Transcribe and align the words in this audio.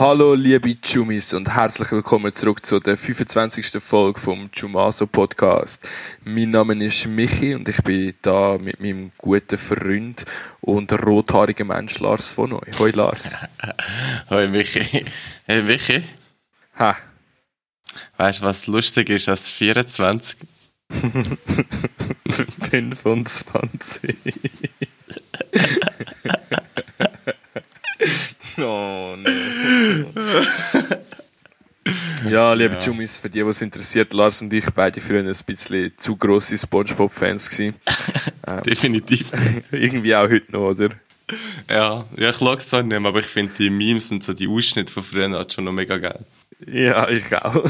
Hallo 0.00 0.32
liebe 0.32 0.80
Chumis 0.80 1.34
und 1.34 1.54
herzlich 1.54 1.92
willkommen 1.92 2.32
zurück 2.32 2.64
zu 2.64 2.80
der 2.80 2.96
25. 2.96 3.82
Folge 3.82 4.18
vom 4.18 4.50
Chumaso 4.50 5.06
Podcast. 5.06 5.86
Mein 6.24 6.52
Name 6.52 6.82
ist 6.82 7.04
Michi 7.04 7.54
und 7.54 7.68
ich 7.68 7.82
bin 7.82 8.14
da 8.22 8.56
mit 8.56 8.80
meinem 8.80 9.12
guten 9.18 9.58
Freund 9.58 10.24
und 10.62 10.90
rothaarigen 10.90 11.66
Mensch 11.66 11.98
Lars 11.98 12.30
von 12.30 12.54
euch. 12.54 12.78
Hoi 12.78 12.92
Lars. 12.92 13.40
Hoi 14.30 14.48
Michi. 14.48 15.04
Hey 15.44 15.62
Michi. 15.64 16.02
Ha. 16.78 16.96
Weißt 18.16 18.40
du, 18.40 18.46
was 18.46 18.68
lustig 18.68 19.10
ist 19.10 19.28
als 19.28 19.50
24? 19.50 20.38
25. 22.70 24.16
oh 28.64 29.16
no. 29.16 29.26
Ja, 32.28 32.52
liebe 32.52 32.74
ja. 32.74 32.82
Jumis, 32.82 33.16
für 33.16 33.30
die, 33.30 33.44
was 33.44 33.62
interessiert, 33.62 34.12
Lars 34.12 34.42
und 34.42 34.52
ich 34.52 34.66
beide 34.70 35.00
früher 35.00 35.20
ein 35.20 35.36
bisschen 35.46 35.92
zu 35.96 36.16
grosse 36.16 36.58
Spongebob-Fans 36.58 37.48
gewesen. 37.48 37.74
ähm, 38.46 38.62
Definitiv. 38.62 39.32
irgendwie 39.72 40.14
auch 40.14 40.28
heute 40.28 40.52
noch, 40.52 40.68
oder? 40.70 40.90
Ja, 41.68 42.04
ja 42.16 42.30
ich 42.30 42.36
schaue 42.36 42.56
es 42.56 42.68
zwar 42.68 42.82
nicht 42.82 43.00
mehr, 43.00 43.08
aber 43.08 43.20
ich 43.20 43.26
finde 43.26 43.54
die 43.58 43.70
Memes 43.70 44.12
und 44.12 44.22
so 44.22 44.34
die 44.34 44.46
Ausschnitte 44.46 44.92
von 44.92 45.02
früher 45.02 45.30
halt 45.30 45.52
schon 45.52 45.64
noch 45.64 45.72
mega 45.72 45.96
geil. 45.96 46.24
Ja, 46.66 47.08
ich 47.08 47.34
auch. 47.34 47.64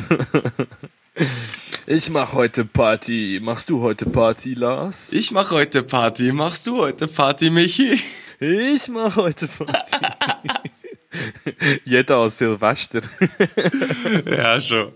Ich 1.86 2.10
mach 2.10 2.32
heute 2.32 2.64
Party. 2.64 3.40
Machst 3.42 3.70
du 3.70 3.80
heute 3.80 4.06
Party, 4.06 4.54
Lars? 4.54 5.12
Ich 5.12 5.30
mach 5.30 5.50
heute 5.50 5.82
Party. 5.82 6.32
Machst 6.32 6.66
du 6.66 6.78
heute 6.78 7.06
Party, 7.06 7.50
Michi? 7.50 8.00
Ich 8.40 8.88
mach 8.88 9.16
heute 9.16 9.48
Party. 9.48 10.70
Jeder 11.84 12.16
als 12.16 12.38
Silvester. 12.38 13.02
ja, 14.26 14.60
schon. 14.60 14.92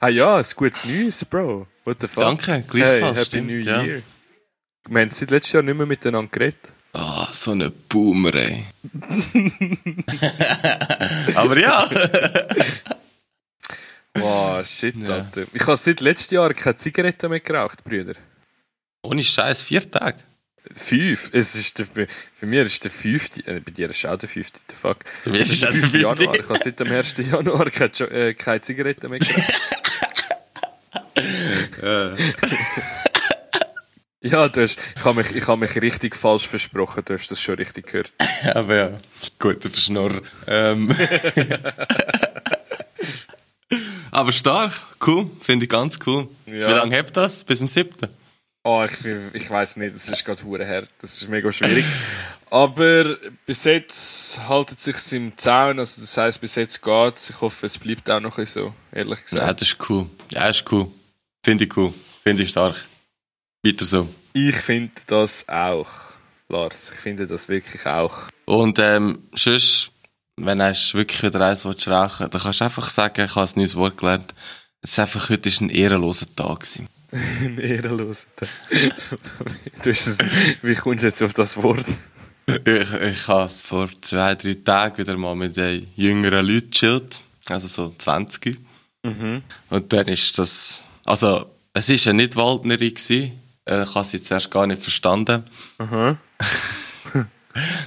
Ah 0.00 0.08
ja, 0.08 0.36
ein 0.36 0.44
gutes 0.54 0.84
Neues, 0.84 1.24
Bro. 1.24 1.66
What 1.84 1.98
the 2.00 2.08
fuck? 2.08 2.22
Danke, 2.22 2.64
gleichfalls. 2.68 3.00
Hey, 3.00 3.14
Happy 3.14 3.24
stimmt, 3.24 3.46
New 3.48 3.60
ja. 3.60 3.82
Year. 3.82 4.02
Wir 4.88 5.00
haben 5.00 5.10
seit 5.10 5.30
letztes 5.30 5.52
Jahr 5.52 5.62
nicht 5.62 5.76
mehr 5.76 5.86
miteinander 5.86 6.30
geredet. 6.30 6.72
Ah, 6.92 7.24
oh, 7.24 7.32
so 7.32 7.52
eine 7.52 7.70
Boomer, 7.70 8.34
ey. 8.34 8.64
Aber 11.34 11.58
ja. 11.58 11.88
Wow, 14.14 14.66
shit, 14.66 14.96
ja. 15.02 15.16
Alter. 15.16 15.44
Ich 15.52 15.62
habe 15.62 15.76
seit 15.76 16.00
letztem 16.00 16.36
Jahr 16.36 16.54
keine 16.54 16.76
Zigaretten 16.76 17.30
mehr 17.30 17.40
geraucht, 17.40 17.84
Brüder. 17.84 18.14
Ohne 19.02 19.22
Scheiß, 19.22 19.62
vier 19.62 19.88
Tage. 19.90 20.18
Fünf. 20.74 21.30
Es 21.32 21.54
ist 21.54 21.78
der, 21.78 21.86
für 21.86 22.46
mich 22.46 22.66
ist 22.66 22.84
der 22.84 22.90
fünfte, 22.90 23.40
äh, 23.46 23.60
bei 23.60 23.70
dir 23.70 23.88
ist 23.90 24.04
auch 24.04 24.18
der 24.18 24.28
fünfte, 24.28 24.60
der 24.68 24.76
fuck. 24.76 24.98
Bei 25.24 25.30
mir 25.30 25.40
ist 25.40 25.64
auch 25.64 25.70
der 25.70 25.76
fünfte. 25.76 25.98
Januar. 25.98 26.34
Ich 26.34 26.42
habe 26.42 26.58
seit 26.62 26.80
dem 26.80 26.92
1. 26.92 27.16
Januar 27.18 27.70
keine, 27.70 28.10
äh, 28.10 28.34
keine 28.34 28.60
Zigaretten 28.60 29.10
mehr 29.10 29.18
ja, 34.20 34.48
du 34.48 34.62
hast, 34.62 34.78
ich 34.96 35.04
habe 35.04 35.22
mich, 35.22 35.34
ich 35.34 35.46
habe 35.46 35.60
mich 35.60 35.74
richtig 35.80 36.16
falsch 36.16 36.46
versprochen, 36.48 37.02
du 37.04 37.14
hast 37.14 37.30
das 37.30 37.40
schon 37.40 37.54
richtig 37.56 37.86
gehört. 37.86 38.12
Aber 38.54 38.74
ja, 38.74 38.92
guter 39.38 39.70
Verschnorrer. 39.70 40.20
Ähm. 40.46 40.94
Aber 44.10 44.32
stark, 44.32 44.74
cool, 45.06 45.30
finde 45.40 45.64
ich 45.64 45.70
ganz 45.70 45.98
cool. 46.06 46.28
Ja. 46.46 46.68
Wie 46.68 46.72
lange 46.72 46.96
habt 46.96 47.10
ihr 47.10 47.22
das? 47.22 47.44
Bis 47.44 47.58
zum 47.60 47.68
7.? 47.68 48.08
Oh, 48.64 48.84
ich, 48.84 49.06
ich 49.34 49.50
weiß 49.50 49.76
nicht, 49.76 49.94
das 49.94 50.08
ist 50.08 50.24
gerade 50.24 50.42
hure 50.44 50.66
hart, 50.66 50.90
das 51.00 51.22
ist 51.22 51.28
mega 51.28 51.50
schwierig. 51.52 51.84
Aber 52.50 53.16
bis 53.46 53.64
jetzt 53.64 54.40
haltet 54.48 54.78
es 54.78 54.84
sich 54.84 55.12
im 55.12 55.36
Zaun, 55.36 55.78
also 55.78 56.00
das 56.00 56.16
heisst, 56.16 56.40
bis 56.40 56.54
jetzt 56.54 56.82
geht's. 56.82 57.30
Ich 57.30 57.40
hoffe, 57.40 57.66
es 57.66 57.78
bleibt 57.78 58.10
auch 58.10 58.20
noch 58.20 58.38
so, 58.46 58.74
ehrlich 58.92 59.22
gesagt. 59.22 59.42
Ja, 59.42 59.52
das 59.52 59.68
ist 59.68 59.90
cool. 59.90 60.06
Ja, 60.32 60.48
ist 60.48 60.70
cool. 60.72 60.90
Finde 61.44 61.64
ich 61.64 61.76
cool. 61.76 61.92
Finde 62.22 62.42
ich 62.42 62.50
stark. 62.50 62.76
Weiter 63.62 63.84
so. 63.84 64.08
Ich 64.32 64.56
finde 64.56 64.92
das 65.06 65.48
auch, 65.48 65.88
Lars. 66.48 66.92
Ich 66.94 67.00
finde 67.00 67.26
das 67.26 67.48
wirklich 67.48 67.84
auch. 67.86 68.28
Und 68.46 68.78
ähm, 68.78 69.28
sonst 69.34 69.92
wenn 70.36 70.58
du 70.58 70.74
wirklich 70.92 71.22
wieder 71.22 71.40
eins 71.40 71.64
willst 71.64 71.88
rauchen 71.88 72.30
dann 72.30 72.40
kannst 72.40 72.60
du 72.60 72.64
einfach 72.64 72.88
sagen, 72.90 73.24
ich 73.24 73.34
habe 73.34 73.48
ein 73.48 73.52
neues 73.56 73.76
Wort 73.76 73.96
gelernt. 73.96 74.34
Es 74.80 74.92
ist 74.92 74.98
einfach, 75.00 75.28
heute 75.30 75.48
ist 75.48 75.60
ein 75.60 75.70
ehrenloser 75.70 76.26
Tag 76.34 76.60
gewesen. 76.60 76.88
ein 77.12 77.58
ehrenloser 77.58 78.26
du 79.82 79.90
es, 79.90 80.18
wie 80.62 80.74
kommst 80.74 81.02
du 81.02 81.06
jetzt 81.06 81.22
auf 81.22 81.34
das 81.34 81.56
Wort? 81.56 81.86
ich, 82.46 82.92
ich 82.92 83.28
habe 83.28 83.46
es 83.46 83.62
vor 83.62 83.88
zwei, 84.00 84.34
drei 84.34 84.54
Tagen 84.54 84.98
wieder 84.98 85.16
mal 85.16 85.34
mit 85.34 85.56
den 85.56 85.86
jüngeren 85.96 86.46
Leuten 86.46 86.70
chillt. 86.70 87.20
Also 87.48 87.66
so 87.66 87.94
20. 87.96 88.58
Mhm. 89.02 89.42
Und 89.70 89.92
dann 89.92 90.06
ist 90.08 90.38
das, 90.38 90.82
also, 91.04 91.50
es 91.72 91.88
ist 91.88 92.04
ja 92.04 92.12
nicht 92.12 92.36
Waldnerin 92.36 92.90
gewesen. 92.90 93.32
Äh, 93.64 93.84
ich 93.84 93.94
habe 93.94 94.04
sie 94.04 94.20
zuerst 94.20 94.50
gar 94.50 94.66
nicht 94.66 94.82
verstanden. 94.82 95.44
Mhm. 95.78 96.16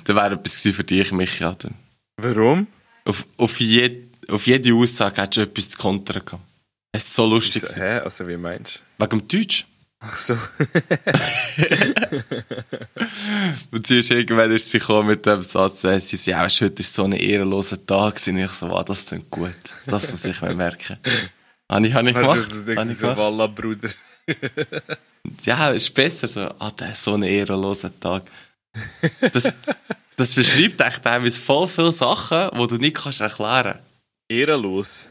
dann 0.05 0.15
wäre 0.15 0.35
etwas 0.35 0.55
für 0.55 0.83
dich. 0.83 1.09
Dann. 1.09 1.75
Warum? 2.17 2.67
Auf, 3.05 3.25
auf, 3.37 3.59
jed, 3.59 4.09
auf 4.29 4.47
jede 4.47 4.73
Aussage 4.73 5.21
hat 5.21 5.35
schon 5.35 5.43
etwas 5.45 5.69
zu 5.69 5.77
kontern 5.77 6.25
gehabt. 6.25 6.43
Es 6.91 7.05
ist 7.05 7.15
so 7.15 7.25
lustig. 7.25 7.65
So, 7.65 7.79
hä? 7.79 7.99
Also 7.99 8.27
wie 8.27 8.37
meinst 8.37 8.81
du? 8.97 9.03
Wegen 9.03 9.19
dem 9.19 9.27
Deutsch. 9.27 9.65
Ach 10.03 10.17
so. 10.17 10.33
und 13.71 13.85
sie 13.85 13.99
ist 13.99 14.09
irgendwann 14.09 14.51
ist 14.51 14.69
sie 14.69 14.79
gekommen 14.79 15.09
mit 15.09 15.27
dem 15.27 15.43
Satz, 15.43 15.81
sie 15.81 15.99
sagt, 15.99 16.25
ja, 16.25 16.47
heute 16.65 16.81
ist 16.81 16.93
so 16.93 17.03
ein 17.03 17.11
ehrenloser 17.11 17.85
Tag 17.85 18.19
und 18.27 18.37
ich 18.37 18.51
so, 18.51 18.69
wow, 18.69 18.83
das 18.83 19.05
klingt 19.05 19.29
gut. 19.29 19.53
Das 19.85 20.09
muss 20.09 20.25
ich 20.25 20.41
mir 20.41 20.55
merken. 20.55 20.97
Habe 21.71 21.87
ich, 21.87 21.93
habe 21.93 22.09
ich 22.09 22.15
gemacht. 22.15 22.37
Also, 22.37 22.49
du 22.49 22.75
denkst 22.75 22.95
so, 22.95 23.15
Walla, 23.15 23.47
Bruder. 23.47 23.89
ja, 25.43 25.69
ist 25.69 25.93
besser 25.93 26.27
so, 26.27 26.41
ah, 26.59 26.71
der 26.71 26.91
ist 26.91 27.01
so 27.01 27.13
ein 27.13 27.23
ehrenloser 27.23 27.97
Tag. 27.97 28.23
Das, 29.31 29.49
das 30.17 30.35
beschreibt 30.35 30.81
echt 30.81 31.01
teilweise 31.01 31.39
voll 31.39 31.69
viele 31.69 31.93
Sachen, 31.93 32.49
die 32.59 32.67
du 32.67 32.75
nicht 32.75 32.97
kannst 32.97 33.21
erklären 33.21 33.75
kannst. 33.75 33.87
Ehrenlos? 34.27 35.07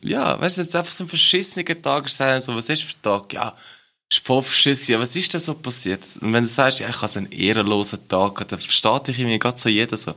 Ja, 0.00 0.40
weißt 0.40 0.58
du, 0.58 0.62
jetzt 0.62 0.76
einfach 0.76 0.92
so 0.92 1.04
ein 1.04 1.08
verschissener 1.08 1.64
Tag 1.82 2.08
sein, 2.08 2.40
so, 2.40 2.54
was 2.54 2.68
ist 2.68 2.82
für 2.82 2.96
ein 2.96 3.02
Tag? 3.02 3.32
Ja, 3.32 3.56
ist 4.10 4.24
voll 4.24 4.42
verschissen. 4.42 4.92
Ja, 4.92 5.00
was 5.00 5.16
ist 5.16 5.32
denn 5.32 5.40
so 5.40 5.54
passiert? 5.54 6.02
Und 6.20 6.32
wenn 6.32 6.44
du 6.44 6.48
sagst, 6.48 6.80
ja, 6.80 6.88
ich 6.88 7.00
habe 7.00 7.18
einen 7.18 7.32
ehrenlosen 7.32 8.06
Tag, 8.08 8.46
dann 8.48 8.58
versteht 8.58 9.08
dich 9.08 9.18
irgendwie 9.18 9.38
gerade 9.38 9.58
so 9.58 9.68
jeder 9.68 9.96
so. 9.96 10.14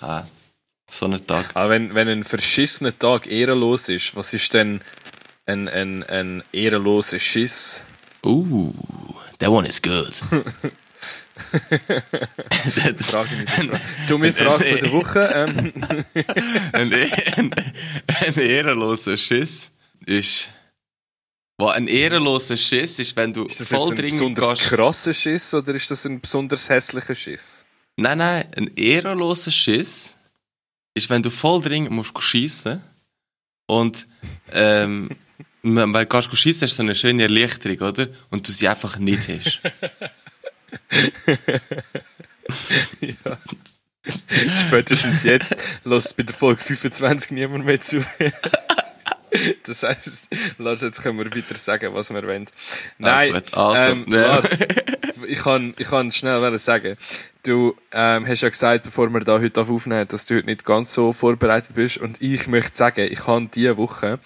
Ah, 0.00 0.24
so 0.90 1.06
einen 1.06 1.26
Tag. 1.26 1.54
Aber 1.54 1.70
wenn, 1.70 1.94
wenn 1.94 2.08
ein 2.08 2.24
verschissener 2.24 2.96
Tag 2.98 3.26
ehrenlos 3.26 3.88
ist, 3.88 4.14
was 4.16 4.34
ist 4.34 4.52
denn 4.52 4.80
ein, 5.46 5.68
ein, 5.68 6.02
ein 6.04 6.42
ehrenloser 6.52 7.18
Schiss? 7.18 7.82
Uh, 8.24 8.72
that 9.38 9.50
one 9.50 9.66
is 9.66 9.80
good. 9.80 10.22
Frage 12.98 13.36
nicht. 13.36 13.80
Du 14.08 14.18
mir 14.18 14.32
Frage 14.32 14.64
von 14.64 14.78
der 14.78 14.92
Woche. 14.92 15.20
Ähm. 15.34 15.72
ein, 16.72 16.92
ein, 16.92 17.54
ein 18.06 18.34
ehrenloser 18.34 19.16
Schiss 19.16 19.72
ist. 20.06 20.50
Wo 21.58 21.68
ein 21.68 21.86
ehrenloser 21.86 22.56
Schiss 22.56 22.98
ist, 22.98 23.16
wenn 23.16 23.32
du 23.32 23.44
ist 23.44 23.60
das 23.60 23.68
voll 23.68 23.88
jetzt 23.88 23.90
ein 23.90 23.96
dringend 23.96 24.34
besonders 24.34 24.60
krasser 24.60 25.14
Schiss 25.14 25.54
oder 25.54 25.74
ist 25.74 25.90
das 25.90 26.04
ein 26.04 26.20
besonders 26.20 26.68
hässlicher 26.68 27.14
Schiss? 27.14 27.64
Nein, 27.96 28.18
nein, 28.18 28.48
ein 28.56 28.70
ehrenloser 28.76 29.52
Schiss 29.52 30.16
ist, 30.94 31.10
wenn 31.10 31.22
du 31.22 31.30
voll 31.30 31.62
dringend 31.62 31.92
musst 31.92 32.20
schiessen 32.22 32.82
und 33.66 34.06
ähm, 34.52 35.10
weil 35.62 36.06
du 36.06 36.06
gehst 36.06 36.36
schiessen, 36.36 36.66
hast 36.66 36.72
du 36.72 36.76
so 36.76 36.82
eine 36.82 36.94
schöne 36.94 37.22
Erleichterung, 37.22 37.88
oder? 37.88 38.08
Und 38.30 38.46
du 38.46 38.52
sie 38.52 38.68
einfach 38.68 38.98
nicht 38.98 39.28
hast. 39.28 39.60
Ja. 43.00 43.38
Spätestens 44.66 45.22
jetzt 45.22 45.56
lässt 45.84 46.16
bei 46.16 46.22
der 46.24 46.34
Folge 46.34 46.62
25 46.62 47.30
niemand 47.30 47.64
mehr 47.64 47.80
zu. 47.80 48.04
das 49.66 49.82
heisst, 49.82 50.28
Lars, 50.58 50.82
jetzt 50.82 51.02
können 51.02 51.18
wir 51.18 51.26
weiter 51.26 51.56
sagen, 51.56 51.94
was 51.94 52.10
wir 52.10 52.22
wollen. 52.22 52.46
Nein, 52.98 53.42
ah, 53.52 53.70
also, 53.70 53.90
ähm, 53.90 54.04
Lars, 54.08 54.58
ich 55.26 55.38
kann, 55.40 55.74
ich 55.78 55.88
kann 55.88 56.12
schnell 56.12 56.58
sagen. 56.58 56.96
Du 57.42 57.76
ähm, 57.92 58.26
hast 58.26 58.42
ja 58.42 58.48
gesagt, 58.48 58.84
bevor 58.84 59.08
wir 59.10 59.20
da 59.20 59.38
heute 59.38 59.60
aufnehmen, 59.60 60.08
dass 60.08 60.26
du 60.26 60.36
heute 60.36 60.46
nicht 60.46 60.64
ganz 60.64 60.92
so 60.92 61.12
vorbereitet 61.12 61.74
bist. 61.74 61.98
Und 61.98 62.20
ich 62.20 62.46
möchte 62.46 62.76
sagen, 62.76 63.08
ich 63.10 63.26
habe 63.26 63.48
diese 63.52 63.76
Woche 63.76 64.18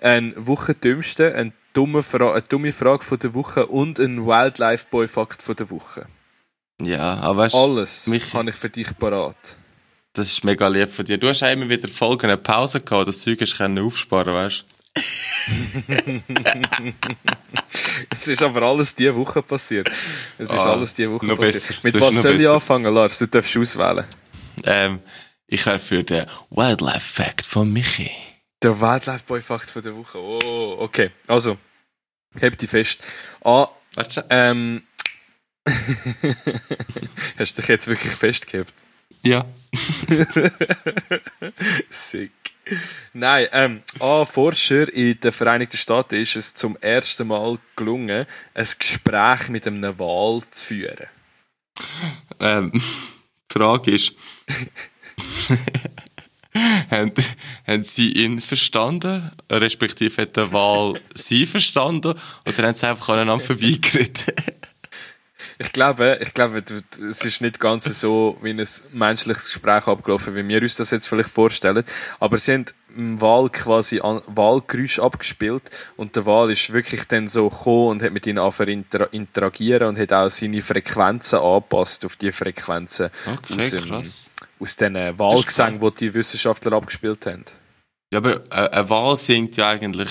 einen 0.00 0.34
Wochendümmsten, 0.36 1.32
einen 1.32 1.52
dumme, 1.76 2.02
Fra 2.02 2.32
eine 2.32 2.42
dumme 2.42 2.72
Frage 2.72 3.04
von 3.04 3.18
der 3.18 3.34
Woche 3.34 3.66
und 3.66 3.98
ein 3.98 4.26
Wildlife 4.26 4.86
Boy 4.90 5.06
Fakt 5.08 5.42
von 5.42 5.54
der 5.56 5.70
Woche. 5.70 6.06
Ja, 6.80 7.14
aber 7.20 7.42
weißt, 7.42 7.54
Alles 7.54 8.06
mich, 8.06 8.34
habe 8.34 8.50
ich 8.50 8.56
für 8.56 8.70
dich 8.70 8.88
parat. 8.98 9.36
Das 10.12 10.28
ist 10.28 10.44
mega 10.44 10.66
lieb 10.68 10.90
von 10.90 11.04
dir. 11.04 11.18
Du 11.18 11.28
hast 11.28 11.42
immer 11.42 11.68
wieder 11.68 11.88
Folgen 11.88 12.26
eine 12.26 12.38
Pause 12.38 12.80
gehabt, 12.80 13.08
das 13.08 13.20
Zeug 13.20 13.40
hast 13.40 13.58
du 13.58 13.84
aufsparen, 13.84 14.32
weißt 14.34 14.64
Es 18.18 18.28
ist 18.28 18.42
aber 18.42 18.62
alles 18.62 18.94
diese 18.94 19.14
Woche 19.14 19.42
passiert. 19.42 19.90
Es 20.38 20.48
ist 20.50 20.58
Ah, 20.58 20.72
alles 20.72 20.94
diese 20.94 21.10
Woche 21.12 21.26
noch 21.26 21.36
passiert. 21.36 21.54
besser. 21.54 21.74
Mit 21.82 22.00
was 22.00 22.22
soll 22.22 22.40
ich 22.40 22.48
anfangen, 22.48 22.92
Lars? 22.94 23.18
Du 23.18 23.26
darfst 23.28 23.56
auswählen. 23.56 24.04
Ähm, 24.64 25.00
Ich 25.48 25.64
wäre 25.66 25.78
für 25.78 26.02
den 26.02 26.26
Wildlife 26.50 26.98
Fact 27.00 27.46
von 27.46 27.72
Michi. 27.72 28.10
Der 28.62 28.80
Wildlife 28.80 29.24
Boy 29.26 29.40
Fakt 29.42 29.70
von 29.70 29.82
der 29.82 29.94
Woche. 29.96 30.18
Oh, 30.18 30.76
okay. 30.80 31.10
Also, 31.28 31.56
hebt 32.40 32.60
die 32.60 32.66
fest. 32.66 33.02
A, 33.44 33.68
Warte. 33.94 34.24
ähm, 34.30 34.82
hast 37.38 37.58
du 37.58 37.62
dich 37.62 37.68
jetzt 37.68 37.86
wirklich 37.86 38.14
festgehabt? 38.14 38.72
Ja. 39.22 39.44
Sick. 41.90 42.32
Nein, 43.12 43.46
ähm, 43.52 43.82
A, 44.00 44.24
Forscher 44.24 44.92
in 44.92 45.20
den 45.20 45.32
Vereinigten 45.32 45.76
Staaten 45.76 46.16
ist 46.16 46.36
es 46.36 46.54
zum 46.54 46.76
ersten 46.80 47.28
Mal 47.28 47.58
gelungen, 47.76 48.26
ein 48.54 48.68
Gespräch 48.78 49.48
mit 49.48 49.66
einem 49.66 49.98
Wal 49.98 50.42
zu 50.50 50.64
führen. 50.64 51.06
Ähm, 52.40 52.72
die 52.72 53.52
Frage 53.52 53.92
ist, 53.92 54.14
haben, 56.90 57.12
haben 57.66 57.84
sie 57.84 58.12
ihn 58.12 58.40
verstanden? 58.40 59.30
Respektive 59.50 60.22
hat 60.22 60.36
der 60.36 60.52
Wahl 60.52 61.00
sie 61.14 61.46
verstanden? 61.46 62.14
Oder 62.46 62.68
haben 62.68 62.74
sie 62.74 62.88
einfach 62.88 63.10
aneinander 63.10 63.44
vorbeigeredet? 63.44 64.34
Ich 65.58 65.72
glaube, 65.72 66.18
ich 66.20 66.34
glaube, 66.34 66.62
es 67.08 67.24
ist 67.24 67.40
nicht 67.40 67.58
ganz 67.58 67.84
so 67.84 68.36
wie 68.42 68.50
ein 68.50 68.66
menschliches 68.92 69.46
Gespräch 69.46 69.86
abgelaufen, 69.86 70.36
wie 70.36 70.46
wir 70.46 70.60
uns 70.60 70.76
das 70.76 70.90
jetzt 70.90 71.08
vielleicht 71.08 71.30
vorstellen. 71.30 71.82
Aber 72.20 72.36
sie 72.36 72.52
haben 72.52 72.66
im 72.94 73.20
Wahl 73.20 73.50
quasi 73.50 74.00
an 74.00 74.22
Wahlgeräusch 74.26 74.98
abgespielt 74.98 75.62
und 75.96 76.16
der 76.16 76.26
Wahl 76.26 76.50
ist 76.50 76.72
wirklich 76.72 77.04
dann 77.04 77.28
so 77.28 77.48
gekommen 77.48 77.88
und 77.88 78.02
hat 78.02 78.12
mit 78.12 78.26
ihnen 78.26 78.38
angefangen 78.38 78.70
inter 78.70 79.12
interagieren 79.12 79.88
und 79.88 79.98
hat 79.98 80.12
auch 80.12 80.30
seine 80.30 80.62
Frequenzen 80.62 81.38
angepasst 81.38 82.04
auf 82.04 82.16
die 82.16 82.32
Frequenzen 82.32 83.10
Okay, 83.26 83.70
krass. 83.70 84.30
Aus 84.58 84.76
den 84.76 84.94
Wahlgesängen, 84.94 85.80
die 85.80 85.94
die 85.98 86.14
Wissenschaftler 86.14 86.72
abgespielt 86.72 87.26
haben. 87.26 87.44
Ja, 88.12 88.18
aber 88.18 88.36
äh, 88.50 88.70
eine 88.70 88.90
Wahl 88.90 89.16
singt 89.16 89.56
ja 89.56 89.68
eigentlich 89.68 90.10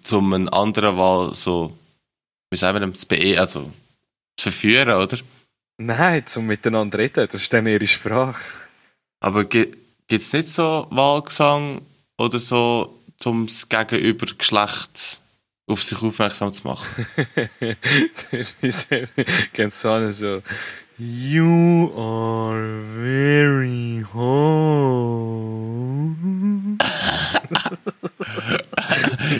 zum 0.00 0.32
einen 0.32 0.48
anderen 0.48 0.96
Wahl 0.96 1.34
so, 1.34 1.76
wie 2.50 2.56
sagen 2.56 2.76
wir 2.76 2.80
dem, 2.80 2.94
zu 2.94 3.06
be 3.06 3.36
also 3.38 3.72
zu 4.36 4.50
verführen, 4.50 4.90
oder? 4.90 5.18
Nein, 5.78 6.26
zum 6.26 6.46
Miteinander 6.46 6.98
reden, 6.98 7.26
das 7.30 7.42
ist 7.42 7.52
dann 7.52 7.66
ihre 7.66 7.86
Sprache. 7.86 8.42
Aber 9.20 9.44
gibt 9.44 9.76
es 10.08 10.32
nicht 10.32 10.50
so 10.50 10.86
Wahlgesang 10.90 11.82
oder 12.18 12.38
so, 12.38 12.98
um 13.24 13.46
das 13.46 13.68
Gegenübergeschlecht 13.68 15.20
auf 15.66 15.82
sich 15.82 16.02
aufmerksam 16.02 16.52
zu 16.52 16.66
machen? 16.66 17.06
Kennst 19.52 19.84
du 19.84 19.88
auch 19.88 20.10
so 20.10 20.42
You 20.98 21.90
are 21.96 22.80
very 22.98 24.04
home. 24.12 25.62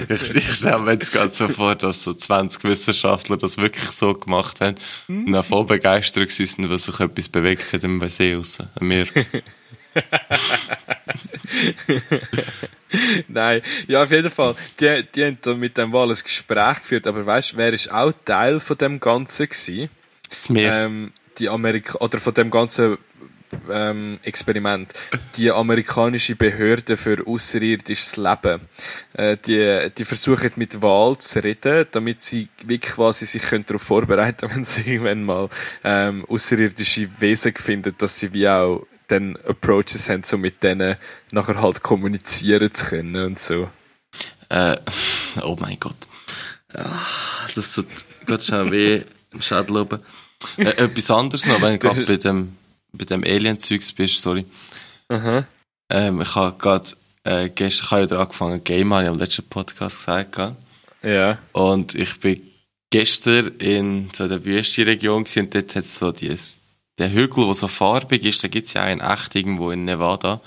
ich 0.08 0.34
ich 0.34 0.54
stelle 0.54 0.78
mir 0.78 0.92
jetzt 0.92 1.12
gerade 1.12 1.30
so 1.30 1.48
vor, 1.48 1.74
dass 1.74 2.04
so 2.04 2.14
20 2.14 2.64
Wissenschaftler 2.64 3.36
das 3.36 3.58
wirklich 3.58 3.90
so 3.90 4.14
gemacht 4.14 4.62
haben 4.62 4.76
und 5.08 5.32
dann 5.32 5.42
voll 5.42 5.64
begeistert 5.64 6.30
waren, 6.30 6.70
weil 6.70 6.78
sich 6.78 7.00
etwas 7.00 7.28
bewegt 7.28 7.70
hat 7.72 7.84
im 7.84 8.08
See 8.08 8.34
raus. 8.34 8.58
Mir. 8.80 9.06
Nein, 13.28 13.60
ja, 13.88 14.02
auf 14.02 14.10
jeden 14.10 14.30
Fall. 14.30 14.54
Die, 14.80 15.04
die 15.14 15.24
haben 15.26 15.36
da 15.42 15.52
mit 15.52 15.76
dem 15.76 15.92
Wahl 15.92 16.08
ein 16.08 16.16
Gespräch 16.22 16.78
geführt, 16.78 17.06
aber 17.06 17.26
weißt 17.26 17.52
du, 17.52 17.56
wer 17.58 17.74
ist 17.74 17.92
auch 17.92 18.12
Teil 18.24 18.58
von 18.58 18.78
dem 18.78 19.00
Ganzen 19.00 19.48
gewesen? 19.48 19.90
Das 20.30 20.48
Meer. 20.48 20.86
Ähm, 20.86 21.12
die 21.38 21.48
Amerika 21.48 21.98
oder 21.98 22.18
von 22.18 22.34
dem 22.34 22.50
ganzen 22.50 22.98
ähm, 23.70 24.18
Experiment. 24.22 24.92
Die 25.36 25.50
amerikanische 25.50 26.36
Behörde 26.36 26.96
für 26.96 27.26
außerirdisches 27.26 28.16
Leben. 28.16 28.62
Äh, 29.12 29.36
die, 29.36 29.90
die 29.96 30.04
versuchen 30.04 30.52
mit 30.56 30.80
Wahl 30.82 31.18
zu 31.18 31.42
reden, 31.42 31.86
damit 31.90 32.22
sie 32.22 32.48
wie 32.64 32.78
quasi 32.78 33.26
sich 33.26 33.42
können 33.42 33.66
darauf 33.66 33.82
vorbereiten 33.82 34.50
wenn 34.54 34.64
sie 34.64 34.82
irgendwann 34.82 35.24
mal 35.24 35.48
ähm, 35.84 36.24
außerirdische 36.26 37.08
Wesen 37.18 37.54
finden, 37.54 37.94
dass 37.98 38.18
sie 38.18 38.32
wie 38.32 38.48
auch 38.48 38.86
dann 39.08 39.36
Approaches 39.46 40.08
haben, 40.08 40.22
so 40.22 40.38
mit 40.38 40.62
denen 40.62 40.96
nachher 41.30 41.60
halt 41.60 41.82
kommunizieren 41.82 42.72
zu 42.72 42.86
können 42.86 43.24
und 43.24 43.38
so. 43.38 43.68
Äh, 44.48 44.76
oh 45.42 45.56
mein 45.60 45.78
Gott. 45.78 45.96
Ah, 46.74 47.00
Das 47.54 47.74
tut 47.74 47.86
Gott 48.26 48.42
schon 48.42 48.70
weh 48.70 49.02
im 49.32 49.42
Schädel. 49.42 49.86
Äh, 50.56 50.64
etwas 50.64 51.10
anderes 51.10 51.46
noch, 51.46 51.60
wenn 51.60 51.72
du 51.72 51.78
gerade 51.78 52.04
bei 52.04 52.16
dem, 52.16 52.56
bei 52.92 53.04
dem 53.04 53.24
Alien-Zeugs 53.24 53.92
bist, 53.92 54.20
sorry. 54.20 54.44
Aha. 55.08 55.46
Ähm, 55.90 56.20
ich 56.20 56.34
habe 56.34 56.56
gerade 56.58 56.90
äh, 57.24 57.48
gestern, 57.48 57.84
ich 57.84 57.90
habe 57.90 58.00
ja 58.02 58.06
wieder 58.06 58.20
angefangen 58.20 58.64
Game, 58.64 58.94
habe 58.94 59.04
ich 59.04 59.10
am 59.10 59.18
letzten 59.18 59.44
Podcast 59.44 59.98
gesagt. 59.98 60.32
gehabt. 60.32 60.56
Ja. 61.02 61.38
Und 61.52 61.94
ich 61.94 62.20
bin 62.20 62.40
gestern 62.90 63.48
in 63.58 64.10
so 64.12 64.28
der 64.28 64.44
Wüstenregion 64.44 65.24
und 65.24 65.54
dort 65.54 65.76
hat 65.76 65.84
es 65.84 65.98
so 65.98 66.12
dieses, 66.12 66.60
der 66.98 67.12
Hügel, 67.12 67.44
der 67.46 67.54
so 67.54 67.68
farbig 67.68 68.24
ist, 68.24 68.44
da 68.44 68.48
gibt 68.48 68.68
es 68.68 68.74
ja 68.74 68.82
einen 68.82 69.00
echt 69.00 69.34
irgendwo 69.34 69.70
in 69.70 69.84
Nevada, 69.84 70.40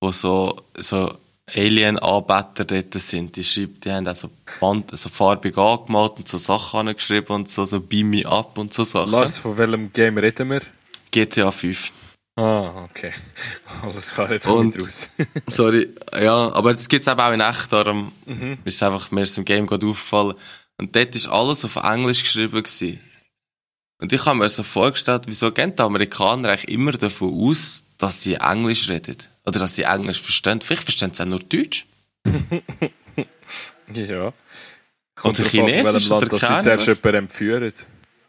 wo 0.00 0.12
so, 0.12 0.62
so 0.76 1.14
Alien-Anbeter 1.54 2.64
dort 2.64 2.94
sind. 2.94 3.36
Die, 3.36 3.44
schreiben, 3.44 3.78
die 3.80 3.90
haben 3.92 4.06
auch 4.08 4.14
so, 4.14 4.30
Band, 4.60 4.96
so 4.96 5.08
farbig 5.08 5.56
angemalt 5.58 6.12
und 6.16 6.28
so 6.28 6.38
Sachen 6.38 6.88
angeschrieben 6.88 7.34
und 7.34 7.50
so, 7.50 7.64
so 7.64 7.80
Beam 7.80 8.10
me 8.10 8.24
up 8.26 8.56
und 8.58 8.72
so 8.72 8.84
Sachen. 8.84 9.10
Lars, 9.10 9.38
von 9.38 9.56
welchem 9.58 9.92
Game 9.92 10.18
reden 10.18 10.50
wir? 10.50 10.62
GTA 11.10 11.50
5. 11.50 11.92
Ah, 12.36 12.84
okay. 12.84 13.12
Alles 13.82 14.14
klar, 14.14 14.30
jetzt 14.32 14.46
kommt 14.46 14.76
raus. 14.76 15.10
Sorry, 15.48 15.88
ja, 16.18 16.52
aber 16.54 16.72
das 16.72 16.88
gibt's 16.88 17.08
eben 17.08 17.20
auch 17.20 17.32
in 17.32 17.40
echt, 17.40 17.72
darum 17.72 18.12
Mhm. 18.24 18.58
ist 18.64 18.76
es 18.76 18.82
einfach, 18.82 19.10
mir 19.10 19.22
ist 19.22 19.36
im 19.36 19.44
Game 19.44 19.66
gerade 19.66 19.86
aufgefallen. 19.86 20.34
Und 20.78 20.96
dort 20.96 21.14
ist 21.14 21.28
alles 21.28 21.64
auf 21.64 21.76
Englisch 21.76 22.22
geschrieben 22.22 22.62
gewesen. 22.62 22.98
Und 24.00 24.12
ich 24.12 24.24
habe 24.24 24.38
mir 24.38 24.48
so 24.48 24.62
vorgestellt, 24.62 25.24
wieso 25.26 25.52
gehen 25.52 25.76
die 25.76 25.82
Amerikaner 25.82 26.48
eigentlich 26.48 26.68
immer 26.68 26.92
davon 26.92 27.34
aus, 27.34 27.84
dass 28.02 28.20
sie 28.20 28.34
Englisch 28.34 28.88
reden? 28.88 29.16
Oder 29.46 29.60
dass 29.60 29.76
sie 29.76 29.84
Englisch 29.84 30.20
verstehen? 30.20 30.60
Vielleicht 30.60 30.82
verstehen 30.82 31.14
sie 31.14 31.22
auch 31.22 31.26
nur 31.26 31.40
Deutsch. 31.40 31.86
Ja. 33.94 34.32
Oder 35.22 35.34
drauf 35.34 35.38
an, 35.38 35.44
Chinesisch 35.50 36.08
welchem 36.08 36.12
oder 36.12 36.20
Land, 36.20 36.32
dass 36.32 36.40
sie 36.40 36.46
keine 36.46 36.62
zuerst 36.62 36.86
jemanden 36.86 37.14
entführen. 37.14 37.62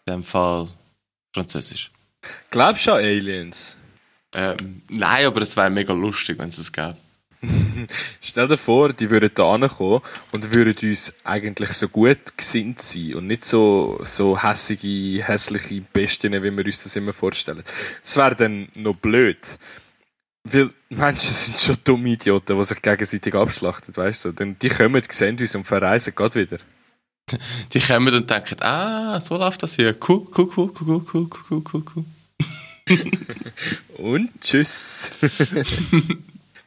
In 0.05 0.13
dem 0.13 0.23
Fall 0.25 0.67
Französisch. 1.33 1.91
Glaubst 2.51 2.85
du 2.85 2.91
an 2.91 2.97
Aliens? 2.97 3.77
Ähm, 4.35 4.81
nein, 4.89 5.25
aber 5.25 5.41
es 5.41 5.55
wäre 5.55 5.69
mega 5.69 5.93
lustig, 5.93 6.37
wenn 6.37 6.49
es 6.49 6.57
es 6.57 6.73
gäbe. 6.73 6.97
Stell 8.21 8.47
dir 8.47 8.57
vor, 8.57 8.93
die 8.93 9.09
würden 9.09 9.31
da 9.33 9.67
kommen 9.67 10.01
und 10.31 10.55
würden 10.55 10.89
uns 10.89 11.13
eigentlich 11.23 11.71
so 11.71 11.89
gut 11.89 12.37
gesinnt 12.37 12.81
sein 12.81 13.15
und 13.15 13.27
nicht 13.27 13.45
so, 13.45 13.99
so 14.03 14.41
hässige, 14.41 15.23
hässliche 15.23 15.81
Bestien, 15.81 16.33
wie 16.33 16.51
wir 16.51 16.65
uns 16.65 16.83
das 16.83 16.95
immer 16.95 17.13
vorstellen. 17.13 17.63
Das 18.01 18.17
wäre 18.17 18.35
dann 18.35 18.69
noch 18.75 18.95
blöd. 18.95 19.39
Weil 20.43 20.71
Menschen 20.89 21.33
sind 21.33 21.57
schon 21.57 21.77
dumme 21.83 22.09
Idioten, 22.09 22.57
die 22.57 22.63
sich 22.63 22.81
gegenseitig 22.81 23.33
abschlachten, 23.33 23.95
weißt 23.95 24.25
du? 24.25 24.31
Denn 24.31 24.57
die 24.59 24.69
kommen, 24.69 25.01
sehen 25.09 25.39
uns 25.39 25.55
und 25.55 25.63
verreisen 25.63 26.13
gerade 26.15 26.35
wieder. 26.35 26.57
Die 27.73 27.79
kommen 27.79 28.13
und 28.13 28.29
denken, 28.29 28.61
ah, 28.61 29.17
so 29.21 29.37
läuft 29.37 29.63
das 29.63 29.77
hier. 29.77 29.95
Cool, 30.05 30.27
cool, 30.37 30.49
cool, 30.57 30.73
cool, 30.81 31.05
cool, 31.13 31.29
cool, 31.49 31.63
cool, 31.73 31.83
cool. 31.95 32.05
und 33.97 34.29
tschüss. 34.41 35.09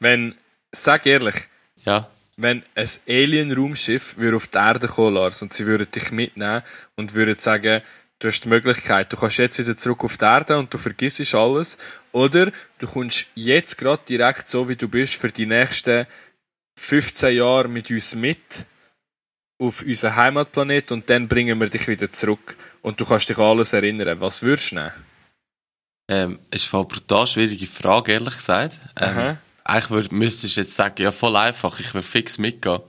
Wenn 0.01 0.35
sag 0.73 1.07
ehrlich, 1.07 1.37
Ja. 1.85 2.09
wenn 2.37 2.63
ein 2.75 2.89
Alien-Raumschiff 3.09 4.17
auf 4.35 4.49
die 4.49 4.59
Erde 4.59 4.89
kommen, 4.89 5.15
Lars, 5.15 5.43
und 5.43 5.53
sie 5.53 5.67
würden 5.67 5.91
dich 5.91 6.11
mitnehmen 6.11 6.63
und 6.97 7.15
würden 7.15 7.39
sagen, 7.39 7.83
du 8.19 8.29
hast 8.29 8.41
die 8.45 8.49
Möglichkeit, 8.49 9.13
du 9.13 9.17
kannst 9.17 9.39
jetzt 9.39 9.59
wieder 9.59 9.77
zurück 9.77 10.05
auf 10.05 10.17
die 10.17 10.25
Erde 10.25 10.59
und 10.59 10.73
du 10.73 10.79
vergisst 10.79 11.35
alles, 11.35 11.79
oder 12.13 12.51
du 12.79 12.87
kommst 12.87 13.27
jetzt 13.35 13.77
gerade 13.79 14.03
direkt 14.09 14.49
so, 14.49 14.69
wie 14.69 14.77
du 14.77 14.89
bist, 14.89 15.15
für 15.15 15.31
die 15.31 15.47
nächsten 15.47 16.07
15 16.79 17.37
Jahre 17.37 17.69
mit 17.69 17.91
uns 17.91 18.15
mit 18.15 18.67
auf 19.59 19.81
unseren 19.83 20.17
Heimatplanet 20.17 20.93
und 20.93 21.09
dann 21.09 21.29
bringen 21.29 21.59
wir 21.59 21.71
dich 21.71 21.89
wieder 21.89 22.11
zurück 22.11 22.57
und 22.83 23.01
du 23.01 23.07
kannst 23.07 23.29
dich 23.31 23.39
an 23.39 23.45
alles 23.45 23.73
erinnern. 23.73 24.21
Was 24.21 24.43
würdest 24.43 24.73
du 24.73 24.75
nehmen? 24.77 24.93
Ähm, 26.09 26.39
ist 26.51 26.67
voll 26.67 26.85
brutal 26.85 27.27
schwierige 27.27 27.67
Frage, 27.67 28.13
ehrlich 28.13 28.35
gesagt. 28.37 28.79
Ähm. 29.01 29.39
Eigentlich 29.69 29.91
würd, 29.91 30.13
müsstest 30.13 30.57
du 30.57 30.61
jetzt 30.63 30.75
sagen, 30.77 31.03
ja, 31.03 31.13
voll 31.13 31.37
einfach, 31.37 31.79
ich 31.81 31.93
will 31.95 32.03
fix 32.03 32.39
mitgehen. 32.39 32.81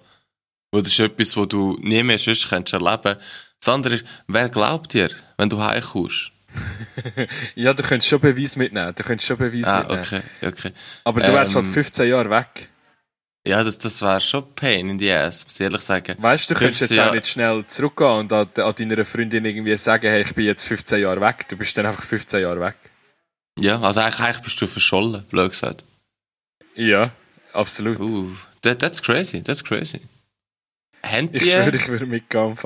Weil 0.71 0.83
das 0.83 0.91
ist 0.93 0.99
etwas, 0.99 1.35
was 1.37 1.47
du 1.47 1.77
nie 1.81 2.03
mehr 2.03 2.19
sonst 2.19 2.49
könntest 2.49 2.73
erleben. 2.73 3.15
Das 3.59 3.69
andere 3.73 3.95
ist, 3.95 4.05
wer 4.27 4.49
glaubt 4.49 4.93
dir, 4.93 5.09
wenn 5.37 5.49
du 5.49 5.61
heimkommst? 5.61 6.31
Ja, 7.55 7.73
du 7.73 7.83
könntest 7.83 8.09
schon 8.09 8.19
Beweis 8.19 8.55
mitnehmen. 8.55 8.93
Du 8.95 9.03
könntest 9.03 9.27
schon 9.27 9.37
Beweis 9.37 9.65
Ah, 9.65 9.79
mitnehmen. 9.79 10.01
okay, 10.03 10.21
okay. 10.47 10.71
Aber 11.03 11.21
du 11.21 11.31
wärst 11.31 11.55
Ähm, 11.55 11.63
halt 11.65 11.73
15 11.73 12.07
Jahre 12.09 12.29
weg. 12.29 12.69
Ja, 13.47 13.63
das, 13.63 13.77
das 13.77 14.01
wäre 14.01 14.19
schon 14.19 14.43
Pain 14.55 14.89
in 14.89 14.99
the 14.99 15.11
ass, 15.11 15.45
muss 15.45 15.55
ich 15.59 15.63
ehrlich 15.63 15.81
sagen. 15.81 16.15
Weißt 16.17 16.49
du, 16.49 16.53
du 16.53 16.59
könntest 16.59 16.81
jetzt 16.81 16.89
15 16.89 17.09
auch 17.09 17.13
nicht 17.13 17.27
schnell 17.27 17.65
zurückgehen 17.67 18.09
und 18.11 18.33
an, 18.33 18.49
an 18.55 18.75
deiner 18.75 19.05
Freundin 19.05 19.45
irgendwie 19.45 19.77
sagen, 19.77 20.07
hey, 20.07 20.21
ich 20.23 20.33
bin 20.33 20.45
jetzt 20.45 20.65
15 20.65 20.99
Jahre 21.01 21.21
weg. 21.21 21.47
Du 21.47 21.55
bist 21.57 21.77
dann 21.77 21.85
einfach 21.85 22.03
15 22.03 22.41
Jahre 22.41 22.59
weg. 22.59 22.75
Ja, 23.59 23.79
also 23.79 24.01
eigentlich, 24.01 24.19
eigentlich 24.19 24.41
bist 24.43 24.61
du 24.61 24.67
verschollen, 24.67 25.23
blöd 25.29 25.51
gesagt. 25.51 25.83
Ja, 26.77 27.11
absolut. 27.53 27.99
Uh, 27.99 28.29
that, 28.61 28.79
that's 28.79 29.01
crazy, 29.01 29.41
that's 29.41 29.63
crazy. 29.63 30.01
Habt 31.03 31.33
Ich 31.35 31.43
ihr, 31.43 31.63
schwöre, 31.63 31.75
ich 31.75 31.87
würde 31.87 32.05
mitgehen. 32.05 32.57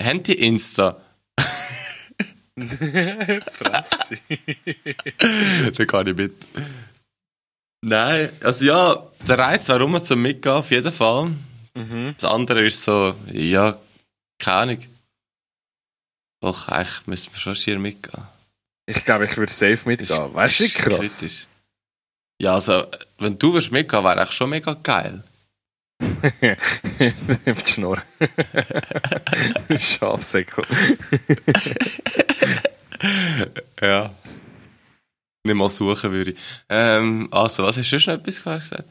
habt, 0.00 0.28
ihr 0.28 0.38
Insta? 0.38 1.00
Fresse. 3.52 4.18
da 5.76 5.84
kann 5.84 6.06
ich 6.06 6.16
mit. 6.16 6.46
Nein, 7.82 8.30
also 8.42 8.64
ja, 8.64 9.06
der 9.26 9.38
Reiz 9.38 9.68
wäre 9.68 9.82
rum 9.82 10.02
zum 10.02 10.22
Mitgehen, 10.22 10.54
auf 10.54 10.70
jeden 10.70 10.92
Fall. 10.92 11.32
Mhm. 11.74 12.14
Das 12.16 12.30
andere 12.30 12.64
ist 12.64 12.82
so, 12.84 13.14
ja, 13.32 13.76
keine 14.38 14.56
Ahnung. 14.56 14.84
Doch, 16.40 16.68
eigentlich 16.68 17.06
müssen 17.06 17.32
wir 17.32 17.40
schon 17.40 17.54
schier 17.56 17.78
mitgehen. 17.78 18.22
Ich 18.86 19.04
glaube, 19.04 19.24
ich 19.24 19.36
würde 19.36 19.52
safe 19.52 19.80
mitgehen. 19.84 20.34
Weißt 20.34 20.60
du, 20.60 20.68
krass? 20.68 21.18
kritisch. 21.18 21.46
Ja, 22.40 22.54
also, 22.54 22.84
wenn 23.18 23.38
du 23.38 23.52
würdest 23.54 23.72
mitgehen, 23.72 24.04
wäre 24.04 24.18
eigentlich 24.20 24.32
schon 24.32 24.50
mega 24.50 24.74
geil. 24.82 25.22
Die 26.00 27.70
Schnur. 27.72 28.02
Schafsäckel. 29.78 30.64
Ja. 33.80 34.14
Nicht 35.44 35.54
mal 35.54 35.68
suchen 35.68 36.10
würde 36.12 36.30
ich. 36.32 36.38
Ähm, 36.68 37.28
also, 37.30 37.62
was 37.64 37.76
hast 37.76 37.92
du 37.92 38.00
schon 38.00 38.14
etwas 38.14 38.42
gesagt? 38.42 38.84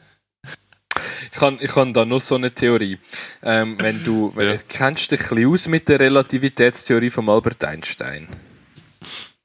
Ich 1.34 1.40
habe 1.40 1.58
ich 1.60 1.72
da 1.92 2.04
noch 2.04 2.20
so 2.20 2.36
eine 2.36 2.52
Theorie. 2.54 2.98
Ähm, 3.42 3.76
wenn 3.80 4.02
du, 4.04 4.32
wenn, 4.36 4.48
Ja. 4.54 4.56
kennst 4.68 5.10
du 5.10 5.16
dich 5.16 5.24
ein 5.30 5.36
bisschen 5.36 5.52
aus 5.52 5.68
mit 5.68 5.88
der 5.88 6.00
Relativitätstheorie 6.00 7.10
von 7.10 7.28
Albert 7.28 7.64
Einstein? 7.64 8.28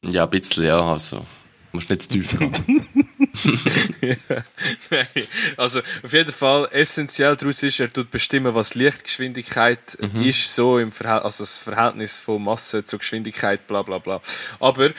Ja, 0.03 0.23
ein 0.23 0.29
bisschen, 0.29 0.65
ja, 0.65 0.79
also. 0.79 1.25
Musst 1.73 1.89
nicht 1.89 2.03
zu 2.03 2.09
tief 2.09 2.37
gehen. 2.37 2.87
Nein. 4.89 5.07
Also, 5.57 5.81
auf 6.03 6.13
jeden 6.13 6.31
Fall, 6.31 6.67
essentiell 6.71 7.35
daraus 7.35 7.63
ist, 7.63 7.79
er 7.79 7.91
tut 7.91 8.11
bestimmen, 8.11 8.53
was 8.55 8.75
Lichtgeschwindigkeit 8.75 9.97
ist, 10.23 10.53
so 10.55 10.77
im 10.77 10.91
Verhältnis, 10.91 11.23
also 11.25 11.43
das 11.43 11.57
Verhältnis 11.59 12.19
von 12.19 12.43
Masse 12.43 12.83
zur 12.83 12.99
Geschwindigkeit, 12.99 13.67
bla, 13.67 13.81
bla, 13.81 13.97
bla. 13.97 14.21
Aber, 14.59 14.91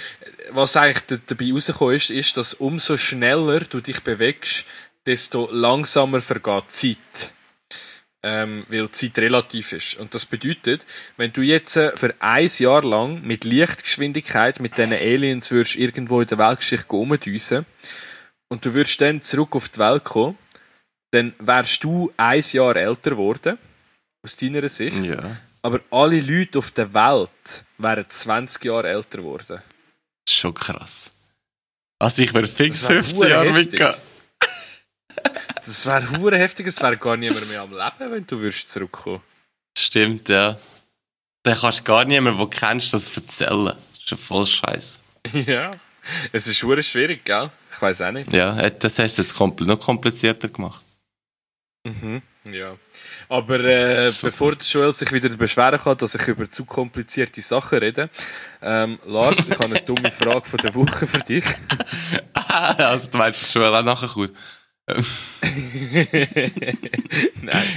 was 0.51 0.77
eigentlich 0.77 1.05
da- 1.07 1.19
dabei 1.27 1.53
rausgekommen 1.53 1.97
ist, 1.97 2.11
ist, 2.11 2.37
dass 2.37 2.55
umso 2.55 2.97
schneller 2.97 3.61
du 3.61 3.81
dich 3.81 4.01
bewegst, 4.01 4.65
desto 5.07 5.49
langsamer 5.51 6.21
vergeht 6.21 6.65
die 6.69 6.97
Zeit. 6.97 7.33
Ähm, 8.25 8.65
weil 8.69 8.87
die 8.87 8.93
Zeit 8.93 9.19
relativ 9.19 9.73
ist. 9.73 9.97
Und 9.97 10.15
das 10.15 10.27
bedeutet, 10.27 10.87
wenn 11.17 11.33
du 11.33 11.41
jetzt 11.43 11.77
äh, 11.77 11.91
für 11.97 12.15
ein 12.21 12.49
Jahr 12.59 12.85
lang 12.85 13.21
mit 13.23 13.43
Lichtgeschwindigkeit 13.43 14.61
mit 14.61 14.79
diesen 14.79 14.93
Aliens 14.93 15.51
würdest 15.51 15.75
irgendwo 15.75 16.21
in 16.21 16.29
der 16.29 16.39
Weltgeschichte 16.39 16.87
rumdüsen 16.87 17.67
und 18.53 18.67
du 18.67 18.75
würdest 18.75 19.01
dann 19.01 19.23
zurück 19.23 19.57
auf 19.57 19.71
die 19.71 19.79
Welt 19.79 20.05
kommen, 20.05 20.37
dann 21.11 21.33
wärst 21.39 21.83
du 21.85 22.13
ein 22.19 22.45
Jahr 22.53 22.77
älter 22.77 23.11
geworden, 23.11 23.59
aus 24.23 24.37
deiner 24.37 24.69
Sicht. 24.69 25.03
ja. 25.05 25.39
Aber 25.63 25.81
alle 25.91 26.21
Leute 26.21 26.59
auf 26.59 26.71
der 26.73 26.93
Welt 26.93 27.65
wären 27.79 28.05
20 28.07 28.65
Jahre 28.65 28.89
älter 28.89 29.19
geworden. 29.19 29.63
Schon 30.29 30.53
krass. 30.53 31.13
Also, 31.99 32.23
ich 32.23 32.35
wäre 32.35 32.47
fix 32.47 32.87
wär 32.89 33.03
15 33.03 33.31
Jahre 33.31 33.53
mitgehen. 33.53 33.95
Das 35.57 35.87
wäre 35.87 36.19
hure 36.19 36.37
heftig, 36.37 36.67
es 36.67 36.83
wäre 36.83 36.97
gar 36.97 37.17
niemand 37.17 37.49
mehr 37.49 37.63
am 37.63 37.71
Leben, 37.71 38.13
wenn 38.13 38.27
du 38.27 38.41
würdest 38.41 38.69
zurückkommen. 38.69 39.23
Stimmt, 39.79 40.29
ja. 40.29 40.59
Dann 41.45 41.57
kannst 41.57 41.81
du 41.81 41.85
gar 41.85 42.05
niemanden, 42.05 42.39
den 42.39 42.51
du 42.51 42.57
kennst, 42.59 42.93
das 42.93 43.17
erzählen. 43.17 43.67
Das 43.67 43.99
ist 43.99 44.11
ja 44.11 44.17
voll 44.17 44.47
scheiße. 44.47 44.99
ja. 45.47 45.71
Es 46.33 46.47
ist 46.47 46.63
hure 46.63 46.83
schwierig, 46.83 47.25
gell? 47.25 47.51
Ich 47.73 47.81
weiß 47.81 48.03
auch 48.03 48.13
nicht. 48.13 48.33
Ja, 48.33 48.59
äh, 48.59 48.73
das 48.77 48.97
du 48.97 49.03
es 49.03 49.35
kompl 49.35 49.65
noch 49.65 49.79
komplizierter 49.79 50.49
gemacht. 50.49 50.85
Mhm, 51.85 52.23
ja. 52.51 52.77
Aber 53.29 53.61
äh, 53.61 54.11
bevor 54.23 54.55
Joel 54.55 54.93
sich 54.93 55.11
wieder 55.13 55.29
beschweren 55.31 55.81
kann, 55.81 55.97
dass 55.97 56.15
ich 56.15 56.29
über 56.29 56.49
zu 56.49 56.65
komplizierte 56.65 57.41
Sachen 57.41 57.79
rede, 57.79 58.11
ähm, 58.61 58.99
Lars, 59.07 59.39
ich 59.49 59.59
habe 59.59 59.75
eine 59.75 59.81
dumme 59.81 60.13
Frage 60.13 60.49
von 60.49 60.59
der 60.59 60.75
Woche 60.75 61.07
für 61.07 61.21
dich. 61.21 61.45
also, 62.35 63.11
du 63.11 63.19
meinst 63.19 63.51
schon 63.51 63.63
auch 63.63 63.83
nachher 63.83 64.09
gut. 64.09 64.33
Nein. 64.87 65.03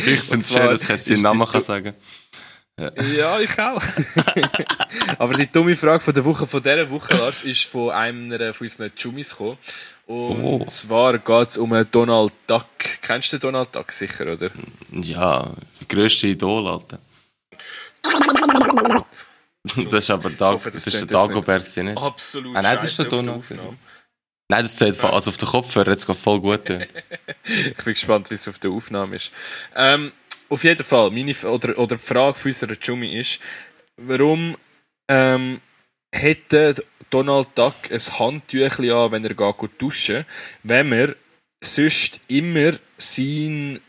Ich 0.06 0.22
finde 0.22 0.40
es 0.40 0.52
schön, 0.52 0.68
dass 0.68 0.84
ich 0.84 0.90
jetzt 0.90 1.06
seinen 1.06 1.22
Namen 1.22 1.48
kann 1.48 1.62
sagen 1.62 1.94
Ja, 2.78 3.40
ich 3.40 3.58
auch. 3.58 3.82
Aber 5.18 5.34
die 5.34 5.50
dumme 5.50 5.78
Frage 5.78 6.02
von 6.02 6.14
der 6.14 6.26
Woche 6.26 6.46
von 6.46 6.62
dieser 6.62 6.90
Woche, 6.90 7.16
Lars, 7.16 7.44
ist 7.46 7.64
von 7.64 7.92
einem 7.92 8.54
von 8.54 8.66
unseren 8.68 8.92
Jummis 8.98 9.30
gekommen. 9.32 9.58
Und 10.08 10.44
Oh. 10.44 10.66
zwar 10.68 11.18
geht 11.18 11.50
es 11.50 11.58
um 11.58 11.72
einen 11.74 11.90
Donald 11.90 12.34
Duck. 12.46 12.66
Kennst 13.02 13.32
du 13.34 13.40
Donald 13.40 13.74
Duck 13.74 13.92
sicher, 13.92 14.32
oder? 14.34 14.52
Ja, 14.92 15.52
der 15.80 15.88
grösste 15.88 16.28
Idol, 16.28 16.68
Alter. 16.68 17.00
Das 19.90 20.00
ist 20.02 20.12
aber 20.12 20.30
Dag, 20.30 20.54
hoffe, 20.54 20.70
das 20.70 20.84
das 20.84 20.94
ist 20.94 21.10
der 21.10 21.18
Dagobert, 21.18 21.64
gewesen, 21.64 21.86
nicht? 21.88 21.98
Absolut 21.98 22.56
Ah, 22.56 22.62
nein, 22.62 22.78
das 22.80 22.92
ist 22.92 23.00
der 23.00 23.06
Donald. 23.08 23.40
Aufnahme. 23.40 23.78
Nein, 24.48 24.62
das 24.62 24.76
zählt 24.76 25.04
also 25.04 25.32
auf 25.32 25.38
den 25.38 25.48
Kopfhörer, 25.48 25.90
jetzt 25.90 26.06
geht 26.06 26.16
voll 26.16 26.40
gut. 26.40 26.70
Ich 27.46 27.76
bin 27.84 27.94
gespannt, 27.94 28.30
wie 28.30 28.36
es 28.36 28.48
auf 28.48 28.60
der 28.60 28.70
Aufnahme 28.70 29.16
ist. 29.16 29.32
Ähm, 29.76 30.12
auf 30.50 30.64
jeden 30.64 30.84
Fall, 30.84 31.12
meine, 31.12 31.34
oder, 31.44 31.78
oder 31.78 31.96
die 31.96 32.04
Frage 32.04 32.38
von 32.38 32.52
unserer 32.52 32.78
Jummi 32.80 33.20
ist, 33.20 33.40
warum 33.98 34.58
ähm, 35.08 35.62
hätte 36.12 36.84
Donald 37.10 37.48
Duck 37.56 37.76
ein 37.90 38.20
Handtüchli 38.20 38.92
an, 38.92 39.12
wenn 39.12 39.26
er 39.26 39.34
geht 39.34 39.72
duschen, 39.78 40.26
wenn 40.64 40.90
man 40.90 41.16
sonst 41.64 42.20
immer 42.28 42.74
sein, 42.98 43.80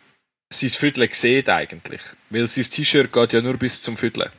sein 0.50 0.70
Viertel 0.70 1.08
sieht 1.12 1.48
eigentlich. 1.48 2.00
Weil 2.30 2.48
sein 2.48 2.64
T-Shirt 2.64 3.12
geht 3.12 3.32
ja 3.32 3.40
nur 3.40 3.56
bis 3.56 3.82
zum 3.82 3.96
Viertel. 3.96 4.30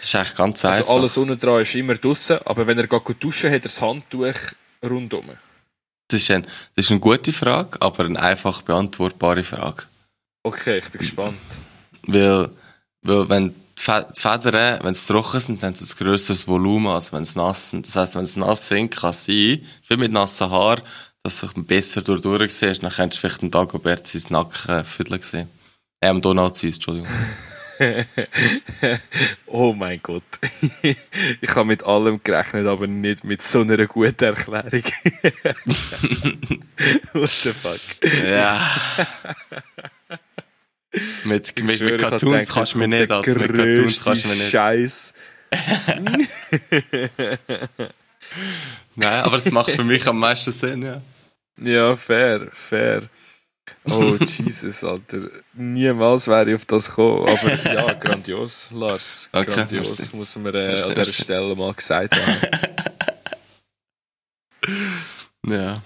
Das 0.00 0.08
ist 0.08 0.14
eigentlich 0.14 0.34
ganz 0.36 0.64
Also 0.64 0.78
einfach. 0.82 0.94
alles 0.94 1.16
unten 1.16 1.38
dran 1.38 1.62
ist 1.62 1.74
immer 1.74 1.94
draussen, 1.94 2.38
aber 2.44 2.66
wenn 2.66 2.78
er 2.78 2.86
geht 2.86 3.22
duschen, 3.22 3.50
hat 3.50 3.60
er 3.60 3.60
das 3.60 3.80
Handtuch 3.80 4.34
rundum. 4.82 5.24
Das 6.08 6.20
ist, 6.20 6.30
ein, 6.30 6.42
das 6.42 6.86
ist 6.86 6.90
eine 6.90 7.00
gute 7.00 7.32
Frage, 7.32 7.80
aber 7.80 8.04
eine 8.04 8.20
einfach 8.20 8.62
beantwortbare 8.62 9.44
Frage. 9.44 9.84
Okay, 10.44 10.78
ich 10.78 10.88
bin 10.90 11.00
gespannt. 11.00 11.38
Weil, 12.06 12.50
weil 13.02 13.28
wenn 13.28 13.48
die 13.50 13.82
Fe- 13.82 14.06
die 14.16 14.20
Federn, 14.20 14.80
wenn 14.82 14.94
sie 14.94 15.06
trocken 15.12 15.40
sind, 15.40 15.62
dann 15.62 15.68
haben 15.74 15.76
sie 15.76 15.92
ein 15.94 15.98
grösseres 15.98 16.48
Volumen, 16.48 16.88
als 16.88 17.12
wenn 17.12 17.24
sie 17.24 17.38
nass 17.38 17.70
sind. 17.70 17.86
Das 17.86 17.96
heisst, 17.96 18.16
wenn 18.16 18.26
sie 18.26 18.40
nass 18.40 18.68
sind, 18.68 18.94
kann 18.94 19.10
es 19.10 19.24
sein, 19.24 19.64
wie 19.88 19.96
mit 19.96 20.12
nassen 20.12 20.50
Haar, 20.50 20.82
dass 21.22 21.40
du 21.40 21.62
besser 21.62 22.02
durch 22.02 22.52
siehst, 22.52 22.82
dann 22.82 22.90
könntest 22.90 23.22
du 23.22 23.28
vielleicht 23.28 23.42
einen 23.42 23.50
Dagobert 23.52 24.06
sein 24.06 24.22
Nackenviertel 24.30 25.22
sehen. 25.22 25.48
Äh, 26.00 26.08
am 26.08 26.20
Donald 26.20 26.56
sein, 26.56 26.72
Entschuldigung. 26.72 27.08
oh 29.46 29.72
mein 29.72 30.00
Gott. 30.02 30.22
ich 30.82 31.50
habe 31.50 31.64
mit 31.64 31.84
allem 31.84 32.20
gerechnet, 32.22 32.66
aber 32.66 32.86
nicht 32.88 33.22
mit 33.24 33.42
so 33.42 33.60
einer 33.60 33.86
guten 33.86 34.24
Erklärung. 34.24 34.70
What 37.12 37.28
the 37.30 37.52
fuck? 37.52 37.80
Ja. 38.24 38.68
Mit, 41.24 41.62
mit, 41.62 41.80
mit 41.80 42.00
Cartoons 42.00 42.48
kannst 42.48 42.74
du 42.74 42.78
mir 42.78 42.88
nicht, 42.88 43.10
Alter. 43.10 43.38
Mit 43.38 43.54
Cartoons 43.54 44.04
kannst 44.04 44.24
du 44.24 44.28
mir 44.28 44.34
nicht. 44.34 44.50
Scheiß. 44.50 45.14
Nein, 48.94 49.22
aber 49.22 49.36
es 49.36 49.50
macht 49.50 49.70
für 49.70 49.84
mich 49.84 50.06
am 50.06 50.18
meisten 50.18 50.52
Sinn, 50.52 50.82
ja. 50.82 51.00
Ja, 51.60 51.96
fair, 51.96 52.48
fair. 52.52 53.02
Oh, 53.84 54.16
Jesus, 54.20 54.84
Alter. 54.84 55.30
Niemals 55.54 56.28
wäre 56.28 56.50
ich 56.50 56.56
auf 56.56 56.66
das 56.66 56.88
gekommen. 56.88 57.26
Aber 57.28 57.72
ja, 57.72 57.92
grandios, 57.94 58.70
Lars. 58.72 59.30
Okay, 59.32 59.50
grandios, 59.50 59.98
merci. 59.98 60.16
muss 60.16 60.36
man 60.36 60.54
äh, 60.54 60.68
Merci, 60.68 60.84
an 60.84 60.94
dieser. 60.94 61.12
Stelle 61.12 61.56
mal 61.56 61.74
gesagt 61.74 62.14
haben. 62.14 62.36
Ja. 65.48 65.82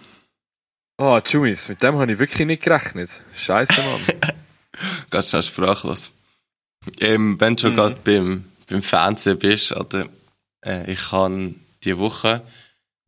Oh, 0.99 1.19
Jumis, 1.27 1.69
mit 1.69 1.83
dem 1.83 1.99
habe 1.99 2.13
ich 2.13 2.19
wirklich 2.19 2.47
nicht 2.47 2.63
gerechnet. 2.63 3.11
Scheiße, 3.35 3.73
Mann. 3.73 4.35
Ganz 5.11 5.31
schnell 5.31 5.43
sprachlos. 5.43 6.11
Ähm, 7.01 7.39
wenn 7.41 7.57
du 7.57 7.63
schon 7.63 7.73
Mhm. 7.73 7.77
gerade 7.77 7.97
beim, 8.05 8.45
beim 8.69 8.83
Fernsehen 8.83 9.39
bist, 9.39 9.73
oder, 9.73 10.07
äh, 10.65 10.91
ich 10.93 11.13
habe 11.13 11.55
diese 11.83 11.99
Woche 11.99 12.43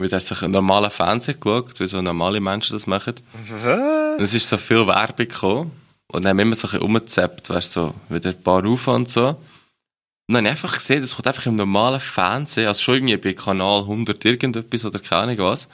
wieder 0.00 0.20
so 0.20 0.34
einen 0.44 0.52
normalen 0.52 0.90
Fernsehen 0.90 1.38
geschaut, 1.40 1.78
wie 1.80 1.86
so 1.86 2.00
normale 2.02 2.40
Menschen 2.40 2.72
das 2.74 2.86
machen. 2.86 3.14
Und 3.34 3.64
Was? 3.64 4.22
es 4.24 4.34
ist 4.34 4.48
so 4.48 4.56
viel 4.56 4.86
Werbung 4.86 5.16
gekommen. 5.28 5.70
Und 6.10 6.24
dann 6.24 6.30
haben 6.30 6.36
wir 6.38 6.42
immer 6.42 6.54
so 6.54 6.68
ein 6.68 6.70
bisschen 6.72 6.86
umgezappt, 6.86 7.50
weißt 7.50 7.76
du, 7.76 7.80
so, 7.80 7.94
wieder 8.14 8.30
ein 8.30 8.42
paar 8.42 8.64
auf 8.64 8.88
und 8.88 9.10
so. 9.10 9.28
Und 9.28 10.34
dann 10.34 10.44
habe 10.46 10.46
ich 10.46 10.50
einfach 10.62 10.74
gesehen, 10.74 11.00
das 11.00 11.14
kommt 11.16 11.26
einfach 11.26 11.46
im 11.46 11.54
normalen 11.56 12.00
Fernsehen, 12.00 12.66
also 12.68 12.80
schon 12.82 12.94
irgendwie 12.96 13.16
bei 13.16 13.32
Kanal 13.34 13.80
100 13.80 14.24
irgendetwas 14.24 14.84
oder 14.84 14.98
keine 14.98 15.22
Ahnung 15.32 15.38
was, 15.38 15.68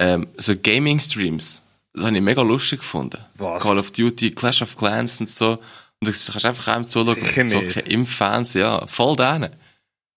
ähm, 0.00 0.26
so 0.36 0.54
Gaming-Streams. 0.56 1.61
Das 1.94 2.06
habe 2.06 2.16
ich 2.16 2.22
mega 2.22 2.42
lustig 2.42 2.80
gefunden. 2.80 3.18
Was? 3.34 3.62
Call 3.62 3.78
of 3.78 3.90
Duty, 3.90 4.30
Clash 4.30 4.62
of 4.62 4.76
Clans 4.76 5.20
und 5.20 5.28
so. 5.28 5.52
Und 5.52 6.08
du 6.08 6.12
kannst 6.12 6.44
einfach 6.44 6.68
einem 6.68 6.88
zuschauen 6.88 7.46
nicht. 7.46 7.76
im 7.88 8.06
Fernsehen, 8.06 8.62
ja, 8.62 8.86
voll 8.86 9.16
denen. 9.16 9.54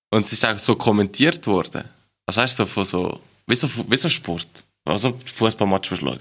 Und 0.10 0.26
es 0.26 0.34
ist 0.34 0.46
auch 0.46 0.58
so 0.58 0.76
kommentiert 0.76 1.46
worden. 1.48 1.84
Also 2.26 2.42
weißt 2.42 2.60
du, 2.60 2.64
so 2.64 2.70
von 2.70 2.86
so, 2.86 3.20
wie 3.48 3.56
so, 3.56 3.70
wie 3.90 3.98
so 3.98 4.10
Sport. 4.10 4.64
Also 4.86 5.20
Fußballmatch 5.34 6.00
schauen. 6.00 6.20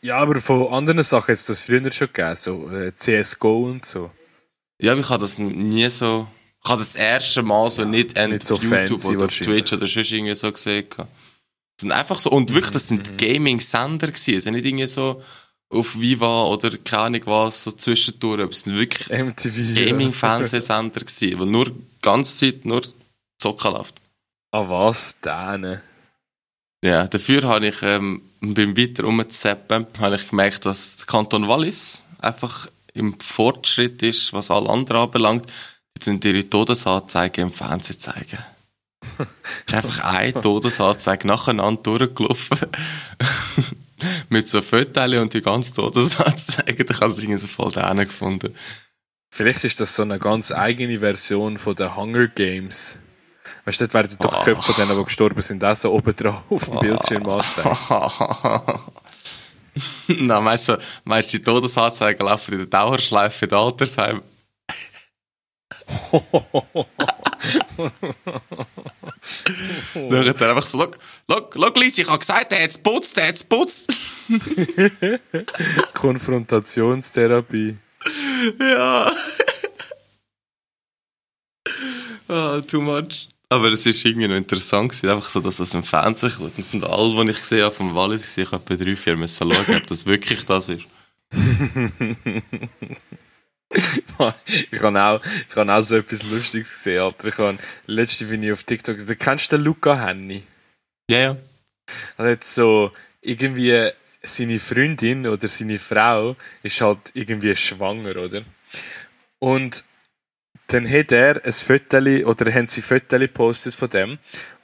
Ja, 0.00 0.18
aber 0.18 0.40
von 0.40 0.72
anderen 0.72 1.02
Sachen 1.02 1.28
hat 1.28 1.38
es 1.38 1.46
das 1.46 1.60
früher 1.60 1.90
schon 1.90 2.08
gegeben, 2.12 2.36
so 2.36 2.70
äh, 2.70 2.92
CSGO 2.96 3.64
und 3.64 3.84
so. 3.84 4.10
Ja, 4.80 4.94
ich 4.94 5.08
habe 5.08 5.20
das 5.20 5.38
nie 5.38 5.88
so, 5.88 6.28
ich 6.62 6.70
habe 6.70 6.80
das 6.80 6.96
erste 6.96 7.42
Mal 7.42 7.70
so 7.70 7.84
nicht, 7.84 8.16
nicht 8.16 8.50
auf 8.50 8.60
so 8.60 8.66
YouTube 8.66 9.00
fancy 9.00 9.16
oder 9.16 9.26
auf. 9.26 9.38
Twitch 9.38 9.72
oder 9.72 9.86
sonst 9.86 10.12
irgendwie 10.12 10.34
so 10.34 10.52
gesehen. 10.52 10.86
Sind 11.80 11.92
einfach 11.92 12.18
so, 12.20 12.30
und 12.30 12.50
wirklich, 12.54 12.72
das 12.72 12.90
Mhm. 12.90 13.04
sind 13.04 13.18
Gaming-Sender 13.18 14.08
gewesen, 14.08 14.34
also 14.36 14.50
nicht 14.50 14.64
irgendwie 14.64 14.86
so 14.86 15.22
auf 15.70 15.98
Viva 16.00 16.44
oder 16.44 16.70
keine 16.78 17.02
Ahnung 17.04 17.22
was, 17.26 17.64
so 17.64 17.72
zwischendurch, 17.72 18.40
aber 18.42 18.50
es 18.52 18.60
sind 18.60 18.76
wirklich 18.76 19.08
MTV. 19.10 19.74
Gaming-Fernsehsender 19.74 21.00
gewesen, 21.00 21.38
wo 21.40 21.44
nur 21.44 21.66
die 21.66 21.74
ganze 22.02 22.36
Zeit 22.36 22.64
nur 22.64 22.82
Zocken 23.38 23.72
läuft. 23.72 23.96
Ah, 24.52 24.68
was 24.68 25.18
denn? 25.20 25.80
Ja, 26.84 27.08
dafür 27.08 27.42
habe 27.44 27.66
ich 27.68 27.82
ähm, 27.82 28.22
beim 28.40 28.76
weiter 28.76 29.04
umzappen, 29.04 29.86
habe 29.98 30.16
ich 30.16 30.28
gemerkt, 30.28 30.64
dass 30.66 30.96
der 30.98 31.06
Kanton 31.06 31.48
Wallis 31.48 32.04
einfach 32.18 32.68
im 32.92 33.18
Fortschritt 33.18 34.02
ist, 34.02 34.32
was 34.32 34.50
alle 34.52 34.70
anderen 34.70 35.02
anbelangt. 35.02 35.46
Die 35.96 36.00
tun 36.04 36.20
ihre 36.22 36.48
Todesanzeige 36.48 37.40
im 37.40 37.50
Fernsehen 37.50 37.98
zeigen. 37.98 38.38
Es 39.66 39.72
ist 39.72 39.74
einfach 39.74 40.04
eine 40.14 40.40
Todesanzeige 40.40 41.26
nacheinander 41.26 41.82
durchgelaufen. 41.82 42.58
Mit 44.28 44.48
so 44.48 44.60
Fotos 44.60 45.14
und 45.14 45.32
die 45.34 45.40
ganze 45.40 45.72
Todesanzeige. 45.74 46.84
Da 46.84 46.94
kann 46.94 47.12
sich 47.12 47.24
irgendwie 47.24 47.40
so 47.40 47.46
voll 47.46 47.72
da 47.72 47.92
gefunden. 47.94 48.54
Vielleicht 49.30 49.64
ist 49.64 49.80
das 49.80 49.94
so 49.96 50.02
eine 50.02 50.18
ganz 50.18 50.52
eigene 50.52 50.98
Version 51.00 51.58
von 51.58 51.74
den 51.74 51.96
Hunger 51.96 52.28
Games. 52.28 52.98
Weißt 53.64 53.80
du, 53.80 53.84
dort 53.86 53.94
werden 53.94 54.16
doch 54.20 54.32
Ah. 54.32 54.38
die 54.40 54.44
Köpfe 54.52 54.72
von 54.72 54.84
denen, 54.86 54.98
die 54.98 55.04
gestorben 55.04 55.42
sind, 55.42 55.64
auch 55.64 55.74
so 55.74 55.92
oben 55.92 56.14
drauf 56.14 56.42
auf 56.50 56.64
dem 56.66 56.78
Bildschirm 56.80 57.28
angezeigt. 57.28 57.78
Nein, 60.06 60.44
meinst 60.44 60.68
du, 60.68 60.78
meinst 61.04 61.32
du, 61.32 61.38
die 61.38 61.44
Todesanzeigen 61.44 62.26
laufen 62.26 62.52
in 62.52 62.58
der 62.58 62.66
Dauerschleife 62.68 63.46
in 63.46 63.48
den 63.48 63.58
Altersheim? 63.58 64.22
Dann 69.94 70.28
hat 70.28 70.40
er 70.40 70.50
einfach 70.50 70.66
so, 70.66 70.78
look, 70.78 71.76
Lisi, 71.76 72.02
ich 72.02 72.08
hab 72.08 72.20
gesagt, 72.20 72.52
der 72.52 72.62
hat's 72.62 72.78
putzt, 72.78 73.16
der 73.16 73.26
hat's 73.28 73.44
putzt. 73.44 73.92
Konfrontationstherapie. 75.94 77.76
Ja. 78.58 79.10
Ah, 82.28 82.60
too 82.60 82.80
much. 82.80 83.28
Aber 83.48 83.70
es 83.70 83.86
ist 83.86 84.04
irgendwie 84.04 84.28
noch 84.28 84.36
interessant 84.36 84.90
gewesen, 84.90 85.10
einfach 85.10 85.28
so, 85.28 85.40
dass 85.40 85.58
das 85.58 85.74
im 85.74 85.84
Fernsehen 85.84 86.32
kommt. 86.36 86.58
Das 86.58 86.70
sind 86.70 86.84
alle, 86.84 87.24
die 87.24 87.30
ich 87.30 87.38
gesehen 87.38 87.64
habe 87.64 87.74
vom 87.74 87.94
Wallis, 87.94 88.36
ich 88.36 88.50
habe 88.50 88.62
etwa 88.64 88.84
drei, 88.84 88.96
vier 88.96 89.16
müssen 89.16 89.50
schauen, 89.50 89.76
ob 89.76 89.86
das 89.86 90.06
wirklich 90.06 90.44
das 90.44 90.70
ist. 90.70 90.86
ich 94.70 94.82
habe 94.82 95.02
auch, 95.02 95.20
ich 95.48 95.56
habe 95.56 95.72
auch 95.72 95.82
so 95.82 95.96
etwas 95.96 96.22
Lustiges 96.24 96.74
gesehen, 96.74 97.02
Alter. 97.02 97.28
Ich 97.28 97.38
habe, 97.38 97.58
letzte 97.86 98.26
bin 98.26 98.42
ich 98.42 98.52
auf 98.52 98.64
TikTok, 98.64 99.06
da 99.06 99.14
kennst 99.14 99.52
du 99.52 99.56
den 99.56 99.64
Luca 99.64 99.98
Henny? 99.98 100.42
Ja, 101.08 101.18
ja. 101.18 101.36
Er 102.16 102.32
hat 102.32 102.44
so, 102.44 102.90
irgendwie, 103.20 103.90
seine 104.22 104.58
Freundin 104.58 105.26
oder 105.26 105.48
seine 105.48 105.78
Frau 105.78 106.36
ist 106.62 106.80
halt 106.80 107.10
irgendwie 107.14 107.54
schwanger, 107.54 108.16
oder? 108.16 108.42
Und 109.38 109.84
dann 110.68 110.88
hat 110.88 111.12
er 111.12 111.44
ein 111.44 111.52
Foto, 111.52 111.98
oder 111.98 112.52
haben 112.52 112.66
sie 112.66 112.82
Foto 112.82 113.18
gepostet 113.18 113.74
von 113.74 113.90
dem 113.90 114.18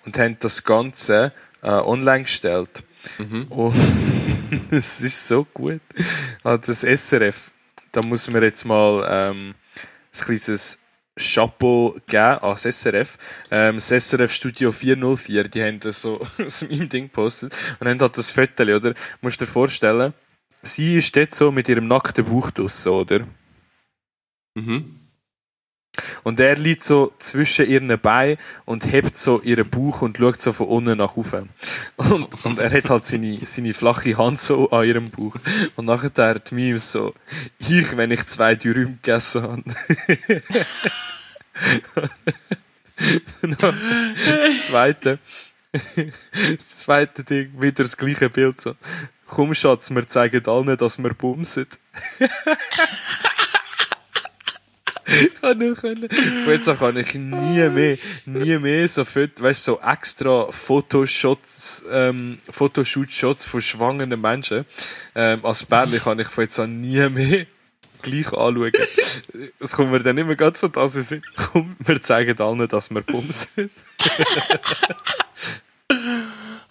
und 0.04 0.18
haben 0.18 0.36
das 0.40 0.64
Ganze 0.64 1.32
äh, 1.62 1.68
online 1.68 2.24
gestellt. 2.24 2.82
Und 3.50 3.74
es 4.70 5.00
ist 5.02 5.28
so 5.28 5.44
gut. 5.44 5.80
Das 6.42 6.80
SRF, 6.80 7.52
da 7.92 8.00
muss 8.06 8.28
man 8.28 8.42
jetzt 8.42 8.64
mal 8.64 9.06
ähm, 9.08 9.54
ein 10.12 10.24
kleines 10.24 10.78
Chapeau 11.16 11.96
geben 12.06 12.38
an 12.38 12.56
das 12.62 12.62
SRF. 12.62 13.18
Ähm, 13.50 13.78
das 13.78 14.34
Studio 14.34 14.72
404, 14.72 15.44
die 15.44 15.62
haben 15.62 15.80
das 15.80 16.02
so 16.02 16.20
das 16.38 16.68
Meme 16.68 16.86
Ding 16.86 17.04
gepostet 17.04 17.54
und 17.78 17.88
haben 17.88 18.00
halt 18.00 18.16
das 18.16 18.30
Foto, 18.30 18.62
oder? 18.62 18.94
Musst 19.20 19.40
dir 19.40 19.46
vorstellen, 19.46 20.14
sie 20.62 20.96
ist 20.96 21.14
dort 21.14 21.34
so 21.34 21.50
mit 21.50 21.68
ihrem 21.68 21.88
nackten 21.88 22.24
Bauch 22.24 22.50
draussen, 22.50 22.92
oder? 22.92 23.26
Mhm. 24.54 24.99
Und 26.22 26.38
er 26.38 26.56
liegt 26.56 26.84
so 26.84 27.12
zwischen 27.18 27.66
ihren 27.66 27.98
Beinen 27.98 28.38
und 28.64 28.90
hebt 28.90 29.18
so 29.18 29.40
ihren 29.42 29.68
Bauch 29.68 30.02
und 30.02 30.18
schaut 30.18 30.40
so 30.40 30.52
von 30.52 30.68
unten 30.68 30.98
nach 30.98 31.16
oben. 31.16 31.48
Und, 31.96 32.44
und 32.44 32.58
er 32.58 32.70
hat 32.70 32.90
halt 32.90 33.06
seine, 33.06 33.38
seine 33.44 33.74
flache 33.74 34.16
Hand 34.16 34.40
so 34.40 34.70
an 34.70 34.86
ihrem 34.86 35.08
Bauch. 35.10 35.34
Und 35.76 35.86
nachher 35.86 36.38
die 36.38 36.54
Memes 36.54 36.92
so, 36.92 37.14
ich, 37.58 37.96
wenn 37.96 38.12
ich 38.12 38.24
zwei 38.26 38.54
Dürüm 38.54 38.98
gegessen 39.02 39.42
habe. 39.42 39.64
das 43.42 44.66
zweite, 44.68 45.18
das 45.72 46.68
zweite 46.76 47.24
Ding, 47.24 47.60
wieder 47.60 47.82
das 47.82 47.96
gleiche 47.96 48.30
Bild 48.30 48.60
so. 48.60 48.76
Komm 49.26 49.54
Schatz, 49.54 49.90
wir 49.90 50.08
zeigen 50.08 50.46
allen, 50.46 50.76
dass 50.76 51.02
wir 51.02 51.14
bumsen. 51.14 51.66
Ich 55.10 55.40
kann 55.40 55.58
nicht 55.58 55.80
können. 55.80 56.08
Von 56.08 56.52
jetzt 56.52 56.68
an 56.68 56.78
kann 56.78 56.96
ich 56.96 57.14
nie 57.14 57.68
mehr, 57.68 57.98
nie 58.26 58.58
mehr 58.58 58.88
so 58.88 59.04
Fotos, 59.04 59.42
weißt 59.42 59.64
so 59.64 59.80
extra 59.80 60.50
Fotoshots, 60.52 61.84
ähm, 61.90 62.38
Fotoshoot-Shots 62.48 63.46
von 63.46 63.60
schwangeren 63.60 64.20
Menschen. 64.20 64.64
Ähm, 65.14 65.44
als 65.44 65.64
Bärli 65.64 65.98
kann 65.98 66.20
ich 66.20 66.28
von 66.28 66.44
jetzt 66.44 66.58
an 66.58 66.80
nie 66.80 67.08
mehr 67.08 67.46
gleich 68.02 68.32
anschauen. 68.32 68.72
Es 69.58 69.72
kommt 69.72 69.90
mir 69.90 70.00
dann 70.00 70.18
immer 70.18 70.36
ganz 70.36 70.60
so, 70.60 70.68
dass 70.68 70.92
sage, 70.92 71.22
komm, 71.36 71.76
wir 71.80 72.00
zeigen 72.00 72.40
allen, 72.40 72.68
dass 72.68 72.90
wir 72.90 73.02
bumsen. 73.02 73.70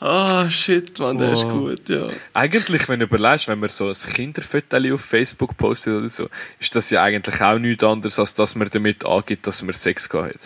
Ah, 0.01 0.49
shit, 0.49 0.97
man, 0.99 1.17
der 1.17 1.33
ist 1.33 1.43
Oh. 1.43 1.49
gut, 1.65 1.89
ja. 1.89 2.07
Eigentlich, 2.33 2.87
wenn 2.87 3.01
du 3.01 3.05
überlegst, 3.05 3.49
wenn 3.49 3.59
man 3.59 3.69
so 3.69 3.89
ein 3.89 3.93
Kinderfoto 3.93 4.77
auf 4.93 5.01
Facebook 5.01 5.57
postet 5.57 5.93
oder 5.93 6.09
so, 6.09 6.29
ist 6.59 6.73
das 6.73 6.89
ja 6.89 7.03
eigentlich 7.03 7.41
auch 7.41 7.59
nichts 7.59 7.83
anderes, 7.83 8.17
als 8.17 8.33
dass 8.33 8.55
man 8.55 8.69
damit 8.69 9.03
angibt, 9.05 9.45
dass 9.45 9.61
man 9.61 9.73
Sex 9.73 10.07
gehabt 10.07 10.35
hat. 10.35 10.39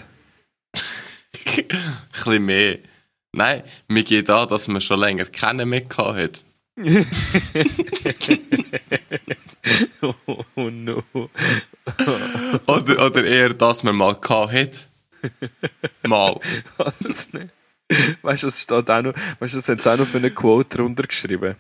Ein 1.57 1.67
bisschen 2.11 2.45
mehr. 2.45 2.79
Nein, 3.31 3.63
mir 3.87 4.03
geht 4.03 4.29
an, 4.29 4.47
dass 4.47 4.67
man 4.67 4.81
schon 4.81 4.99
länger 4.99 5.25
keinen 5.25 5.69
mehr 5.69 5.81
gehabt 5.81 6.17
hat. 6.17 6.43
Oh 10.55 10.69
no. 10.69 11.03
Oder, 12.67 13.05
oder 13.05 13.23
eher, 13.23 13.53
dass 13.53 13.83
man 13.83 13.95
mal 13.95 14.15
gehabt 14.15 14.51
hat. 14.53 14.87
Mal. 16.05 16.37
Alles 16.77 17.31
nicht. 17.31 17.47
Weißt 18.21 18.43
du, 18.43 18.47
das 18.47 18.61
steht 18.61 18.89
auch 18.89 19.01
noch, 19.01 19.13
weißt 19.39 19.53
du, 19.53 19.57
das 19.57 19.69
haben 19.69 19.77
sie 19.77 19.91
auch 19.91 19.97
noch 19.97 20.07
für 20.07 20.17
eine 20.17 20.31
Quote 20.31 20.77
drunter 20.77 21.03
geschrieben. 21.03 21.55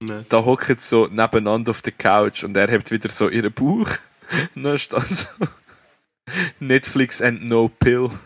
Nein. 0.00 0.24
Da 0.28 0.44
hocken 0.44 0.76
sie 0.78 0.88
so 0.88 1.06
nebeneinander 1.06 1.70
auf 1.70 1.82
der 1.82 1.92
Couch 1.92 2.42
und 2.42 2.56
er 2.56 2.68
hebt 2.68 2.90
wieder 2.90 3.10
so 3.10 3.28
ihren 3.28 3.52
Bauch. 3.52 3.90
Und 4.54 4.62
dann 4.64 4.78
steht 4.78 5.06
so 5.08 5.26
Netflix 6.58 7.20
and 7.20 7.44
no 7.44 7.68
pill. 7.68 8.10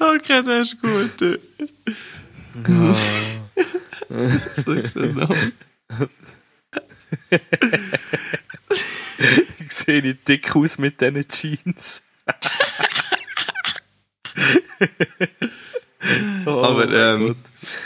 Okay, 0.00 0.42
der 0.44 0.62
ist 0.62 0.80
gut. 0.80 1.20
du. 1.20 1.38
Das 4.08 4.58
ist 4.94 4.96
noch- 4.96 5.34
Ich 9.58 9.72
sehe 9.72 10.02
nicht 10.02 10.26
dick 10.28 10.54
aus 10.54 10.78
mit 10.78 11.00
diesen 11.00 11.28
Jeans. 11.28 12.02
Oh 16.46 16.62
Aber, 16.62 16.88
ähm, 16.92 17.36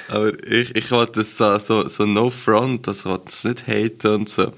aber 0.08 0.32
ich, 0.46 0.76
ich 0.76 0.90
wollte 0.90 1.20
das 1.20 1.36
so, 1.36 1.58
so, 1.58 1.88
so 1.88 2.04
no 2.04 2.30
front, 2.30 2.86
also 2.86 3.00
ich 3.00 3.06
wollte 3.06 3.24
das 3.24 3.44
nicht 3.44 3.66
haten 3.66 4.14
und 4.14 4.28
so. 4.28 4.52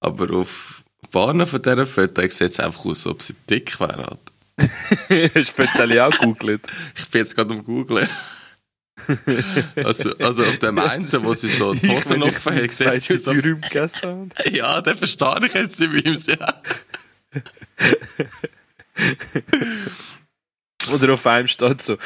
Aber 0.00 0.32
auf 0.32 0.84
Bahnen 1.10 1.46
von 1.46 1.60
dieser 1.60 1.86
Fotos 1.86 2.38
sieht 2.38 2.52
es 2.52 2.60
einfach 2.60 2.84
aus, 2.84 3.06
ob 3.06 3.20
sie 3.20 3.34
dick 3.50 3.78
wären. 3.80 4.18
Hast 5.34 5.58
du 5.58 5.66
Fotos 5.66 5.96
auch 5.96 6.10
gegoogelt? 6.10 6.62
Ich 6.96 7.08
bin 7.08 7.20
jetzt 7.20 7.34
gerade 7.34 7.54
am 7.54 7.64
googlen. 7.64 8.08
Also, 9.76 10.16
also 10.18 10.44
auf 10.44 10.58
dem 10.60 10.78
einen, 10.78 11.24
wo 11.24 11.34
sie 11.34 11.50
so 11.50 11.74
die 11.74 11.90
Hosen 11.90 12.22
offen 12.22 12.54
hat, 12.54 12.70
sieht 12.70 13.02
sie 13.02 13.14
aus, 13.14 13.42
gegessen. 13.42 14.30
Ja, 14.52 14.80
den 14.80 14.96
verstehe 14.96 15.46
ich 15.46 15.54
jetzt 15.54 15.80
in 15.80 15.92
meinem 15.92 16.18
ja. 16.26 16.62
Oder 20.92 21.14
auf 21.14 21.26
einem 21.26 21.46
steht 21.48 21.82
so 21.82 21.96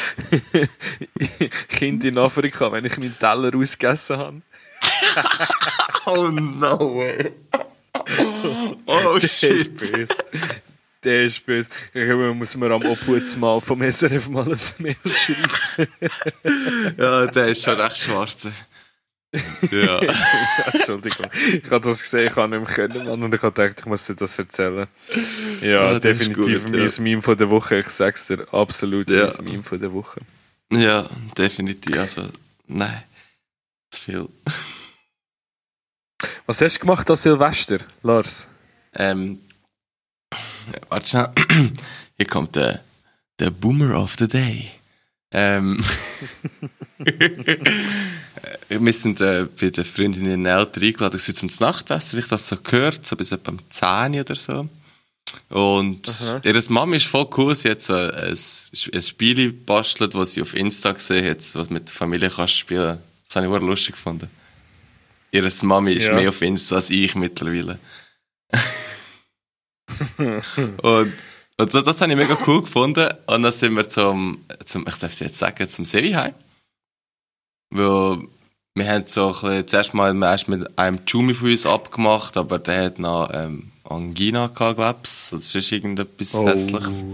Kind 1.68 2.04
in 2.04 2.18
Afrika, 2.18 2.70
wenn 2.72 2.84
ich 2.84 2.96
meinen 2.98 3.18
Teller 3.18 3.54
ausgegessen 3.54 4.18
habe. 4.18 4.42
Oh 6.10 6.28
no 6.30 6.96
way. 6.96 7.32
Oh 8.86 9.20
shit. 9.20 9.76
Böse. 9.76 10.08
Der 11.04 11.24
ist 11.24 11.44
böse. 11.44 11.68
Ich 11.92 12.04
glaube, 12.04 12.32
muss 12.32 12.56
mir 12.56 12.70
am 12.70 12.82
Obhutsmal 12.82 13.60
vom 13.60 13.82
SRF 13.82 14.28
mal 14.30 14.50
ein 14.50 14.58
Mail 14.78 14.96
schreiben. 15.04 15.92
Ja, 16.96 17.26
der 17.26 17.48
ist 17.48 17.62
schon 17.62 17.78
recht 17.78 17.98
schwarz. 17.98 18.48
Ja. 19.70 20.00
Entschuldigung. 20.72 21.26
Ich 21.52 21.64
habe 21.70 21.80
das 21.80 22.00
gesehen, 22.02 22.28
ich 22.30 22.36
habe 22.36 22.58
nicht 22.58 22.66
mehr 22.66 22.74
können, 22.88 23.06
Mann, 23.06 23.22
und 23.22 23.34
ich 23.34 23.42
habe 23.42 23.52
gedacht, 23.52 23.80
ich 23.80 23.86
muss 23.86 24.06
dir 24.06 24.14
das 24.14 24.38
erzählen. 24.38 24.86
Ja, 25.60 25.68
Ja, 25.68 25.82
das 25.88 25.94
ist 25.96 26.04
definitiv 26.04 26.64
gut, 26.64 26.72
mein 26.72 26.86
ja. 26.88 27.02
Meme 27.02 27.22
von 27.22 27.36
der 27.36 27.50
Woche. 27.50 27.78
Ich 27.80 27.88
sag's 27.90 28.26
dir, 28.26 28.46
absolut 28.52 29.10
Ja. 29.10 29.30
mein 29.36 29.44
Meme 29.44 29.62
von 29.62 29.80
der 29.80 29.92
Woche. 29.92 30.20
ja, 30.72 31.08
definitiv. 31.36 31.98
Also, 31.98 32.28
nein. 32.66 33.02
Zu 33.90 34.00
viel. 34.02 34.28
Was 36.46 36.60
hast 36.62 36.76
du 36.76 36.80
gemacht 36.80 37.08
an 37.10 37.16
Silvester, 37.16 37.78
Lars? 38.02 38.48
Ähm, 38.94 39.40
warte 40.88 41.06
schnell. 41.08 41.28
Hier 42.16 42.26
kommt 42.26 42.56
der, 42.56 42.82
der 43.38 43.50
Boomer 43.50 44.00
of 44.02 44.16
the 44.18 44.26
Day. 44.26 44.70
Ähm, 45.30 45.84
wir 48.68 48.92
sind 48.92 49.20
äh, 49.20 49.46
bei 49.60 49.70
der 49.70 49.84
Freundin 49.84 50.26
in 50.26 50.46
Eltern 50.46 50.82
eingeladen 50.82 51.18
gewesen 51.18 51.36
zum 51.36 51.50
Nachtessen, 51.60 52.16
wie 52.16 52.20
ich 52.20 52.28
das 52.28 52.48
so 52.48 52.56
gehört, 52.56 53.06
so 53.06 53.14
bis 53.16 53.32
etwa 53.32 53.52
um 53.52 53.58
10 53.68 54.20
oder 54.20 54.36
so. 54.36 54.68
Und 55.50 56.08
Aha. 56.08 56.40
ihre 56.44 56.62
Mama 56.70 56.96
ist 56.96 57.06
voll 57.06 57.28
cool, 57.36 57.54
sie 57.54 57.70
hat 57.70 57.82
so 57.82 57.92
ein, 57.94 58.36
ein 58.94 59.02
Spiel 59.02 59.52
gebastelt, 59.52 60.14
das 60.14 60.32
sie 60.32 60.40
auf 60.42 60.54
Insta 60.54 60.92
gesehen 60.92 61.28
hat, 61.28 61.38
was 61.54 61.68
mit 61.68 61.88
der 61.88 61.94
Familie 61.94 62.30
kannst 62.30 62.56
spielen. 62.56 62.98
Das 63.26 63.36
habe 63.36 63.46
ich 63.46 63.52
sehr 63.52 63.60
lustig 63.60 63.94
gefunden. 63.94 64.30
Ihre 65.30 65.50
Mami 65.62 65.92
ist 65.92 66.06
Ja. 66.06 66.14
mehr 66.14 66.30
auf 66.30 66.40
Insta 66.40 66.76
als 66.76 66.88
ich 66.88 67.14
mittlerweile. 67.14 67.78
und, 70.82 71.12
und 71.61 71.75
das, 71.75 71.85
das 71.85 72.01
habe 72.01 72.12
ich 72.12 72.18
mega 72.18 72.38
cool 72.47 72.62
gefunden. 72.62 73.09
Und 73.27 73.42
dann 73.42 73.53
sind 73.53 73.75
wir 73.75 73.88
zum, 73.88 74.44
zum 74.64 74.87
ich 74.87 74.94
darf 74.97 75.12
es 75.12 75.18
jetzt 75.18 75.38
sagen, 75.38 75.68
zum 75.68 75.85
Sevi 75.85 76.12
heim. 76.12 76.35
Weil 77.71 78.29
wir 78.75 78.88
haben 78.88 79.05
so 79.07 79.27
ein 79.29 79.33
bisschen, 79.33 79.68
zuerst 79.68 79.94
mal 79.94 80.23
erst 80.23 80.49
mit 80.49 80.79
einem 80.79 81.01
Jumi 81.07 81.35
von 81.35 81.51
uns 81.51 81.66
abgemacht, 81.66 82.37
aber 82.37 82.59
der 82.59 82.85
hat 82.85 82.99
noch 82.99 83.31
ähm, 83.33 83.73
Angina 83.85 84.47
gehabt, 84.47 84.77
glaub's. 84.77 85.31
Das 85.31 85.55
ist 85.55 85.73
irgendetwas 85.73 86.35
Oh. 86.35 86.47
Hässliches. 86.47 87.05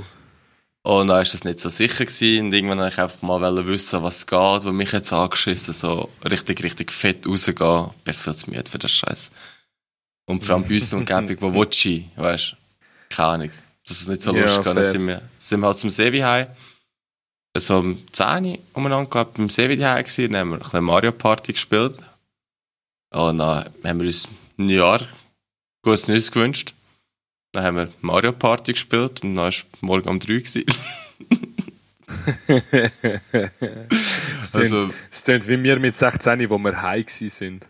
Und 0.86 1.06
dann 1.06 1.22
ist 1.22 1.32
das 1.32 1.44
nicht 1.44 1.60
so 1.60 1.70
sicher 1.70 2.04
gewesen. 2.04 2.46
Und 2.46 2.52
irgendwann 2.52 2.78
wollte 2.78 2.92
ich 2.92 3.00
einfach 3.00 3.22
mal 3.22 3.66
wissen, 3.66 4.02
was 4.02 4.26
geht, 4.26 4.36
weil 4.38 4.72
mich 4.72 4.92
jetzt 4.92 5.12
angeschissen, 5.14 5.72
so 5.72 6.10
richtig, 6.22 6.62
richtig 6.62 6.92
fett 6.92 7.26
rausgehen. 7.26 7.86
Ich 7.96 8.04
bin 8.04 8.14
viel 8.14 8.34
zu 8.34 8.50
müde 8.50 8.70
für 8.70 8.78
das 8.78 8.92
Scheiß. 8.92 9.30
Und 10.26 10.44
vor 10.44 10.56
allem 10.56 10.68
bei 10.68 10.74
uns 10.74 10.92
in 10.92 11.06
der 11.06 11.18
Umgebung, 11.18 11.54
wo 11.54 11.64
hin, 11.64 12.10
weißt 12.16 12.52
du? 12.52 12.56
Keine 13.14 13.28
Ahnung. 13.28 13.50
Das 13.86 14.00
ist 14.00 14.08
nicht 14.08 14.22
so 14.22 14.34
Ja, 14.34 14.42
lustig. 14.42 14.64
Dann 14.64 14.74
fair. 14.74 14.84
sind 14.84 15.06
wir, 15.06 15.22
sind 15.38 15.60
wir 15.60 15.66
halt 15.66 15.78
zum 15.78 15.90
Sevi 15.90 16.20
heim. 16.20 16.46
So 17.56 17.78
um 17.78 17.98
10 18.12 18.44
Uhr 18.46 18.58
umeinander, 18.72 19.08
glaub 19.08 19.28
ich, 19.32 19.34
beim 19.36 19.48
Sevi 19.48 19.76
heim 19.78 20.02
gewesen. 20.04 20.32
Dann 20.32 20.40
haben 20.40 20.48
wir 20.50 20.56
ein 20.56 20.62
bisschen 20.62 20.84
Mario 20.84 21.12
Party 21.12 21.52
gespielt. 21.52 21.94
Und 23.10 23.38
dann 23.38 23.64
haben 23.84 24.00
wir 24.00 24.06
uns 24.06 24.28
ein 24.58 24.68
Jahr 24.68 25.00
gutes 25.82 26.08
Neues 26.08 26.32
gewünscht. 26.32 26.74
Dann 27.52 27.64
haben 27.64 27.76
wir 27.76 27.92
Mario 28.00 28.32
Party 28.32 28.72
gespielt 28.72 29.22
und 29.22 29.34
dann 29.36 29.44
war 29.44 29.48
es 29.50 29.64
morgen 29.80 30.08
um 30.08 30.18
3 30.18 30.26
gewesen. 30.38 30.64
Es 34.40 34.52
tönt, 34.52 34.64
Also, 34.64 34.90
es 35.10 35.24
tönt 35.24 35.48
wie 35.48 35.62
wir 35.62 35.78
mit 35.78 35.96
16, 35.96 36.48
wo 36.50 36.58
wir 36.58 36.72
gsi 37.04 37.28
sind. 37.28 37.66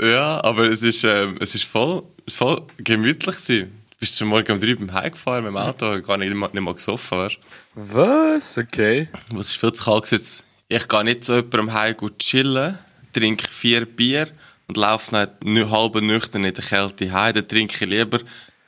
ja, 0.00 0.42
aber 0.42 0.64
es 0.64 0.82
ist, 0.82 1.04
ähm, 1.04 1.36
es 1.40 1.54
ist 1.54 1.64
voll, 1.64 2.02
voll 2.28 2.62
gemütlich 2.78 3.36
gewesen. 3.36 3.81
Du 4.02 4.04
bist 4.04 4.18
schon 4.18 4.26
morgen 4.26 4.50
um 4.50 4.58
3 4.60 4.74
beim 4.74 4.92
Heim 4.94 5.12
gefahren 5.12 5.44
mit 5.44 5.52
dem 5.52 5.56
Auto, 5.58 6.00
gar 6.02 6.16
nicht, 6.16 6.34
nicht 6.34 6.60
mal 6.60 6.74
gesoffen, 6.74 7.18
weißt 7.18 7.38
Was? 7.76 8.58
Okay. 8.58 9.06
Es 9.38 9.50
ist 9.50 9.56
viel 9.60 9.70
zu 9.70 9.84
kalt 9.84 10.06
gewesen. 10.10 10.42
Ich 10.66 10.88
gehe 10.88 11.04
nicht 11.04 11.24
zu 11.24 11.36
jemandem 11.36 11.72
heim 11.72 11.96
gut 11.96 12.18
chillen, 12.18 12.76
trinke 13.12 13.48
vier 13.48 13.86
Bier 13.86 14.26
und 14.66 14.76
laufe 14.76 15.12
dann 15.12 15.28
nü- 15.44 15.70
halb 15.70 15.94
nüchtern 16.02 16.42
in 16.42 16.52
der 16.52 16.64
Kälte 16.64 17.12
heim. 17.12 17.32
Dann 17.32 17.46
trinke 17.46 17.76
ich 17.84 17.88
lieber 17.88 18.18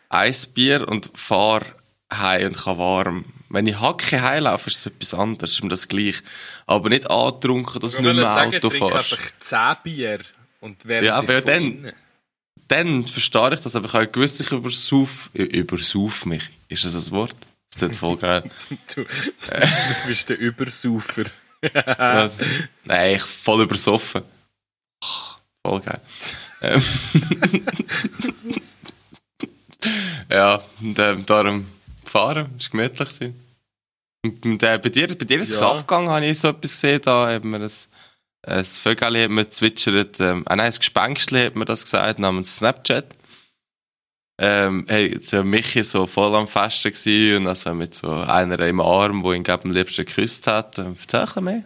ein 0.09 0.35
Bier 0.55 0.87
und 0.87 1.11
fahre 1.15 1.67
heim 2.13 2.47
und 2.51 2.57
kann 2.57 2.79
warm. 2.79 3.25
Wenn 3.49 3.67
ich 3.67 3.81
Hacke 3.81 4.23
heimlaufe, 4.23 4.71
ist 4.71 4.77
es 4.77 4.87
etwas 4.87 5.15
anderes, 5.15 5.51
ist 5.51 5.65
mir 5.65 5.69
das 5.71 5.89
gleich. 5.89 6.23
Aber 6.69 6.89
nicht 6.91 7.11
angetrunken, 7.11 7.81
dass 7.81 7.95
du 7.95 8.03
nicht 8.03 8.15
mehr 8.15 8.37
Auto 8.47 8.71
fährst. 8.71 8.95
einfach 9.15 9.19
10 9.41 9.77
Bier 9.83 10.21
und 10.61 10.87
während 10.87 11.09
Ja, 11.09 11.21
ich 11.21 11.29
aber 11.29 11.41
dann- 11.41 11.63
innen- 11.65 11.93
Dann 12.69 13.07
verstehe 13.07 13.53
ich 13.55 13.61
das, 13.61 13.77
aber 13.77 13.87
ich 13.87 13.93
habe 13.93 14.09
gewusst, 14.09 14.41
ich 14.41 14.51
übersauf, 14.51 15.31
übersauf 15.35 16.25
mich. 16.27 16.51
Ist 16.69 16.85
das 16.85 16.95
ein 16.95 17.11
Wort? 17.13 17.37
Das 17.71 17.79
klingt 17.81 17.97
voll 17.97 18.17
geil. 18.17 18.43
Du, 18.95 19.03
du 19.05 20.09
bist 20.09 20.29
der 20.29 20.39
Übersaufer. 20.39 21.25
nein, 22.85 23.15
ich 23.17 23.23
voll 23.23 23.63
übersoffen. 23.63 24.23
Voll 25.67 25.81
geil. 25.81 26.01
Ähm, 26.63 26.83
ja, 30.31 30.61
und 30.81 30.99
ähm, 30.99 31.27
darum 31.27 31.67
gefahren, 32.05 32.55
ist 32.59 32.71
gemütlich 32.71 33.09
gewesen. 33.09 33.41
Und, 34.25 34.45
und 34.47 34.63
äh, 34.63 34.79
bei 34.79 34.89
dir, 34.89 35.07
bei 35.09 35.25
dir 35.25 35.39
ist 35.41 35.51
es 35.51 35.61
Ja. 35.61 35.71
abgegangen, 35.73 36.09
habe 36.09 36.25
ich 36.27 36.39
so 36.39 36.49
etwas 36.49 36.71
gesehen, 36.71 37.01
da 37.03 37.29
hat 37.29 37.45
man 37.45 37.63
ein, 37.63 37.71
ein 38.47 38.65
Vögel 38.65 39.23
hat 39.23 39.31
man 39.31 39.51
zwitschert, 39.51 40.21
ähm, 40.21 40.43
ah 40.47 40.57
nein, 40.57 40.73
ein 40.73 40.79
Gespenstli 40.79 41.45
hat 41.45 41.57
man 41.57 41.67
das 41.67 41.85
gesagt, 41.85 42.19
namens 42.19 42.57
Snapchat. 42.57 43.15
Ähm, 44.41 44.85
hey, 44.89 45.17
war 45.33 45.45
Michi 45.45 45.85
so 45.85 46.07
voll 46.09 46.35
am 46.35 46.49
Festen 46.49 46.91
gewesen 46.91 47.37
und 47.43 47.47
also 47.47 47.73
mit 47.73 47.95
so 47.95 48.11
einer 48.11 48.59
im 48.61 48.81
Arm, 48.81 49.23
wo 49.23 49.33
ihn 49.33 49.49
am 49.49 49.71
liebsten 49.71 50.05
geküsst 50.05 50.47
hat. 50.49 50.79
Ähm, 50.79 50.97
Erzähl 51.01 51.43
mehr. 51.43 51.65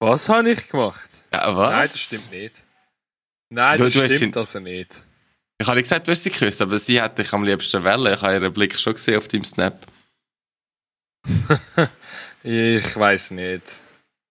Was 0.00 0.28
habe 0.28 0.50
ich 0.50 0.68
gemacht? 0.68 1.08
Ja, 1.32 1.54
was? 1.56 1.70
Nein, 1.70 1.82
das 1.82 2.00
stimmt 2.00 2.30
nicht. 2.32 2.54
Nein, 3.50 3.78
Du- 3.78 3.84
das 3.84 3.92
du 3.94 4.16
stimmt 4.16 4.36
also 4.36 4.58
nicht. 4.58 4.90
Ich 5.60 5.66
habe 5.68 5.76
nicht 5.76 5.84
gesagt, 5.84 6.08
du 6.08 6.12
hast 6.12 6.22
sie 6.24 6.30
geküsst, 6.30 6.60
aber 6.62 6.78
sie 6.78 7.00
hat 7.00 7.18
dich 7.18 7.32
am 7.32 7.44
liebsten 7.44 7.84
wollen. 7.84 8.14
Ich 8.14 8.22
habe 8.22 8.32
ihren 8.34 8.52
Blick 8.52 8.78
schon 8.80 8.94
gesehen 8.94 9.18
auf 9.18 9.28
deinem 9.28 9.44
Snap. 9.44 9.86
Ich 12.42 12.96
weiß 12.96 13.32
nicht. 13.32 13.62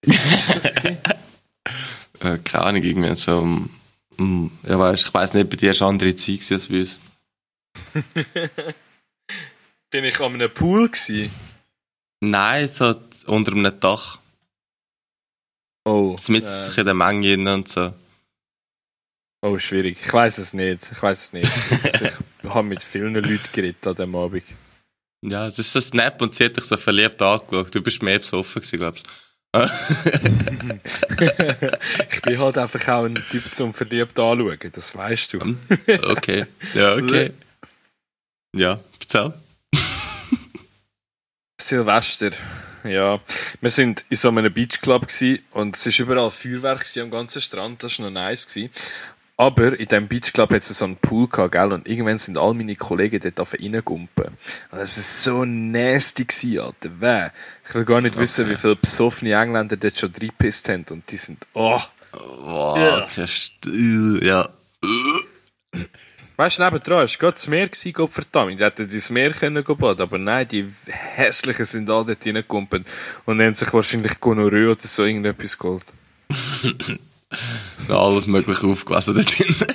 Gewesen? 0.01 0.97
Äh, 2.21 2.37
keine 2.39 2.65
Ahnung, 2.65 2.83
irgendwie 2.83 3.15
so, 3.15 3.41
mm, 3.41 3.69
mm, 4.17 4.51
ja, 4.67 4.77
weißt, 4.77 5.07
ich 5.07 5.13
weiss 5.13 5.33
nicht, 5.33 5.49
bei 5.49 5.55
dir 5.55 5.69
war 5.79 5.87
eine 5.87 5.93
andere 5.93 6.15
Zeit 6.17 6.41
gewesen 6.41 6.53
als 6.53 6.67
bei 6.67 6.79
uns. 6.79 6.99
Bin 9.89 10.03
ich 10.03 10.19
an 10.19 10.33
einem 10.33 10.53
Pool 10.53 10.89
gsi? 10.89 11.31
Nein, 12.19 12.67
so 12.67 12.95
unter 13.25 13.53
einem 13.53 13.79
Dach. 13.79 14.19
Oh. 15.85 16.15
Mit 16.27 16.43
äh, 16.43 16.63
sich 16.63 16.77
in 16.77 16.85
der 16.85 16.93
Menge 16.93 17.21
drin 17.21 17.47
und 17.47 17.67
so. 17.67 17.93
oh, 19.41 19.57
schwierig. 19.57 19.97
Ich 20.03 20.13
weiß 20.13 20.37
es 20.39 20.53
nicht. 20.53 20.81
Ich 20.91 21.01
weiß 21.01 21.23
es 21.23 21.33
nicht. 21.33 21.49
ich 22.43 22.49
habe 22.49 22.67
mit 22.67 22.83
vielen 22.83 23.15
Leuten 23.15 23.39
geredet 23.53 23.87
an 23.87 23.95
dem 23.95 24.15
Abend. 24.15 24.43
Ja, 25.21 25.47
es 25.47 25.57
ist 25.57 25.71
so 25.71 25.79
ein 25.79 25.83
Snap 25.83 26.21
und 26.21 26.35
sie 26.35 26.45
hat 26.45 26.57
dich 26.57 26.65
so 26.65 26.77
verliebt 26.77 27.21
angeschaut. 27.21 27.73
Du 27.73 27.81
bist 27.81 28.03
mehr 28.03 28.19
besoffen 28.19 28.61
gewesen, 28.61 28.77
glaubst 28.77 29.07
Ich 32.11 32.21
bin 32.21 32.39
halt 32.39 32.57
einfach 32.57 32.87
auch 32.87 33.05
ein 33.05 33.15
Typ 33.15 33.43
zum 33.53 33.73
verliebt 33.73 34.19
anschauen, 34.19 34.59
das 34.71 34.95
weißt 34.95 35.33
du. 35.33 35.57
Okay. 36.07 36.45
Ja, 36.75 36.95
okay. 36.95 37.31
Ja, 38.55 38.79
erzähl. 38.99 39.33
Silvester. 41.59 42.31
Ja, 42.83 43.19
wir 43.59 43.69
sind 43.69 44.05
in 44.09 44.17
so 44.17 44.29
einem 44.29 44.53
Beachclub 44.53 45.07
und 45.51 45.75
es 45.75 45.85
ist 45.85 45.99
überall 45.99 46.31
Feuerwerk 46.31 46.85
am 46.97 47.11
ganzen 47.11 47.41
Strand, 47.41 47.83
das 47.83 47.99
war 47.99 48.05
noch 48.05 48.11
nice. 48.11 48.47
Aber 49.39 49.79
in 49.79 49.87
diesem 49.87 50.09
Beachclub 50.09 50.51
hat 50.51 50.63
es 50.63 50.77
so 50.77 50.83
einen 50.83 50.97
Pool 50.97 51.29
gehabt, 51.29 51.53
gell? 51.53 51.71
Und 51.71 51.87
irgendwann 51.87 52.17
sind 52.17 52.37
all 52.37 52.53
meine 52.53 52.75
Kollegen 52.75 53.21
dort 53.21 53.39
auf 53.39 53.53
reingumpen. 53.53 54.25
Und 54.25 54.77
das 54.77 54.97
ist 54.97 55.23
so 55.23 55.45
nasty 55.45 56.25
gsi, 56.25 56.59
Alter. 56.59 56.89
Weh. 56.99 57.29
Ich 57.65 57.73
will 57.73 57.85
gar 57.85 58.01
nicht 58.01 58.19
wissen, 58.19 58.49
wie 58.49 58.57
viele 58.57 58.75
besoffene 58.75 59.31
Engländer 59.35 59.77
dort 59.77 59.97
schon 59.97 60.11
reingepisst 60.11 60.67
haben. 60.67 60.83
Und 60.89 61.09
die 61.09 61.15
sind, 61.15 61.47
oh. 61.53 61.79
Wow, 62.11 62.77
Ja. 62.77 63.03
okay, 63.05 64.27
ja. 64.27 64.49
Weißt 66.35 66.59
du, 66.59 66.63
nebendran 66.65 67.05
ist 67.05 67.17
gerade 67.17 67.33
das 67.33 67.47
Meer 67.47 67.69
gewesen, 67.69 67.93
Gott 67.93 68.11
verdammt. 68.11 68.59
Die 68.59 68.63
hätten 68.65 68.89
ins 68.89 69.09
Meer 69.09 69.31
können 69.31 69.63
baden, 69.63 70.01
aber 70.01 70.17
nein, 70.17 70.49
die 70.49 70.69
Hässlichen 70.87 71.63
sind 71.63 71.89
alle 71.89 72.07
dort 72.07 72.25
reingekumpelt 72.25 72.85
und 73.25 73.41
haben 73.41 73.55
sich 73.55 73.71
wahrscheinlich 73.71 74.19
Gonorrhoe 74.19 74.71
oder 74.71 74.85
so 74.85 75.05
irgendetwas 75.05 75.57
geholt. 75.57 75.85
Alles 77.87 78.27
mögliche 78.27 78.67
aufgelesen 78.67 79.15
da 79.15 79.21
drin. 79.21 79.55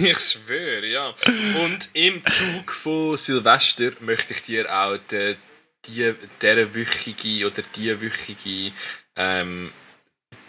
Ich 0.00 0.18
schwöre, 0.18 0.86
ja. 0.86 1.14
Und 1.62 1.90
im 1.92 2.22
Zug 2.24 2.72
von 2.72 3.18
Silvester 3.18 3.92
möchte 4.00 4.32
ich 4.32 4.40
dir 4.40 4.74
auch 4.74 4.96
die, 5.10 5.36
die, 5.84 6.14
dieser 6.40 6.74
wöchige 6.74 7.46
oder 7.46 7.62
die 7.76 8.00
wöchige 8.00 8.72
ähm, 9.16 9.70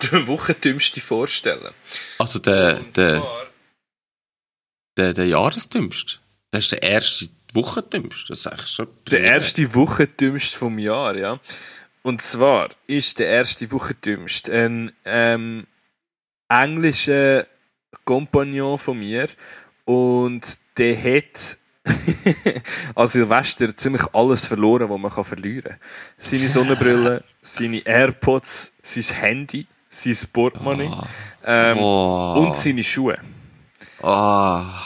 Wochentümste 0.11 1.01
vorstellen. 1.01 1.73
Also 2.17 2.39
der, 2.39 2.77
Und 2.77 2.95
der, 2.95 3.19
zwar, 3.19 3.45
der, 4.95 5.13
der 5.13 5.27
Jahresdümmste. 5.27 6.19
Das 6.51 6.63
ist 6.63 6.71
der 6.71 6.83
erste 6.83 7.27
Wochentümst. 7.53 8.29
Das 8.29 8.39
ist 8.39 8.47
eigentlich 8.47 8.71
schon 8.71 8.87
Der 9.11 9.21
erste 9.21 9.75
Wochentümst 9.75 10.55
vom 10.55 10.79
Jahr, 10.79 11.15
ja. 11.17 11.39
Und 12.05 12.21
zwar 12.21 12.69
ist 12.85 13.17
der 13.17 13.25
erste 13.29 13.71
Wochentümst 13.71 14.47
ein 14.51 14.91
ähm, 15.05 15.65
englischer 16.47 17.47
Kompagnon 18.03 18.77
von 18.77 18.99
mir 18.99 19.27
und 19.85 20.43
der 20.77 20.95
hat 20.95 21.57
an 22.95 23.07
Silvester 23.07 23.75
ziemlich 23.75 24.03
alles 24.13 24.45
verloren, 24.45 24.87
was 24.87 24.99
man 24.99 25.11
kann 25.11 25.23
verlieren 25.23 25.63
kann. 25.71 25.79
Seine 26.19 26.47
Sonnenbrille, 26.47 27.23
seine 27.41 27.79
AirPods, 27.79 28.73
sein 28.83 29.17
Handy, 29.17 29.65
sein 29.89 30.15
Portemonnaie 30.31 30.91
ähm, 31.43 31.79
Oh. 31.79 32.35
und 32.45 32.55
seine 32.55 32.83
Schuhe. 32.83 33.17
Ah. 34.03 34.79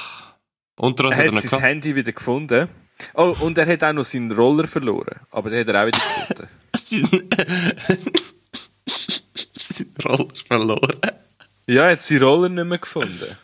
Und 0.77 0.97
Er 1.01 1.17
hat 1.17 1.25
er 1.33 1.41
sein? 1.41 1.59
Handy 1.59 1.93
wieder 1.97 2.13
gefunden. 2.13 2.69
Oh, 3.13 3.35
und 3.41 3.57
er 3.57 3.65
hat 3.65 3.83
auch 3.83 3.91
noch 3.91 4.05
seinen 4.05 4.31
Roller 4.31 4.67
verloren. 4.67 5.19
Aber 5.31 5.49
den 5.49 5.59
hat 5.59 5.67
er 5.67 5.81
auch 5.83 5.87
wieder 5.87 5.99
gefunden. 5.99 6.47
Sein... 9.57 9.93
Roller 10.03 10.27
verloren. 10.47 10.99
Ja, 11.67 11.83
er 11.83 11.91
hat 11.91 12.01
seinen 12.01 12.23
Roller 12.23 12.49
nicht 12.49 12.65
mehr 12.65 12.79
gefunden. 12.79 13.37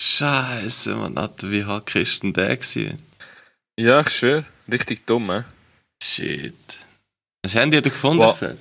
Scheiße, 0.00 0.94
man, 0.96 1.18
Alter, 1.18 1.50
wie 1.50 1.64
hack 1.64 1.94
ist 1.94 2.22
denn 2.22 2.32
der 2.32 2.56
gewesen? 2.56 3.06
Ja, 3.78 4.00
ich 4.00 4.10
schwöre. 4.10 4.44
Richtig 4.70 5.06
dumm, 5.06 5.30
eh? 5.30 5.44
Shit. 6.02 6.78
Das 7.42 7.54
Handy 7.54 7.76
hat 7.76 7.84
er 7.84 7.90
gefunden, 7.90 8.26
gesagt. 8.26 8.58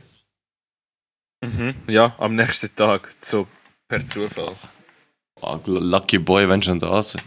Mhm. 1.41 1.76
Ja, 1.88 2.15
am 2.17 2.36
nächsten 2.36 2.76
Tag. 2.76 3.13
So, 3.19 3.47
per 3.88 4.08
Zufall. 4.08 4.56
Ah, 5.41 5.60
lucky 5.65 6.19
Boy, 6.19 6.47
wenn 6.47 6.62
schon 6.62 6.80
da 6.80 7.02
sind. 7.02 7.24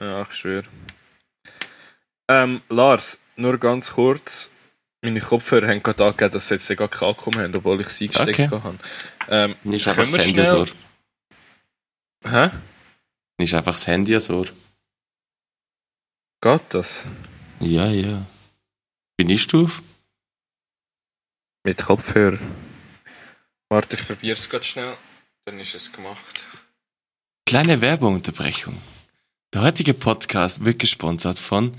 Ja, 0.00 0.22
ich 0.22 0.32
schwöre. 0.32 0.64
Ähm, 2.28 2.62
Lars, 2.68 3.18
nur 3.36 3.58
ganz 3.58 3.92
kurz. 3.92 4.50
Meine 5.06 5.20
Kopfhörer 5.20 5.68
haben 5.68 5.84
gerade 5.84 6.04
angegeben, 6.04 6.32
dass 6.32 6.48
sie 6.48 6.54
jetzt 6.54 6.76
gar 6.76 6.88
keinen 6.88 7.10
Akku 7.10 7.30
mehr 7.30 7.44
haben, 7.44 7.54
obwohl 7.54 7.80
ich 7.80 7.90
sie 7.90 8.08
gesteckt 8.08 8.40
Okay. 8.40 8.48
habe. 8.50 8.76
Ähm, 9.28 9.54
Nicht 9.62 9.86
einfach 9.86 10.02
das 10.02 10.14
Handy 10.18 10.30
schnell- 10.30 10.46
so. 10.46 10.66
Hä? 12.28 12.50
Nicht 13.38 13.54
einfach 13.54 13.70
das 13.70 13.86
Handy 13.86 14.20
so. 14.20 14.44
Geht 16.42 16.62
das? 16.70 17.04
Ja, 17.60 17.86
ja. 17.88 18.26
Bin 19.16 19.30
ich 19.30 19.54
auf? 19.54 19.80
Mit 21.62 21.78
Kopfhörer. 21.78 22.40
Warte, 23.68 23.94
ich 23.94 24.04
probiere 24.08 24.34
es 24.36 24.50
gerade 24.50 24.64
schnell. 24.64 24.96
Dann 25.44 25.60
ist 25.60 25.76
es 25.76 25.92
gemacht. 25.92 26.40
Kleine 27.48 27.80
Werbeunterbrechung. 27.80 28.76
Der 29.54 29.62
heutige 29.62 29.94
Podcast 29.94 30.64
wird 30.64 30.80
gesponsert 30.80 31.38
von 31.38 31.76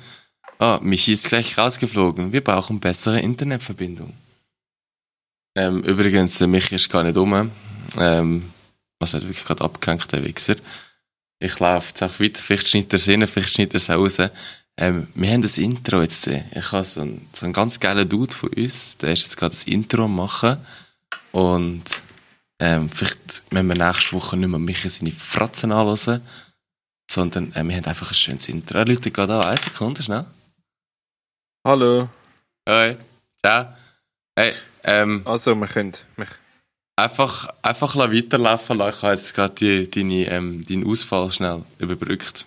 Ah, 0.59 0.79
Michi 0.81 1.13
ist 1.13 1.27
gleich 1.27 1.57
rausgeflogen. 1.57 2.33
Wir 2.33 2.43
brauchen 2.43 2.79
bessere 2.79 3.19
Internetverbindung. 3.19 4.13
Ähm, 5.55 5.83
übrigens, 5.83 6.37
der 6.39 6.47
Michi 6.47 6.75
ist 6.75 6.89
gar 6.89 7.03
nicht 7.03 7.17
um. 7.17 7.51
Ähm, 7.97 8.51
er 8.99 9.07
hat 9.07 9.21
wirklich 9.21 9.43
gerade 9.45 9.63
abgehängt, 9.63 10.11
der 10.11 10.23
Wichser. 10.23 10.55
Ich 11.39 11.59
laufe 11.59 11.89
jetzt 11.89 12.01
auch 12.01 12.19
weiter. 12.19 12.41
Vielleicht 12.41 12.67
schneidet 12.67 12.93
er 12.93 12.97
es 12.97 13.07
rein, 13.07 13.27
vielleicht 13.27 13.53
schneidet 13.53 13.75
er 13.75 13.77
es 13.77 13.89
raus. 13.89 14.31
Ähm, 14.79 15.07
wir 15.13 15.31
haben 15.31 15.41
das 15.43 15.57
Intro 15.59 16.01
jetzt. 16.01 16.27
äh, 16.27 16.43
Ich 16.55 16.71
habe 16.71 16.83
so 16.83 17.01
einen, 17.01 17.27
so 17.31 17.45
einen 17.45 17.53
ganz 17.53 17.79
geilen 17.79 18.09
Dude 18.09 18.33
von 18.33 18.49
uns, 18.49 18.97
der 18.97 19.13
ist 19.13 19.23
jetzt 19.23 19.37
gerade 19.37 19.51
das 19.51 19.63
Intro 19.65 20.07
machen. 20.07 20.57
Und 21.31 21.83
ähm, 22.59 22.89
vielleicht 22.89 23.43
müssen 23.51 23.67
wir 23.67 23.75
nächste 23.87 24.13
Woche 24.15 24.37
nicht 24.37 24.49
mehr 24.49 24.59
Michi 24.59 24.89
seine 24.89 25.11
Fratzen 25.11 25.71
anhören, 25.71 26.21
sondern 27.11 27.53
äh, 27.53 27.63
wir 27.63 27.75
haben 27.77 27.85
einfach 27.85 28.09
ein 28.09 28.15
schönes 28.15 28.49
Intro. 28.49 28.79
Läutet 28.79 29.13
gerade 29.13 29.35
an. 29.35 29.45
Eine 29.45 29.57
Sekunde, 29.57 30.01
schnell. 30.01 30.25
Hallo. 31.67 32.07
Hi. 32.65 32.95
Ciao. 33.43 33.75
Hey, 34.39 34.53
ähm, 34.85 35.21
Also, 35.25 35.53
wir 35.53 35.67
können. 35.67 35.97
Wir 36.15 36.25
einfach, 36.95 37.49
einfach 37.61 37.93
weiterlaufen 37.97 38.77
lassen. 38.77 38.95
Ich 38.97 39.03
habe 39.03 39.13
jetzt 39.13 39.33
gerade 39.33 39.53
die, 39.55 39.91
deine, 39.91 40.27
ähm, 40.27 40.65
deinen 40.65 40.87
Ausfall 40.87 41.29
schnell 41.29 41.65
überbrückt. 41.77 42.45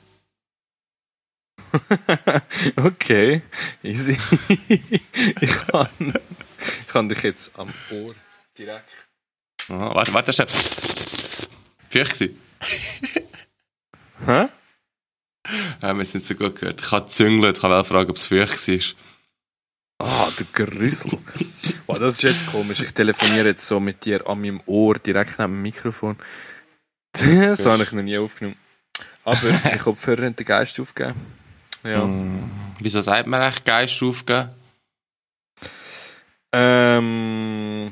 okay, 2.76 3.42
easy. 3.82 4.16
ich, 4.68 5.52
kann, 5.66 6.14
ich 6.80 6.88
kann 6.88 7.10
dich 7.10 7.22
jetzt 7.22 7.58
am 7.58 7.68
Ohr 7.90 8.14
direkt. 8.56 8.88
Ah, 9.68 9.94
warte, 9.96 10.14
warte, 10.14 10.32
schnell. 10.32 10.48
Euch 11.94 12.08
gewesen. 12.08 12.40
Hä? 14.24 14.48
Ja, 15.82 15.94
wir 15.94 16.04
sind 16.06 16.24
so 16.24 16.34
gut 16.34 16.56
gehört. 16.56 16.80
Ich 16.80 16.90
habe 16.90 17.04
gezüngelt, 17.04 17.58
ich 17.58 17.62
wollte 17.62 17.84
fragen, 17.84 18.10
ob 18.10 18.16
es 18.16 18.24
für 18.24 18.42
euch 18.42 18.68
war. 18.68 19.09
Ah, 20.02 20.28
du 20.36 20.44
Grüssel. 20.52 21.18
Wow, 21.86 21.98
das 21.98 22.14
ist 22.14 22.22
jetzt 22.22 22.46
komisch. 22.46 22.80
Ich 22.80 22.92
telefoniere 22.94 23.48
jetzt 23.48 23.66
so 23.66 23.78
mit 23.80 24.02
dir 24.04 24.26
an 24.26 24.40
meinem 24.40 24.62
Ohr, 24.64 24.94
direkt 24.94 25.38
neben 25.38 25.52
dem 25.52 25.62
Mikrofon. 25.62 26.16
so 27.16 27.70
habe 27.70 27.82
ich 27.82 27.92
noch 27.92 28.02
nie 28.02 28.16
aufgenommen. 28.16 28.56
Aber 29.24 29.36
die 29.36 29.78
Kopfhörer 29.78 30.24
haben 30.24 30.36
den 30.36 30.46
Geist 30.46 30.80
aufgegeben. 30.80 31.20
Ja. 31.84 32.02
Hm, 32.02 32.50
Wieso 32.78 33.02
sagt 33.02 33.26
man 33.26 33.42
eigentlich 33.42 33.62
Geist 33.64 34.02
aufgeben? 34.02 34.48
Ähm. 36.52 37.90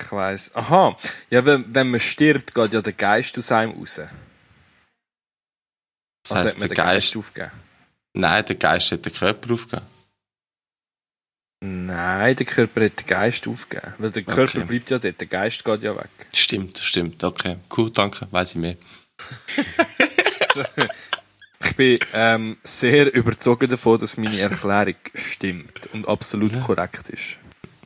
Ich 0.00 0.12
weiss. 0.12 0.54
Aha. 0.54 0.96
Ja, 1.30 1.44
wenn, 1.44 1.72
wenn 1.74 1.90
man 1.90 2.00
stirbt, 2.00 2.54
geht 2.54 2.72
ja 2.72 2.82
der 2.82 2.92
Geist 2.92 3.36
aus 3.38 3.52
einem 3.52 3.72
raus. 3.72 4.00
Das 6.24 6.32
Also 6.32 6.34
heisst, 6.44 6.54
hat 6.56 6.60
man 6.60 6.68
der 6.68 6.68
den 6.68 6.74
Geist, 6.76 6.88
Geist, 7.06 7.16
aufgegeben. 7.16 7.52
nein, 8.14 8.44
der 8.46 8.56
Geist 8.56 8.92
hat 8.92 9.04
den 9.04 9.12
Körper 9.12 9.54
aufgegeben. 9.54 9.86
Nein, 11.60 12.36
der 12.36 12.46
Körper 12.46 12.84
hat 12.84 13.00
den 13.00 13.06
Geist 13.06 13.48
aufgegeben. 13.48 13.94
Weil 13.98 14.10
der 14.12 14.22
Körper 14.22 14.42
Okay. 14.58 14.64
bleibt 14.64 14.90
ja 14.90 14.98
dort, 14.98 15.20
der 15.20 15.26
Geist 15.26 15.64
geht 15.64 15.82
ja 15.82 15.96
weg. 15.96 16.08
Stimmt, 16.32 16.78
stimmt, 16.78 17.24
okay. 17.24 17.56
Cool, 17.76 17.90
danke, 17.90 18.28
weiß 18.30 18.50
ich 18.52 18.56
mehr. 18.60 18.76
Ich 21.64 21.74
bin 21.74 21.98
ähm, 22.14 22.56
sehr 22.62 23.12
überzogen 23.12 23.68
davon, 23.68 23.98
dass 23.98 24.16
meine 24.16 24.38
Erklärung 24.38 24.94
stimmt 25.32 25.88
und 25.92 26.06
absolut 26.06 26.52
korrekt 26.62 27.08
ist. 27.08 27.36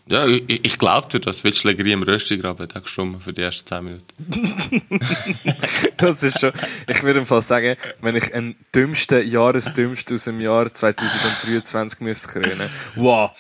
Ja, 0.07 0.27
ich, 0.27 0.45
ich- 0.47 0.65
ich 0.67 0.79
glaub 0.79 1.09
dir 1.09 1.21
das. 1.21 1.43
Willst 1.43 1.59
du 1.59 1.63
Schlägerei 1.63 1.93
im 1.93 2.03
Röstigraben? 2.03 2.69
Der 2.69 2.83
gestummt 2.83 3.23
für 3.25 3.33
die 3.33 3.41
ersten 3.41 3.67
10 3.67 3.85
Minuten. 3.85 4.83
Das 5.97 6.23
ist 6.23 6.39
schon. 6.41 6.53
Ich 6.87 7.03
würde 7.03 7.21
im 7.21 7.27
Fall 7.27 7.41
sagen, 7.41 7.77
wenn 8.03 8.15
ich 8.17 8.35
einen 8.35 8.57
dümmsten 8.75 9.27
Jahresdümmsten 9.27 10.17
aus 10.17 10.25
dem 10.25 10.41
Jahr 10.41 10.73
2023 10.73 12.01
müsste 12.01 12.29
krönen. 12.29 12.69
Wow. 12.97 13.31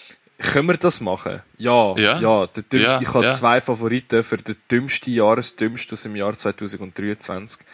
Können 0.42 0.68
wir 0.68 0.76
das 0.76 1.00
machen? 1.00 1.40
Ja, 1.56 1.96
Ja. 1.96 2.18
ja. 2.18 2.46
der 2.46 2.62
dümmste, 2.64 2.90
Ja, 2.90 3.00
ich 3.00 3.14
habe 3.14 3.24
ja. 3.26 3.32
zwei 3.32 3.60
Favoriten 3.60 4.22
für 4.22 4.36
den 4.36 4.56
dümmsten 4.70 5.14
Jahresdümmsten 5.14 5.94
aus 5.94 6.02
dem 6.02 6.16
Jahr 6.16 6.34
2023. 6.34 7.64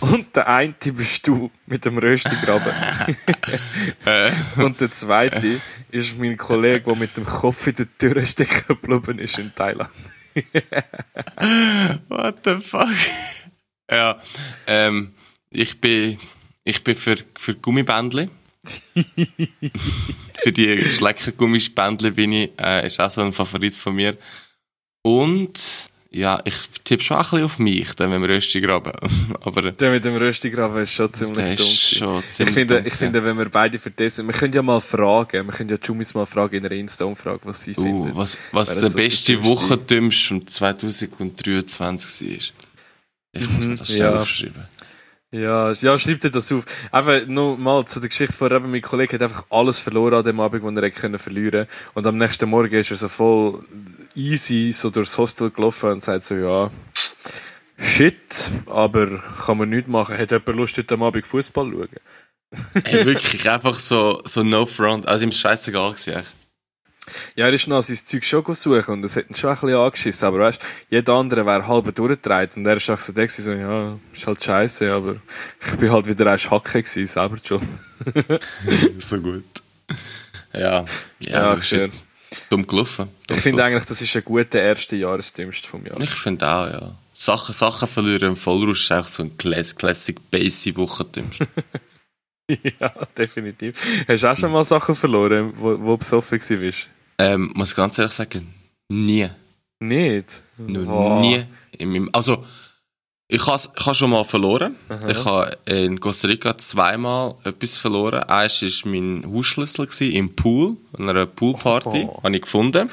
Und 0.00 0.34
der 0.34 0.48
eine 0.48 0.72
bist 0.72 1.26
du 1.26 1.50
mit 1.66 1.84
dem 1.84 1.98
Röstigraben. 1.98 2.72
Und 4.56 4.80
der 4.80 4.90
zweite 4.90 5.60
ist 5.90 6.18
mein 6.18 6.36
Kollege, 6.36 6.80
der 6.80 6.96
mit 6.96 7.16
dem 7.16 7.26
Kopf 7.26 7.66
in 7.66 7.76
der 7.76 7.98
Tür 7.98 8.24
stecken 8.26 8.64
geblieben 8.68 9.18
ist 9.18 9.38
in 9.38 9.54
Thailand. 9.54 9.90
what 12.08 12.36
the 12.44 12.56
fuck? 12.56 12.88
ja, 13.90 14.18
ähm, 14.66 15.14
ich 15.50 15.80
bin, 15.80 16.18
ich 16.64 16.82
bin 16.82 16.94
für, 16.94 17.16
für 17.36 17.54
Gummibändli. 17.54 18.28
für 20.38 20.52
die 20.52 20.90
Schlecker-Gummibändli 20.90 22.10
bin 22.10 22.32
ich, 22.32 22.50
äh, 22.60 22.86
ist 22.86 23.00
auch 23.00 23.10
so 23.10 23.22
ein 23.22 23.32
Favorit 23.32 23.76
von 23.76 23.94
mir. 23.94 24.16
Und, 25.02 25.88
ja, 26.10 26.40
ich 26.44 26.54
tippe 26.84 27.02
schon 27.02 27.16
ein 27.16 27.22
bisschen 27.22 27.44
auf 27.44 27.58
mich, 27.58 27.92
dann, 27.94 28.10
wenn 28.10 28.22
wir 28.22 28.28
Rösti 28.28 28.60
graben. 28.60 28.92
Aber, 29.42 29.72
Der 29.72 29.90
mit 29.90 30.04
dem 30.04 30.16
Röstigraben 30.16 30.82
ist 30.82 30.92
schon 30.92 31.12
ziemlich 31.12 31.36
der 31.36 31.54
ist 31.54 31.96
schon 31.96 32.18
Ich 32.20 32.28
ziemlich 32.28 32.54
finde, 32.54 32.76
dumm 32.76 32.86
ich 32.86 32.94
finde, 32.94 33.24
wenn 33.24 33.36
wir 33.36 33.48
beide 33.48 33.78
für 33.78 33.90
das 33.90 34.16
sind, 34.16 34.26
wir 34.26 34.34
können 34.34 34.52
ja 34.52 34.62
mal 34.62 34.80
fragen, 34.80 35.46
wir 35.46 35.52
können 35.52 35.70
ja 35.70 35.76
Jumis 35.82 36.14
mal 36.14 36.26
fragen 36.26 36.56
in 36.56 36.64
einer 36.64 36.74
Insta-Umfrage, 36.74 37.40
was 37.44 37.62
sie 37.62 37.72
Uh, 37.72 37.82
finden. 37.82 38.10
was, 38.14 38.38
was 38.52 38.80
der 38.80 38.90
beste 38.90 39.42
Wochentümst 39.42 40.26
von 40.26 40.46
2023 40.46 42.52
war. 42.54 42.64
Ich 43.36 43.50
muss 43.50 43.66
mir 43.66 43.76
das 43.76 43.88
schnell 43.88 44.00
ja. 44.00 44.18
aufschreiben. 44.20 44.64
Ja, 45.34 45.72
ja, 45.72 45.98
schreib 45.98 46.20
dir 46.20 46.30
das 46.30 46.52
auf. 46.52 46.64
Einfach 46.92 47.26
nur 47.26 47.58
mal 47.58 47.84
zu 47.86 47.98
der 47.98 48.08
Geschichte 48.08 48.32
vorher, 48.32 48.58
eben 48.58 48.70
mein 48.70 48.82
Kollege 48.82 49.14
hat 49.14 49.22
einfach 49.22 49.44
alles 49.50 49.80
verloren 49.80 50.14
an 50.14 50.24
dem 50.24 50.38
Abend, 50.38 50.62
wo 50.62 50.70
er 50.70 50.90
können 50.92 51.18
verlieren 51.18 51.66
Und 51.94 52.06
am 52.06 52.18
nächsten 52.18 52.48
Morgen 52.48 52.72
ist 52.72 52.92
er 52.92 52.96
so 52.96 53.08
voll 53.08 53.64
easy 54.14 54.70
so 54.70 54.90
durchs 54.90 55.18
Hostel 55.18 55.50
gelaufen 55.50 55.90
und 55.90 56.04
sagt 56.04 56.22
so, 56.22 56.36
ja, 56.36 56.70
shit, 57.76 58.48
aber 58.66 59.24
kann 59.44 59.58
man 59.58 59.70
nichts 59.70 59.90
machen. 59.90 60.16
Hat 60.16 60.30
jemand 60.30 60.56
Lust, 60.56 60.78
heute 60.78 60.94
Abend 60.94 61.26
Fußball 61.26 61.68
zu 61.68 61.78
schauen? 61.78 62.84
Ey, 62.84 63.04
wirklich, 63.04 63.50
einfach 63.50 63.80
so, 63.80 64.22
so 64.24 64.44
no 64.44 64.66
front. 64.66 65.08
Also, 65.08 65.24
ihm 65.24 65.32
scheißegal 65.32 65.94
gewesen. 65.94 66.22
Ja, 67.36 67.46
er 67.46 67.52
ist 67.52 67.66
noch 67.66 67.82
sein 67.82 67.96
Zeug 67.96 68.24
schon 68.24 68.44
gesucht 68.44 68.88
und 68.88 69.04
es 69.04 69.16
hat 69.16 69.28
ihn 69.28 69.34
schon 69.34 69.50
ein 69.50 69.56
bisschen 69.56 69.76
angeschissen, 69.76 70.28
aber 70.28 70.38
weißt, 70.40 70.60
jeder 70.90 71.14
andere 71.14 71.46
wäre 71.46 71.66
halb 71.66 71.94
durchgedreht 71.94 72.56
und 72.56 72.66
er 72.66 72.76
ist 72.76 72.90
auch 72.90 73.00
so 73.00 73.12
der 73.12 73.28
so, 73.28 73.52
ja, 73.52 73.98
ist 74.12 74.26
halt 74.26 74.42
scheiße, 74.42 74.92
aber 74.92 75.16
ich 75.66 75.76
bin 75.76 75.90
halt 75.90 76.06
wieder 76.06 76.30
ein 76.30 76.38
Hacke 76.38 76.82
gewesen, 76.82 77.06
selber 77.06 77.38
schon. 77.42 77.66
so 78.98 79.18
gut. 79.20 79.44
Ja, 80.52 80.84
ja, 81.20 81.54
Ja, 81.54 81.62
schön. 81.62 81.92
dumm 82.50 82.66
gelaufen. 82.66 83.08
Dumm 83.26 83.36
Ich 83.36 83.42
finde 83.42 83.64
eigentlich, 83.64 83.84
das 83.84 84.00
ist 84.00 84.14
ein 84.16 84.24
guter 84.24 84.60
erster 84.60 84.96
Jahresdienst 84.96 85.66
vom 85.66 85.84
Jahr. 85.84 86.00
Ich 86.00 86.10
finde 86.10 86.46
auch, 86.46 86.66
ja. 86.66 86.94
Sachen, 87.12 87.54
Sachen 87.54 87.86
verlieren 87.86 88.30
im 88.30 88.36
Vollrausch 88.36 88.82
ist 88.82 88.92
auch 88.92 89.06
so 89.06 89.22
ein 89.22 89.36
Class 89.36 89.74
Classic 89.76 90.18
Bassy 90.30 90.76
Wochendienst. 90.76 91.42
ja, 92.80 92.92
definitiv. 93.16 93.78
Hast 94.08 94.22
du 94.22 94.32
auch 94.32 94.36
schon 94.36 94.52
mal 94.52 94.64
Sachen 94.64 94.96
verloren, 94.96 95.52
wo, 95.56 95.78
wo 95.80 95.92
du 95.92 95.98
besoffen 95.98 96.40
bist? 96.48 96.88
Ähm, 97.18 97.52
muss 97.54 97.70
ich 97.70 97.76
ganz 97.76 97.98
ehrlich 97.98 98.14
sagen, 98.14 98.52
nie. 98.88 99.28
Nicht? 99.80 100.42
Noch 100.56 100.86
Wow. 100.86 101.20
nie. 101.20 101.44
In 101.78 101.90
meinem, 101.90 102.10
also, 102.12 102.44
ich 103.26 103.46
habe 103.46 103.60
ich 103.76 103.86
ha 103.86 103.94
schon 103.94 104.10
mal 104.10 104.24
verloren. 104.24 104.76
Ich 105.08 105.24
habe 105.24 105.56
in 105.64 105.98
Costa 105.98 106.28
Rica 106.28 106.56
zweimal 106.58 107.34
etwas 107.44 107.76
verloren. 107.76 108.22
Eins 108.24 108.62
war 108.62 108.90
mein 108.92 109.24
Hausschlüssel 109.26 109.86
gewesen, 109.86 110.12
im 110.12 110.36
Pool, 110.36 110.76
an 110.96 111.08
einer 111.08 111.26
Poolparty. 111.26 112.06
Oh. 112.08 112.22
Habe 112.22 112.36
ich 112.36 112.42
gefunden. 112.42 112.90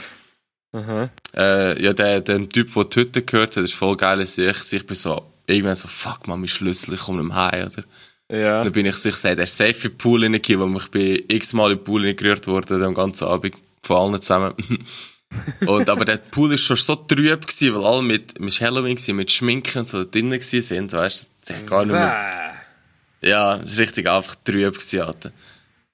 Aha. 0.73 1.09
Äh, 1.35 1.83
ja, 1.83 1.93
der, 1.93 2.21
der 2.21 2.47
Typ, 2.49 2.73
der 2.73 2.83
die 2.85 2.99
Hütte 3.01 3.21
gehört 3.23 3.57
hat, 3.57 3.63
ist 3.63 3.73
voll 3.73 3.97
geil. 3.97 4.21
Ich, 4.21 4.37
ich 4.37 4.85
bin 4.87 4.95
so, 4.95 5.21
irgendwann 5.45 5.75
so, 5.75 5.87
fuck 5.89 6.27
man, 6.27 6.39
mein 6.39 6.47
Schlüssel, 6.47 6.93
ich 6.93 7.01
komme 7.01 7.21
nicht 7.21 7.27
mehr 7.33 7.51
heim, 7.51 7.67
oder? 7.67 7.83
Ja. 8.31 8.63
Dann 8.63 8.71
bin 8.71 8.85
ich 8.85 8.95
sich 8.95 9.13
gesagt, 9.13 9.37
er 9.37 9.43
ist 9.43 9.57
safe 9.57 9.71
in 9.71 9.81
den 9.81 9.97
Pool 9.97 10.23
reingekommen, 10.23 10.73
weil 10.73 10.81
ich 10.81 10.91
bin 10.91 11.37
x-mal 11.37 11.71
in 11.73 11.77
den 11.77 11.83
Pool 11.83 12.05
reingerührt 12.05 12.47
worden, 12.47 12.79
den 12.79 12.93
ganzen 12.93 13.27
Abend, 13.27 13.55
von 13.83 13.97
allen 13.97 14.21
zusammen. 14.21 14.53
und, 15.65 15.89
aber 15.89 16.05
der 16.05 16.17
Pool 16.17 16.53
ist 16.53 16.61
schon 16.61 16.77
so 16.77 16.95
trüb 16.95 17.47
gewesen, 17.47 17.75
weil 17.75 17.85
alle 17.85 18.03
mit, 18.03 18.39
mit 18.39 18.59
Halloween 18.61 18.95
gewesen, 18.95 19.15
mit 19.15 19.31
Schminken 19.31 19.79
und 19.79 19.89
so 19.89 20.03
drinnen 20.03 20.31
gewesen 20.31 20.61
sind, 20.61 20.93
weißt 20.93 21.31
du, 21.47 21.65
gar 21.65 21.85
nicht 21.85 21.93
mehr, 21.93 22.53
ja, 23.21 23.55
es 23.57 23.77
war 23.77 23.79
richtig 23.79 24.09
einfach 24.09 24.35
trüb 24.43 24.73
gewesen, 24.73 25.01
Alter. 25.01 25.31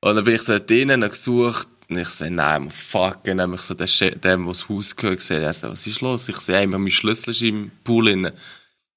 Und 0.02 0.15
dann 0.15 0.23
bin 0.26 0.36
ich 0.36 0.41
so 0.43 0.58
drinnen 0.60 1.02
gesucht, 1.02 1.67
und 1.89 1.97
ich 1.97 2.10
so, 2.10 2.26
nein, 2.30 2.69
fuck, 2.69 3.23
dann 3.23 3.39
hab 3.41 3.54
ich 3.54 3.62
so 3.62 3.73
den, 3.73 3.88
Che- 3.88 4.12
dem, 4.12 4.43
der 4.43 4.54
das 4.54 4.67
Haus 4.67 4.95
gehört, 4.95 5.19
gesehen, 5.19 5.41
er 5.41 5.54
so, 5.54 5.69
was 5.69 5.88
ist 5.88 6.02
los? 6.02 6.28
Ich 6.28 6.38
so, 6.38 6.54
hey, 6.54 6.67
mein 6.67 6.89
Schlüssel 6.91 7.32
ist 7.32 7.41
im 7.41 7.71
Pool 7.84 8.06
drin. 8.06 8.32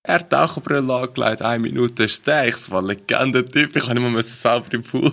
Er 0.03 0.15
hat 0.15 0.31
Taucherbrille 0.31 0.93
angelegt, 0.93 1.43
eine 1.43 1.59
Minute 1.63 2.05
ist 2.05 2.27
der. 2.27 2.49
Ich 2.49 2.57
so, 2.57 2.81
Legende-Typ, 2.81 3.77
ich 3.77 3.85
kann 3.85 3.97
nicht 3.97 4.11
mehr 4.11 4.23
selber 4.23 4.73
im 4.73 4.83
Pool. 4.83 5.13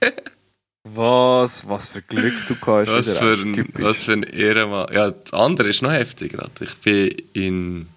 Was, 0.84 1.68
was 1.68 1.88
für 1.88 2.00
Glück 2.00 2.32
du 2.48 2.54
hast. 2.54 2.90
Was 2.90 3.18
für, 3.18 3.34
ein, 3.34 3.52
Typisch. 3.52 3.84
was 3.84 4.02
für 4.02 4.12
ein 4.12 4.22
Ehrenmann. 4.22 4.92
Ja, 4.92 5.10
das 5.10 5.32
andere 5.32 5.68
ist 5.68 5.82
noch 5.82 5.92
heftiger. 5.92 6.48
Ich 6.60 6.74
bin 6.76 7.10
in, 7.34 7.88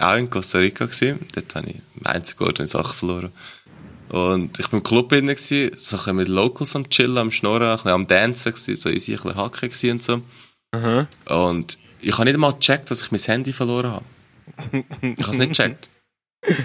auch 0.00 0.16
in 0.16 0.30
Costa 0.30 0.58
Rica 0.58 0.86
gewesen. 0.86 1.20
Dort 1.32 1.54
habe 1.54 1.70
ich 1.70 1.76
einzige 2.04 2.44
goldene 2.44 2.66
Sache 2.66 2.94
verloren. 2.94 3.32
Und 4.08 4.58
ich 4.58 4.68
bin 4.68 4.80
im 4.80 4.82
Club 4.82 5.08
drin 5.08 5.26
gewesen, 5.26 5.76
so 5.78 6.12
mit 6.12 6.28
Locals 6.28 6.76
am 6.76 6.88
Chillen, 6.90 7.18
am 7.18 7.30
Schnurren, 7.30 7.68
ein 7.68 7.76
bisschen 7.76 7.90
am 7.90 8.06
Dancen 8.06 8.52
gewesen, 8.52 8.76
so 8.76 8.88
easy, 8.88 9.12
ein 9.12 9.22
bisschen 9.22 9.36
Hacken 9.36 9.68
gewesen 9.68 9.90
und 9.90 10.02
so. 10.02 10.20
Aha. 10.72 11.08
Und 11.26 11.78
ich 12.00 12.12
habe 12.14 12.24
nicht 12.24 12.34
einmal 12.34 12.52
gecheckt, 12.52 12.90
dass 12.90 13.00
ich 13.00 13.10
mein 13.10 13.20
Handy 13.20 13.52
verloren 13.52 13.92
habe. 13.92 14.04
Ich 15.00 15.26
habe 15.26 15.30
es 15.30 15.38
nicht 15.38 15.56
gecheckt. 15.56 15.88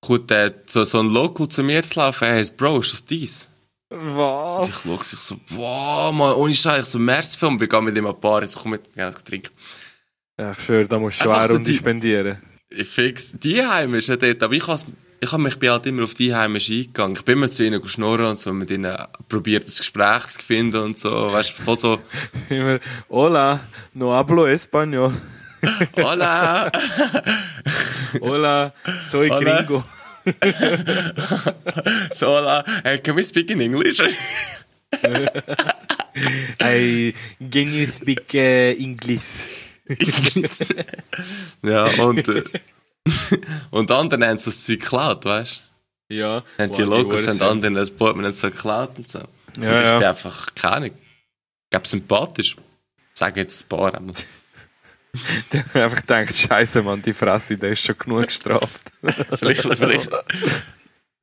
Kommt 0.00 0.30
äh, 0.30 0.54
so, 0.66 0.84
so 0.84 1.00
ein 1.00 1.08
Local 1.08 1.48
zu 1.48 1.62
mir 1.62 1.82
zu 1.82 1.98
laufen, 1.98 2.26
hey, 2.28 2.44
Bro, 2.56 2.80
ist 2.80 2.92
das 2.92 3.04
dies? 3.04 3.50
Und 3.90 4.00
ich 4.00 4.16
Was? 4.16 4.82
schaue 4.84 5.04
sich 5.04 5.18
so, 5.20 5.36
wow, 5.50 6.12
man, 6.12 6.32
ohne 6.34 6.54
Scheiß, 6.54 6.80
ich 6.82 6.84
so 6.86 6.98
Märzfilm, 6.98 7.60
ich 7.62 7.68
gehe 7.70 7.80
mit 7.82 7.96
ihm 7.96 8.06
an 8.06 8.14
die 8.14 8.20
Bar, 8.20 8.42
jetzt 8.42 8.56
komm 8.56 8.72
mit, 8.72 8.82
wir 8.94 9.10
gehen 9.10 9.24
trinken. 9.24 9.48
Ja, 10.38 10.52
ich 10.52 10.60
schwöre, 10.62 10.86
da 10.86 10.98
musst 10.98 11.24
du 11.24 11.30
eine 11.30 11.46
so 11.48 11.54
Runde 11.54 11.70
die- 11.70 11.76
spendieren. 11.76 12.42
Ich 12.70 12.86
fix, 12.86 13.32
die 13.32 13.66
Heim 13.66 13.94
ist 13.94 14.08
ja 14.08 14.16
dort, 14.16 14.42
aber 14.42 14.52
ich 14.52 14.66
has, 14.68 14.84
ich 15.20 15.32
hab 15.32 15.40
mich 15.40 15.58
bin 15.58 15.70
halt 15.70 15.86
immer 15.86 16.04
auf 16.04 16.12
die 16.12 16.34
Heim 16.34 16.54
eingegangen. 16.54 17.16
Ich 17.16 17.24
bin 17.24 17.38
immer 17.38 17.50
zu 17.50 17.64
ihnen 17.64 17.80
geschnurren 17.80 18.26
und 18.26 18.38
so, 18.38 18.52
mit 18.52 18.70
ihnen 18.70 18.94
probiert, 19.26 19.66
das 19.66 19.78
Gespräch 19.78 20.26
zu 20.28 20.42
finden 20.42 20.76
und 20.82 20.98
so, 20.98 21.10
weißt 21.32 21.54
du, 21.64 21.74
so, 21.74 21.98
Immer, 22.50 22.78
hola, 23.08 23.60
no 23.94 24.12
hablo 24.12 24.46
español. 24.46 25.14
hola, 25.96 26.70
Hola, 28.20 28.72
soy 29.10 29.28
Hola. 29.30 29.62
gringo. 29.62 29.84
So, 32.12 32.62
hey, 32.84 32.98
can 32.98 33.16
we 33.16 33.22
speak 33.22 33.50
in 33.50 33.60
English? 33.60 34.00
I 36.60 37.14
can 37.50 37.72
you 37.72 37.86
speak 37.86 38.34
uh, 38.34 38.74
English? 38.78 39.46
ja, 41.62 41.86
und, 42.02 42.28
äh, 42.28 42.44
und 43.70 43.90
andere 43.90 44.26
haben 44.26 44.38
sie 44.38 44.78
geklaut, 44.78 45.24
weißt 45.24 45.62
du? 46.08 46.14
Ja. 46.14 46.42
Und 46.58 46.76
die 46.76 46.82
haben 46.82 47.06
Uhren 47.06 47.42
anderen 47.42 47.74
das 47.74 47.90
Portemonnaie 47.90 48.32
so 48.32 48.50
geklaut 48.50 48.96
und 48.96 49.08
so. 49.08 49.20
und 49.20 49.28
Ja, 49.60 49.74
ich 49.74 49.80
ja. 49.80 49.98
bin 49.98 50.06
einfach, 50.08 50.54
keine 50.54 50.74
Ahnung, 50.76 50.90
ich 50.90 51.70
glaube 51.70 51.86
sympathisch. 51.86 52.56
Sag 53.14 53.36
jetzt 53.36 53.64
ein 53.64 53.68
paar. 53.68 53.94
einmal. 53.94 54.14
Sind- 55.12 55.64
Einfach 55.76 55.96
gedacht, 56.00 56.34
Scheiße, 56.36 56.82
Mann, 56.82 57.02
die 57.02 57.12
Fresse, 57.12 57.56
der 57.56 57.70
ist 57.70 57.84
schon 57.84 57.96
genug 57.98 58.26
gestraft. 58.26 58.80
vielleicht, 59.38 59.62
vielleicht. 59.62 60.10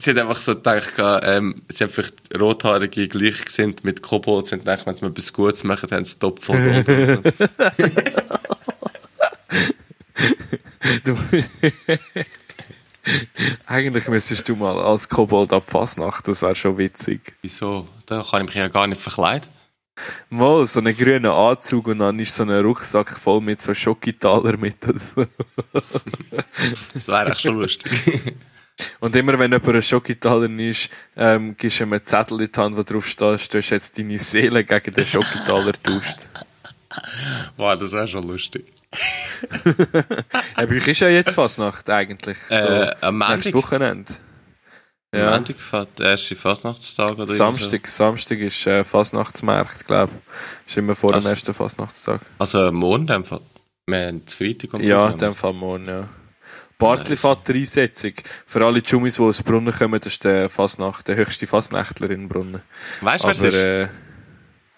Sie 0.01 0.09
hat 0.11 0.17
einfach 0.17 0.41
so 0.41 0.55
gedacht, 0.55 0.91
ähm, 1.23 1.55
sie 1.73 1.83
haben 1.85 1.91
vielleicht 1.91 2.37
Rothaarige 2.39 3.07
gleich 3.07 3.45
gesehen 3.45 3.75
mit 3.83 4.01
Kobolds 4.01 4.51
und 4.51 4.59
gedacht, 4.59 4.85
wenn 4.85 4.95
sie 4.95 5.03
mal 5.05 5.11
etwas 5.11 5.31
Gutes 5.31 5.63
machen, 5.63 5.89
haben 5.91 6.03
sie 6.05 6.19
Top 6.19 6.43
voll 6.43 6.57
Rot 6.57 6.85
so. 6.85 7.21
Du, 11.03 11.17
Eigentlich 13.65 14.07
müsstest 14.07 14.47
du 14.49 14.55
mal 14.55 14.79
als 14.79 15.09
Kobold 15.09 15.53
ab 15.53 15.69
Fasnacht, 15.69 16.27
das 16.27 16.41
wäre 16.41 16.55
schon 16.55 16.77
witzig. 16.77 17.33
Wieso? 17.41 17.87
Da 18.05 18.23
kann 18.29 18.41
ich 18.41 18.47
mich 18.47 18.55
ja 18.55 18.67
gar 18.67 18.87
nicht 18.87 19.01
verkleiden. 19.01 19.49
Mal 20.29 20.65
so 20.65 20.79
einen 20.79 20.95
grünen 20.95 21.25
Anzug 21.31 21.87
und 21.87 21.99
dann 21.99 22.19
ist 22.19 22.35
so 22.35 22.43
ein 22.43 22.49
Rucksack 22.49 23.17
voll 23.17 23.41
mit 23.41 23.61
so 23.61 23.73
Schokitaler 23.73 24.57
mit. 24.57 24.77
so. 24.83 25.25
Das 26.93 27.07
wäre 27.07 27.29
echt 27.29 27.41
schon 27.41 27.59
lustig. 27.59 27.91
Und 28.99 29.15
immer 29.15 29.39
wenn 29.39 29.53
jemand 29.53 29.73
ein 29.73 29.81
Schokitaler 29.81 30.49
ist, 30.59 30.89
ähm, 31.15 31.55
gibst 31.57 31.79
du 31.79 31.85
ihm 31.85 31.93
einen 31.93 32.03
Zettel 32.03 32.41
in 32.41 32.51
die 32.51 32.59
Hand, 32.59 32.75
wo 32.75 32.83
drauf 32.83 33.07
steht, 33.07 33.53
du 33.53 33.57
hast 33.59 33.69
jetzt 33.69 33.97
deine 33.97 34.19
Seele 34.19 34.65
gegen 34.65 34.93
den 34.93 35.05
Schokitaler 35.05 35.71
getauscht. 35.71 36.17
Wow, 37.55 37.79
das 37.79 37.93
wäre 37.93 38.05
schon 38.07 38.27
lustig. 38.27 38.65
Aber 40.55 40.71
ich 40.73 40.87
ist 40.87 40.99
ja 40.99 41.07
jetzt 41.07 41.31
Fasnacht 41.31 41.89
eigentlich. 41.89 42.37
So, 42.49 42.55
Äh, 42.55 42.95
am 42.99 43.19
nächstes 43.19 43.53
Montag? 43.53 43.71
Wochenende. 43.71 44.13
Ja. 45.17 45.31
Montag 45.31 45.57
fährt 45.57 45.99
der 45.99 46.11
erste 46.11 46.35
Fastnachtstag 46.35 47.17
oder 47.17 47.27
Samstag, 47.33 47.87
Samstag 47.87 48.39
ist 48.39 48.65
äh, 48.67 48.83
Fasnachtsmarkt, 48.83 49.85
glaube 49.87 50.11
ich. 50.65 50.69
Ist 50.71 50.77
immer 50.77 50.95
vor 50.95 51.11
dem 51.11 51.15
Also- 51.17 51.29
ersten 51.29 51.53
Fasnachtstag. 51.53 52.21
Also 52.39 52.71
morgen 52.71 53.07
dem 53.07 53.23
Fall. 53.23 53.41
Wir 53.87 54.07
haben 54.07 54.23
Freitag 54.27 54.73
und 54.73 54.83
Ja, 54.83 55.09
in 55.09 55.17
dem 55.17 55.35
Fall 55.35 55.53
morgen, 55.53 55.85
ja. 55.87 56.09
Bartli. 56.77 57.15
Vater 57.15 57.53
Einsetzung. 57.53 58.13
Für 58.45 58.65
alle 58.65 58.79
Jummis, 58.79 59.15
die 59.15 59.21
aus 59.21 59.41
Brunnen 59.41 59.73
kommen, 59.73 59.99
das 59.99 60.13
ist 60.13 60.23
der 60.23 60.49
Fasnacht, 60.49 61.07
der 61.07 61.15
höchste 61.15 61.47
Fasnächtler 61.47 62.09
in 62.09 62.27
Brunnen. 62.27 62.61
Weißt 63.01 63.23
du, 63.23 63.29
es 63.29 63.39
Aber, 63.39 63.47
ist? 63.47 63.55
äh, 63.63 63.87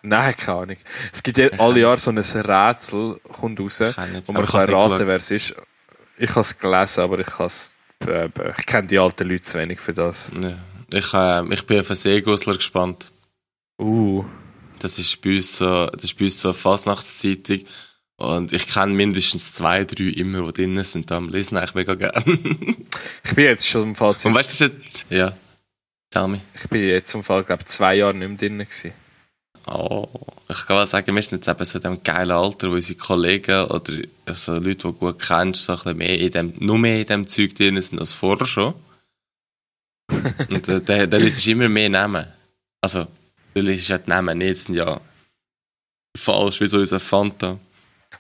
nein, 0.04 0.36
keine 0.38 0.58
Ahnung. 0.60 0.78
Es 1.12 1.24
gibt 1.24 1.38
ja 1.40 1.50
alle 1.58 1.80
Jahre 1.80 1.98
so 1.98 2.12
ein 2.12 2.18
Rätsel, 2.20 3.20
kommt 3.40 3.60
raus, 3.60 3.80
kann 3.96 4.22
wo 4.26 4.34
man 4.34 4.46
kann 4.46 4.70
raten, 4.70 5.08
wer 5.08 5.16
es 5.16 5.32
ist. 5.32 5.56
Ich 6.20 6.30
habe 6.32 6.42
es 6.42 6.60
gelesen, 6.60 7.02
aber 7.02 7.20
ich 7.20 7.40
habe 7.40 7.52
äh, 8.06 8.30
ich 8.58 8.66
kenne 8.66 8.88
die 8.88 9.00
alten 9.00 9.28
Leute 9.28 9.44
zu 9.44 9.58
wenig 9.58 9.80
für 9.80 9.94
das. 9.94 10.30
Ja. 10.40 10.58
Ich, 10.94 11.14
äh, 11.14 11.54
ich 11.54 11.66
bin 11.66 11.80
auf 11.80 11.90
einen 11.90 11.96
Seegusler 11.96 12.56
gespannt. 12.56 13.12
Uh, 13.80 14.26
Das 14.80 15.00
ist 15.00 15.22
bei 15.22 15.36
uns 15.38 15.58
so, 15.58 15.88
das 15.88 16.04
ist 16.04 16.18
bei 16.18 16.26
uns 16.26 16.40
so 16.40 16.50
eine 16.50 16.54
Fasnachtszeitung. 16.54 17.62
Und 18.20 18.52
ich 18.52 18.68
kenne 18.68 18.94
mindestens 18.94 19.54
zwei, 19.54 19.84
drei 19.84 20.06
immer, 20.06 20.52
die 20.52 20.54
drinnen 20.64 20.84
sind. 20.84 21.12
Darum 21.12 21.30
lesen 21.30 21.62
ich 21.64 21.74
mega 21.76 21.94
gerne. 21.94 22.24
ich 23.24 23.36
bin 23.36 23.46
jetzt 23.46 23.68
schon 23.68 23.84
im 23.84 23.96
Fall, 23.96 24.16
Und 24.24 24.34
weißt 24.34 24.62
du, 24.62 24.72
ja. 25.10 25.34
Tell 26.10 26.28
me. 26.28 26.42
ich 26.56 26.68
bin 26.70 26.84
jetzt 26.84 27.14
im 27.14 27.24
Fall, 27.24 27.44
glaube 27.44 27.66
zwei 27.66 27.96
Jahre 27.96 28.16
nicht 28.16 28.28
mehr 28.28 28.38
drin 28.38 28.58
gewesen. 28.58 28.94
Oh, 29.70 30.08
ich 30.50 30.66
kann 30.66 30.78
mal 30.78 30.88
sagen, 30.88 31.14
wir 31.14 31.22
sind 31.22 31.40
jetzt 31.40 31.50
eben 31.50 31.66
so 31.66 31.78
in 31.78 31.84
dem 31.84 32.04
geilen 32.04 32.32
Alter, 32.32 32.70
wo 32.70 32.76
unsere 32.76 32.98
Kollegen 32.98 33.66
oder 33.66 33.94
also 34.26 34.54
Leute, 34.54 34.70
die 34.70 34.78
du 34.78 34.94
gut 34.94 35.20
kennst, 35.20 35.66
so 35.66 35.74
ein 35.74 35.78
bisschen 35.78 35.98
mehr 35.98 36.20
in 36.20 36.32
dem, 36.32 36.54
nur 36.60 36.78
mehr 36.78 37.02
in 37.02 37.08
dem 37.08 37.28
Zeug 37.28 37.54
drin 37.54 37.82
sind 37.82 38.00
als 38.00 38.14
vorher 38.14 38.48
schon. 38.48 38.74
Und 40.10 40.70
äh, 40.70 40.82
dann 40.82 41.10
dann 41.10 41.22
liest 41.22 41.46
du 41.46 41.52
immer 41.52 41.68
mehr 41.68 41.90
Namen. 41.90 42.26
Also, 42.82 43.08
du 43.54 43.62
liest 43.62 43.90
ja 43.90 43.98
die 43.98 44.10
Namen 44.10 44.38
nicht, 44.38 44.58
sind 44.58 44.76
ja 44.76 45.02
falsch, 46.18 46.62
wie 46.62 46.68
so 46.68 46.78
unser 46.78 47.00
Fanta. 47.00 47.60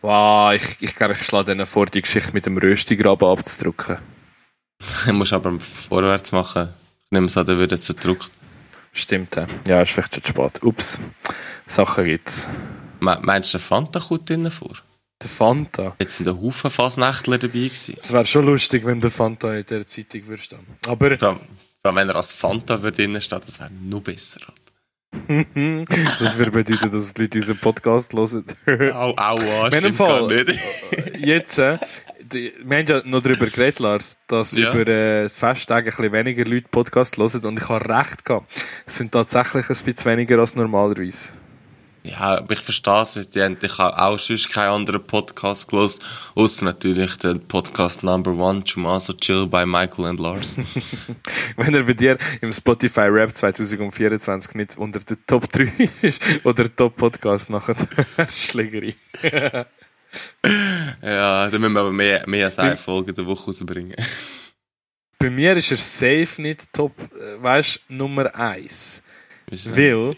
Wow, 0.01 0.53
ich, 0.53 0.81
ich 0.81 0.95
glaube, 0.95 1.13
ich 1.13 1.23
schlage 1.23 1.51
denen 1.51 1.65
vor, 1.65 1.87
die 1.87 2.01
Geschichte 2.01 2.33
mit 2.33 2.45
dem 2.45 2.57
Röstigraben 2.57 3.27
abzudrucken. 3.27 3.97
Du 5.07 5.13
musst 5.13 5.33
aber 5.33 5.59
vorwärts 5.59 6.31
machen. 6.31 6.69
Ich 7.05 7.11
nehme 7.11 7.25
es 7.25 7.35
an, 7.35 7.47
dann 7.47 7.57
wird 7.57 7.71
er 7.71 7.81
zerdrückt. 7.81 8.29
Stimmt, 8.97 9.35
ja. 9.35 9.45
Ja, 9.67 9.81
ist 9.83 9.91
vielleicht 9.91 10.15
schon 10.15 10.23
zu 10.23 10.29
spät. 10.29 10.63
Ups. 10.63 10.99
Sachen 11.67 12.05
gibt's. 12.05 12.47
Me- 12.99 13.19
Meinst 13.21 13.53
du, 13.53 13.57
der 13.59 13.65
Fanta 13.65 13.99
kommt 13.99 14.27
drinnen 14.29 14.51
vor? 14.51 14.73
Der 15.21 15.29
Fanta. 15.29 15.95
Jetzt 15.99 16.17
sind 16.17 16.27
ein 16.27 16.41
Haufen 16.41 16.71
Fasnächtler 16.71 17.37
dabei 17.37 17.53
gewesen. 17.53 17.95
Es 18.01 18.11
wäre 18.11 18.25
schon 18.25 18.45
lustig, 18.47 18.85
wenn 18.85 18.99
der 19.01 19.11
Fanta 19.11 19.53
in 19.55 19.65
der 19.67 19.85
Zeitung 19.85 20.25
würde 20.27 20.41
stehen. 20.41 20.59
Aber 20.87 21.15
Vor 21.17 21.27
allem, 21.29 21.37
vor 21.39 21.45
allem, 21.85 21.95
wenn 21.95 22.09
er 22.09 22.15
als 22.15 22.33
Fanta 22.33 22.81
würde 22.81 22.97
drinnen 22.97 23.21
stehen, 23.21 23.41
das 23.45 23.59
wäre 23.59 23.69
noch 23.71 24.01
besser. 24.01 24.41
das 25.27 26.37
würde 26.37 26.51
bedeuten, 26.51 26.91
dass 26.91 27.13
die 27.13 27.21
Leute 27.21 27.37
unseren 27.39 27.57
Podcast 27.57 28.13
hören. 28.13 28.45
Au, 28.93 29.13
aua, 29.15 29.67
im 29.67 29.79
stimmt 29.79 29.97
gar 29.97 30.07
Fall- 30.07 30.27
nicht. 30.27 30.59
Jetzt, 31.19 31.57
äh, 31.59 31.77
die, 32.33 32.53
wir 32.63 32.77
haben 32.77 32.87
ja 32.87 33.01
noch 33.05 33.21
darüber 33.21 33.45
geredet, 33.47 33.79
Lars, 33.79 34.19
dass 34.27 34.51
Ja. 34.53 34.73
über 34.73 34.87
äh, 34.91 35.29
Festtage 35.29 35.89
ein 35.91 35.95
bisschen 35.95 36.11
weniger 36.11 36.45
Leute 36.45 36.67
Podcast 36.69 37.17
hören 37.17 37.45
und 37.45 37.57
ich 37.57 37.67
habe 37.69 37.87
recht 37.89 38.25
gehabt. 38.25 38.51
Es 38.85 38.97
sind 38.97 39.11
tatsächlich 39.11 39.69
ein 39.69 39.85
bisschen 39.85 40.05
weniger 40.05 40.39
als 40.39 40.55
normalerweise. 40.55 41.33
Ja, 42.03 42.37
aber 42.37 42.53
ich 42.53 42.61
verstehe 42.61 43.01
es. 43.01 43.17
Ich 43.17 43.77
habe 43.79 44.01
auch 44.01 44.17
sonst 44.17 44.49
keinen 44.53 44.69
anderen 44.69 45.03
Podcast 45.05 45.67
gelesen, 45.69 45.99
außer 46.35 46.63
natürlich 46.63 47.17
den 47.17 47.45
Podcast 47.45 48.01
Number 48.01 48.31
One, 48.31 48.63
Chumaso 48.63 49.11
Chill 49.11 49.45
bei 49.45 49.65
Michael 49.65 50.05
and 50.05 50.19
Lars. 50.21 50.55
Wenn 51.57 51.73
er 51.73 51.83
bei 51.83 51.93
dir 51.93 52.17
im 52.39 52.53
Spotify 52.53 53.07
Rap 53.09 53.35
2024 53.35 54.55
nicht 54.55 54.77
unter 54.77 54.99
den 55.01 55.17
Top 55.27 55.51
3 55.51 55.89
ist 56.01 56.21
oder 56.45 56.73
Top 56.73 56.95
Podcast 56.95 57.49
nachher 57.49 57.75
Schlägerei. 58.31 58.95
Ja, 61.01 61.49
dann 61.49 61.61
müssen 61.61 61.73
wir 61.73 61.79
aber 61.79 61.91
mehr, 61.91 62.23
mehr 62.27 62.45
als 62.45 62.59
eine 62.59 62.77
Folge 62.77 63.13
der 63.13 63.25
Woche 63.25 63.47
rausbringen. 63.47 63.95
Bei 65.19 65.29
mir 65.29 65.57
ist 65.57 65.71
er 65.71 65.77
safe 65.77 66.41
nicht 66.41 66.71
Top, 66.73 66.93
äh, 66.99 67.41
weißt 67.41 67.81
Nummer 67.89 68.33
1. 68.35 69.03
Wieso? 69.47 69.75
Weil, 69.75 70.15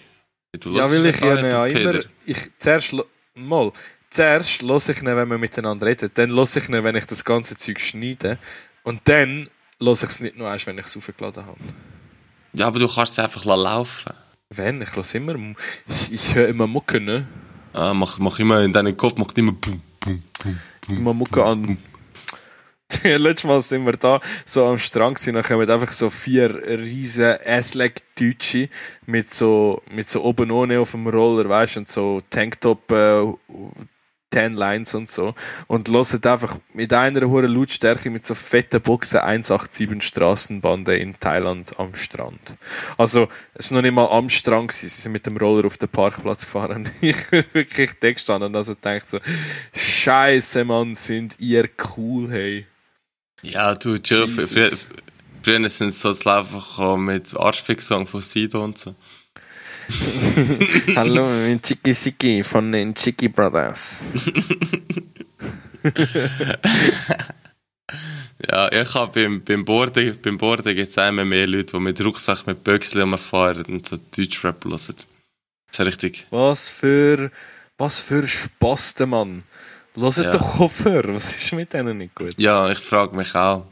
Du 0.58 0.76
ja, 0.76 0.90
weil 0.90 1.06
ich 1.06 1.20
gar 1.20 1.38
ja 1.38 1.66
nicht, 1.68 1.80
immer, 1.80 2.00
ich, 2.26 2.38
zuerst, 2.58 2.96
mal, 3.36 3.72
zuerst 4.10 4.64
los 4.64 4.90
ich 4.90 5.00
ihn, 5.00 5.06
wenn 5.06 5.30
wir 5.30 5.38
miteinander 5.38 5.86
reden, 5.86 6.10
dann 6.14 6.30
los 6.30 6.56
ich 6.56 6.68
ihn, 6.68 6.84
wenn 6.84 6.96
ich 6.96 7.06
das 7.06 7.24
ganze 7.24 7.56
Zeug 7.56 7.80
schneide 7.80 8.40
und 8.84 9.02
dann 9.06 9.50
los 9.78 10.02
ich 10.02 10.10
es 10.10 10.20
nicht 10.22 10.38
nur 10.38 10.50
erst, 10.50 10.66
wenn 10.66 10.80
ich 10.80 10.88
es 10.88 10.98
aufgeladen 10.98 11.46
habe. 11.46 11.60
Ja, 12.54 12.66
aber 12.66 12.80
du 12.80 12.88
kannst 12.88 13.14
es 13.14 13.20
einfach 13.20 13.46
laufen. 13.46 14.14
Wenn, 14.50 14.82
ich 14.82 14.96
los 14.96 15.14
immer, 15.14 15.36
ich, 15.88 16.12
ich 16.12 16.34
höre 16.34 16.48
immer 16.48 16.66
Mucke, 16.66 17.00
ne? 17.00 17.28
Ah, 17.74 17.94
mach, 17.94 18.18
mach 18.18 18.40
immer 18.40 18.62
in 18.64 18.74
deinen 18.74 18.98
Kopf, 18.98 19.18
mach 19.18 19.32
immer 19.36 19.52
bum. 19.52 19.84
Immer 20.88 21.14
Mucke 21.14 21.44
an. 21.44 21.78
Letztes 23.04 23.44
Mal 23.44 23.62
sind 23.62 23.86
wir 23.86 23.94
da 23.94 24.20
so 24.46 24.66
am 24.66 24.80
Strand 24.80 25.18
gewesen, 25.18 25.36
dann 25.36 25.44
kommen 25.44 25.70
einfach 25.70 25.92
so 25.92 26.10
vier 26.10 26.56
riesen 26.68 27.38
Asslag 27.46 28.02
Deutsche 28.20 28.70
mit 29.06 29.34
so, 29.34 29.84
mit 29.92 30.10
so 30.10 30.24
oben 30.24 30.50
ohne 30.50 30.80
auf 30.80 30.92
dem 30.92 31.08
Roller, 31.08 31.48
weißt 31.48 31.78
und 31.78 31.88
so 31.88 32.22
Tanktop, 32.30 32.92
äh, 32.92 33.26
10 34.32 34.54
Lines 34.54 34.94
und 34.94 35.10
so. 35.10 35.34
Und 35.68 35.90
hören 35.90 36.24
einfach 36.24 36.58
mit 36.74 36.94
einer 36.94 37.28
hohen 37.28 37.52
Lautstärke 37.52 38.10
mit 38.10 38.26
so 38.26 38.36
fetten 38.36 38.82
Boxen 38.82 39.20
187 39.20 40.04
Straßenbande 40.04 40.98
in 40.98 41.20
Thailand 41.20 41.80
am 41.80 41.96
Strand. 41.96 42.40
Also, 42.98 43.28
es 43.54 43.68
ist 43.68 43.72
noch 43.72 43.82
nicht 43.82 43.94
mal 43.94 44.08
am 44.08 44.30
Strand 44.30 44.70
gewesen, 44.70 44.90
sie 44.90 45.02
sind 45.02 45.12
mit 45.12 45.26
dem 45.26 45.38
Roller 45.38 45.66
auf 45.66 45.78
den 45.78 45.90
Parkplatz 45.90 46.42
gefahren. 46.42 46.90
Ich 47.02 47.32
wirklich 47.32 47.92
da 48.00 48.12
gestanden 48.12 48.50
und 48.50 48.56
also 48.56 48.76
gedacht 48.76 49.10
so, 49.10 49.20
Scheiße, 49.74 50.64
Mann, 50.64 50.96
sind 50.96 51.36
ihr 51.40 51.70
cool, 51.98 52.30
hey. 52.30 52.68
Ja, 53.42 53.74
du. 53.76 53.96
Jesus. 53.96 54.52
Früher, 54.52 55.70
sind 55.70 55.94
so 55.94 56.10
das 56.10 56.26
Laufen 56.26 56.60
gekommen 56.60 57.06
mit 57.06 57.36
Arschfix-Song 57.36 58.06
von 58.06 58.22
Sido 58.22 58.64
und 58.64 58.78
so. 58.78 58.96
Hallo, 60.96 61.30
ich 61.32 61.48
bin 61.48 61.62
Chicky 61.62 61.94
Siki 61.94 62.44
von 62.44 62.72
den 62.72 62.94
Chicky 62.94 63.28
Brothers. 63.30 64.02
Ja, 68.48 68.72
ich 68.72 68.94
habe 68.94 69.12
beim, 69.22 69.44
beim 69.44 69.66
Boarden, 69.66 70.18
beim 70.22 70.38
Boarden 70.38 70.74
gibt 70.76 70.90
es 70.90 70.98
immer 70.98 71.26
mehr 71.26 71.46
Leute, 71.46 71.74
die 71.76 71.80
mit 71.84 72.00
Rucksack, 72.02 72.48
mit 72.48 72.64
Böckchen 72.64 73.02
rumfahren 73.02 73.66
und 73.66 73.86
so 73.86 73.98
Deutschrap 74.16 74.64
hören. 74.64 74.78
Das 74.78 74.96
ist 75.80 75.86
richtig. 75.86 76.26
Was 76.30 76.70
für, 76.70 77.32
was 77.78 78.00
für 78.00 78.26
Spaß, 78.28 78.96
der 78.96 79.08
Mann. 79.08 79.44
Hört 79.96 80.18
Ja. 80.18 80.32
doch 80.32 80.58
Kopfhörer, 80.58 81.16
was 81.16 81.36
ist 81.36 81.52
mit 81.52 81.74
denen 81.74 81.98
nicht 81.98 82.16
gut? 82.16 82.34
Ja, 82.38 82.70
ich 82.70 82.80
frage 82.80 83.16
mich 83.16 83.36
auch. 83.36 83.66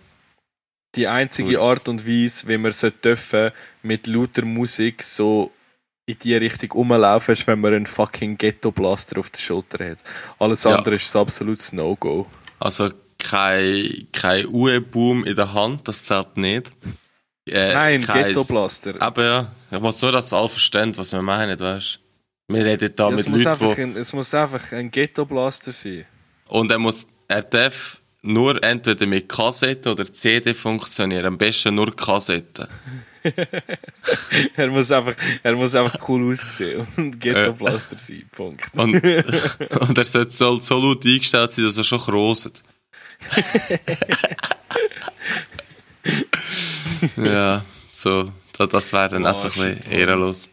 Die 0.96 1.08
einzige 1.08 1.62
Art 1.62 1.88
und 1.88 2.06
Weise, 2.06 2.48
wie 2.48 2.58
man 2.58 2.72
so 2.74 2.90
dürfen, 2.90 3.52
mit 3.84 4.08
lauter 4.08 4.44
Musik 4.44 5.02
so 5.04 5.52
in 6.08 6.18
die 6.20 6.36
Richtung 6.36 6.72
rumlaufen, 6.72 7.34
ist, 7.34 7.46
wenn 7.48 7.60
man 7.60 7.74
einen 7.74 7.86
fucking 7.86 8.38
Ghetto-Blaster 8.38 9.20
auf 9.20 9.30
der 9.30 9.40
Schulter 9.40 9.92
hat. 9.92 9.98
Alles 10.40 10.64
Ja. 10.64 10.76
andere 10.78 10.96
ist 10.96 11.16
ein 11.16 11.22
absolutes 11.22 11.74
No-Go. 11.74 12.26
Also 12.60 12.90
kein, 13.22 14.08
kein 14.14 14.48
UE-Boom 14.48 15.26
in 15.26 15.36
der 15.36 15.54
Hand, 15.54 15.88
das 15.88 16.02
zählt 16.04 16.38
nicht. 16.38 16.72
Äh, 17.48 17.74
Nein, 17.74 18.02
kein- 18.04 18.28
Ghetto-Blaster. 18.28 18.96
Aber 19.00 19.24
ja, 19.24 19.52
ich 19.70 19.80
muss 19.80 20.02
nur, 20.02 20.12
dass 20.14 20.32
alle 20.34 20.48
verstehen, 20.50 20.96
was 20.98 21.12
wir 21.12 21.22
meinen, 21.22 21.60
weißt 21.60 22.00
du. 22.48 22.54
Wir 22.56 22.64
reden 22.66 22.94
da 22.96 23.10
Ja, 23.10 23.16
mit 23.16 23.28
Leuten, 23.28 23.94
die... 23.94 24.00
es 24.00 24.14
muss 24.14 24.34
einfach 24.34 24.72
ein 24.72 24.90
Ghetto-Blaster 24.90 25.74
sein. 25.74 26.06
Und 26.48 26.72
er 26.72 26.80
muss, 26.80 27.06
er 27.28 27.42
darf 27.44 28.02
nur 28.22 28.62
entweder 28.64 29.06
mit 29.06 29.30
Kassette 29.30 29.92
oder 29.92 30.12
CD 30.12 30.54
funktionieren. 30.54 31.26
Am 31.26 31.38
besten 31.38 31.76
nur 31.76 31.96
Kassette. 31.96 32.68
Er 34.56 34.68
muss 34.70 34.90
einfach, 34.92 35.16
er 35.44 35.54
muss 35.56 35.76
einfach 35.76 36.08
cool 36.08 36.32
aussehen 36.32 36.88
und 36.96 37.20
Ghetto-Blaster 37.20 37.98
sein. 37.98 38.24
Punkt. 38.32 38.62
Und, 38.74 38.96
und 39.04 39.98
er 39.98 40.06
sollte 40.06 40.32
so, 40.32 40.58
so 40.60 40.80
laut 40.80 41.06
eingestellt 41.06 41.52
sein, 41.52 41.66
dass 41.66 41.78
er 41.78 41.84
schon 41.84 42.00
kroset. 42.00 42.64
ja, 47.18 47.66
so, 47.90 48.32
so 48.56 48.66
das 48.66 48.94
wäre 48.94 49.10
dann 49.10 49.26
auch 49.26 49.34
so 49.34 49.48
ein 49.48 49.54
Oh, 49.56 49.76
bisschen 49.76 49.92
ehrenlos. 49.92 50.48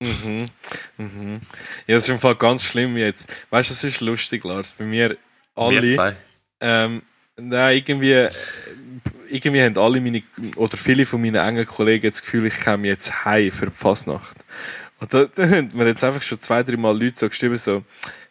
Mhm. 0.00 0.48
Mhm. 0.96 1.40
Ja, 1.86 1.96
das 1.96 2.04
ist 2.04 2.10
im 2.10 2.20
Fall 2.20 2.36
ganz 2.36 2.64
schlimm 2.64 2.96
jetzt. 2.96 3.30
Weißt 3.50 3.70
du, 3.70 3.74
das 3.74 3.84
ist 3.84 4.00
lustig, 4.00 4.44
Lars. 4.44 4.74
Bei 4.78 4.84
mir 4.84 5.10
Wir 5.10 5.18
alle. 5.54 6.16
Ähm, 6.60 7.02
nein, 7.36 7.76
irgendwie, 7.76 8.28
irgendwie 9.28 9.62
haben 9.62 9.78
alle 9.78 10.00
meine, 10.00 10.22
oder 10.56 10.76
viele 10.76 11.06
von 11.06 11.20
meinen 11.20 11.36
engen 11.36 11.66
Kollegen 11.66 12.10
das 12.10 12.22
Gefühl, 12.22 12.46
ich 12.46 12.60
komme 12.60 12.88
jetzt 12.88 13.24
heim 13.24 13.50
für 13.50 13.66
die 13.66 13.72
Fasnacht. 13.72 14.36
Und 15.00 15.14
da, 15.14 15.24
da 15.34 15.48
haben 15.48 15.70
mir 15.72 15.86
jetzt 15.86 16.04
einfach 16.04 16.22
schon 16.22 16.40
zwei, 16.40 16.62
drei 16.62 16.76
Mal 16.76 17.00
Leute 17.00 17.18
so 17.18 17.28
geschrieben, 17.28 17.58
so, 17.58 17.84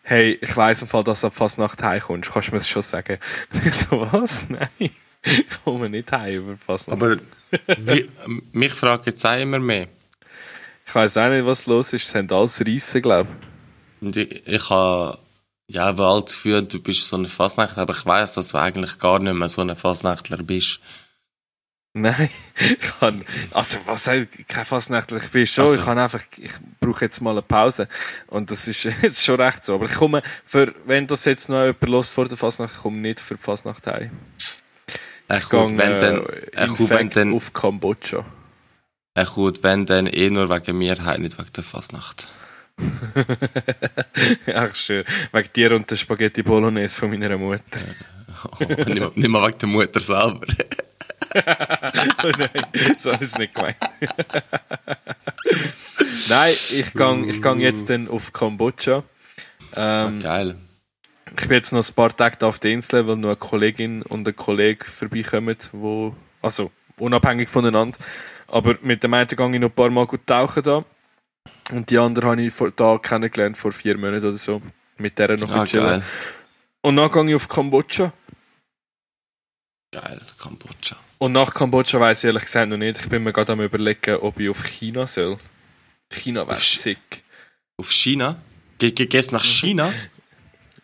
hey, 0.04 0.38
ich 0.42 0.56
weiss 0.56 0.82
im 0.82 0.88
Fall, 0.88 1.04
dass 1.04 1.22
du 1.22 1.28
ab 1.28 1.34
Fasnacht 1.34 1.82
heimkommst. 1.82 2.32
Kannst 2.32 2.50
du 2.50 2.52
mir 2.54 2.60
das 2.60 2.70
schon 2.70 2.84
sagen? 2.84 3.18
Und 3.54 3.66
ich 3.66 3.74
so, 3.74 4.08
was? 4.12 4.50
Nein. 4.50 4.92
Ich 5.22 5.46
komme 5.66 5.90
nicht 5.90 6.12
heim 6.12 6.36
über 6.36 6.58
Fasnacht. 6.58 7.02
Aber 7.02 7.18
mich, 7.78 8.08
mich 8.54 8.72
fragt 8.72 9.06
jetzt 9.08 9.26
auch 9.26 9.40
immer 9.40 9.60
mehr. 9.60 9.88
ich 10.88 10.96
weiss 10.96 11.18
auch 11.18 11.30
nicht, 11.30 11.46
was 11.46 11.66
los 11.66 11.92
ist. 11.92 12.08
Es 12.08 12.16
haben 12.16 12.32
alles 12.32 12.62
Reissen, 12.66 13.02
glaube 13.02 13.30
Und 14.00 14.16
ich, 14.16 14.48
ich 14.48 14.70
habe 14.70 15.18
ja 15.70 15.86
aber 15.86 16.08
halt 16.10 16.26
das 16.28 16.34
Gefühl, 16.36 16.64
du 16.64 16.80
bist 16.82 17.08
so 17.08 17.16
ein 17.18 17.26
Fasnachtler, 17.28 17.84
aber 17.84 17.94
ich 17.96 18.06
weiß, 18.06 18.34
dass 18.34 18.50
du 18.50 18.58
eigentlich 18.58 19.00
gar 19.00 19.20
nicht 19.20 19.34
mehr 19.34 19.50
so 19.50 19.62
ein 19.62 19.76
Fasnachtler 19.76 20.38
bist. 20.44 20.80
Nein, 21.94 22.30
ich 22.60 22.80
kann, 23.00 23.26
also 23.52 23.78
was 23.86 24.06
heißt, 24.08 24.28
kein 24.48 24.64
Fastnächtler, 24.66 25.18
ich 25.24 25.30
bin 25.32 25.48
schon, 25.48 25.64
Also. 25.66 25.76
ich 25.76 25.84
kann 25.86 25.98
einfach, 25.98 26.22
ich 26.38 26.52
brauche 26.80 27.06
jetzt 27.06 27.20
mal 27.20 27.32
eine 27.32 27.42
Pause. 27.42 27.88
Und 28.28 28.52
das 28.52 28.68
ist 28.68 28.84
jetzt 29.02 29.24
schon 29.26 29.42
recht 29.42 29.66
so. 29.66 29.74
Aber 29.76 29.86
ich 29.86 29.96
komme, 29.96 30.22
für, 30.46 30.74
wenn 30.86 31.08
das 31.08 31.26
jetzt 31.26 31.50
noch 31.50 31.62
jemand 31.62 31.82
los 31.84 32.10
vor 32.12 32.28
der 32.28 32.38
Fastnacht, 32.38 32.74
ich 32.76 32.82
komme 32.82 32.98
nicht 32.98 33.20
für 33.20 33.36
die 33.36 33.42
Fastnacht 33.42 33.88
heim. 33.88 34.12
Er 35.28 35.40
Ich 35.40 35.50
kommt, 35.50 35.78
gehe, 35.78 35.80
wenn 35.80 35.98
dann, 36.00 36.26
äh, 36.26 36.46
er 36.54 36.68
in 36.68 36.76
kommt, 36.76 36.90
wenn 36.92 37.10
dann, 37.10 37.34
auf 37.34 37.54
Kambodscha. 37.54 38.24
er 39.16 39.26
kommt, 39.26 39.64
wenn 39.64 39.86
dann 39.88 40.08
eh 40.08 40.30
nur 40.30 40.50
wegen 40.50 40.78
mir 40.78 41.04
heim, 41.04 41.22
nicht 41.24 41.38
wegen 41.40 41.54
der 41.54 41.64
Fasnacht. 41.64 42.28
Ach 44.54 44.76
schön. 44.76 45.04
Wegen 45.32 45.50
dir 45.56 45.76
und 45.76 45.90
der 45.90 45.96
Spaghetti 45.96 46.44
Bolognese 46.44 46.98
von 46.98 47.10
meiner 47.10 47.38
Mutter. 47.38 47.62
Oh, 48.42 48.64
nicht, 48.64 48.88
mal, 48.88 49.12
nicht 49.16 49.28
mal 49.28 49.48
wegen 49.50 49.58
der 49.58 49.68
Mutter 49.68 50.00
selber. 50.00 50.40
oh 51.36 52.32
nein, 52.38 52.96
so 52.98 53.10
ist 53.10 53.22
es 53.22 53.38
nicht 53.38 53.54
gemeint. 53.54 53.76
nein, 56.30 56.54
ich 56.72 56.94
gang, 56.94 57.28
ich 57.28 57.42
gang 57.42 57.60
jetzt 57.60 57.90
dann 57.90 58.08
auf 58.08 58.32
Kambodscha. 58.32 59.04
Ähm, 59.76 60.22
Geil. 60.22 60.56
Ich 61.38 61.48
bin 61.48 61.58
jetzt 61.58 61.74
noch 61.74 61.86
ein 61.86 61.94
paar 61.94 62.16
Tage 62.16 62.46
auf 62.46 62.60
der 62.60 62.72
Insel, 62.72 63.08
weil 63.08 63.18
noch 63.18 63.28
eine 63.28 63.36
Kollegin 63.36 64.04
und 64.04 64.26
ein 64.26 64.36
Kollege 64.36 64.86
vorbeikommen, 64.86 65.58
wo, 65.74 66.16
also, 66.42 66.72
unabhängig 66.98 67.50
voneinander. 67.50 67.98
Aber 68.48 68.78
mit 68.82 69.04
dem 69.04 69.14
einen 69.14 69.28
gehe 69.28 69.54
ich 69.54 69.60
noch 69.60 69.70
ein 69.70 69.76
paar 69.76 69.90
Mal 69.90 70.08
gut 70.08 70.26
tauchen 70.26 70.64
da. 70.64 70.86
Und 71.72 71.90
die 71.90 71.98
andere 71.98 72.28
habe 72.28 72.42
ich 72.42 72.54
vor, 72.54 72.72
da 72.72 72.98
kennengelernt 72.98 73.58
vor 73.58 73.72
vier 73.72 73.98
Monaten 73.98 74.26
oder 74.26 74.38
so. 74.38 74.62
Mit 74.98 75.18
der 75.20 75.38
noch 75.38 75.50
Ah, 75.52 75.66
chillen. 75.66 75.86
geil. 75.86 76.04
Und 76.82 76.96
dann 76.96 77.12
gehe 77.12 77.30
ich 77.30 77.36
auf 77.36 77.48
Kambodscha. 77.48 78.12
Geil, 79.92 80.22
Kambodscha. 80.42 80.96
Und 81.18 81.34
nach 81.34 81.54
Kambodscha 81.54 82.00
weiss 82.00 82.24
ich 82.24 82.28
ehrlich 82.28 82.44
gesagt 82.46 82.70
noch 82.70 82.78
nicht. 82.78 83.00
Ich 83.00 83.10
bin 83.10 83.24
mir 83.24 83.34
gerade 83.34 83.52
am 83.54 83.62
überlegen, 83.62 84.16
ob 84.18 84.40
ich 84.40 84.50
auf 84.50 84.64
China 84.64 85.08
soll. 85.08 85.38
China 86.12 86.48
wäre 86.48 86.60
sick. 86.60 87.24
Auf 87.78 87.92
China? 87.92 88.36
Ge 88.78 88.92
ge 88.92 89.06
gehst 89.06 89.32
nach 89.32 89.44
China? 89.46 89.92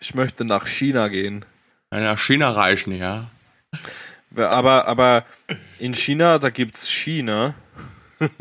Ich 0.01 0.13
möchte 0.13 0.45
nach 0.45 0.67
China 0.67 1.07
gehen. 1.07 1.45
Nach 1.89 2.19
China 2.19 2.51
reichen, 2.51 2.95
ja. 2.95 3.27
Aber, 4.36 4.88
aber 4.88 5.25
in 5.79 5.95
China, 5.95 6.38
da 6.38 6.49
gibt's 6.51 6.91
China. 6.91 7.55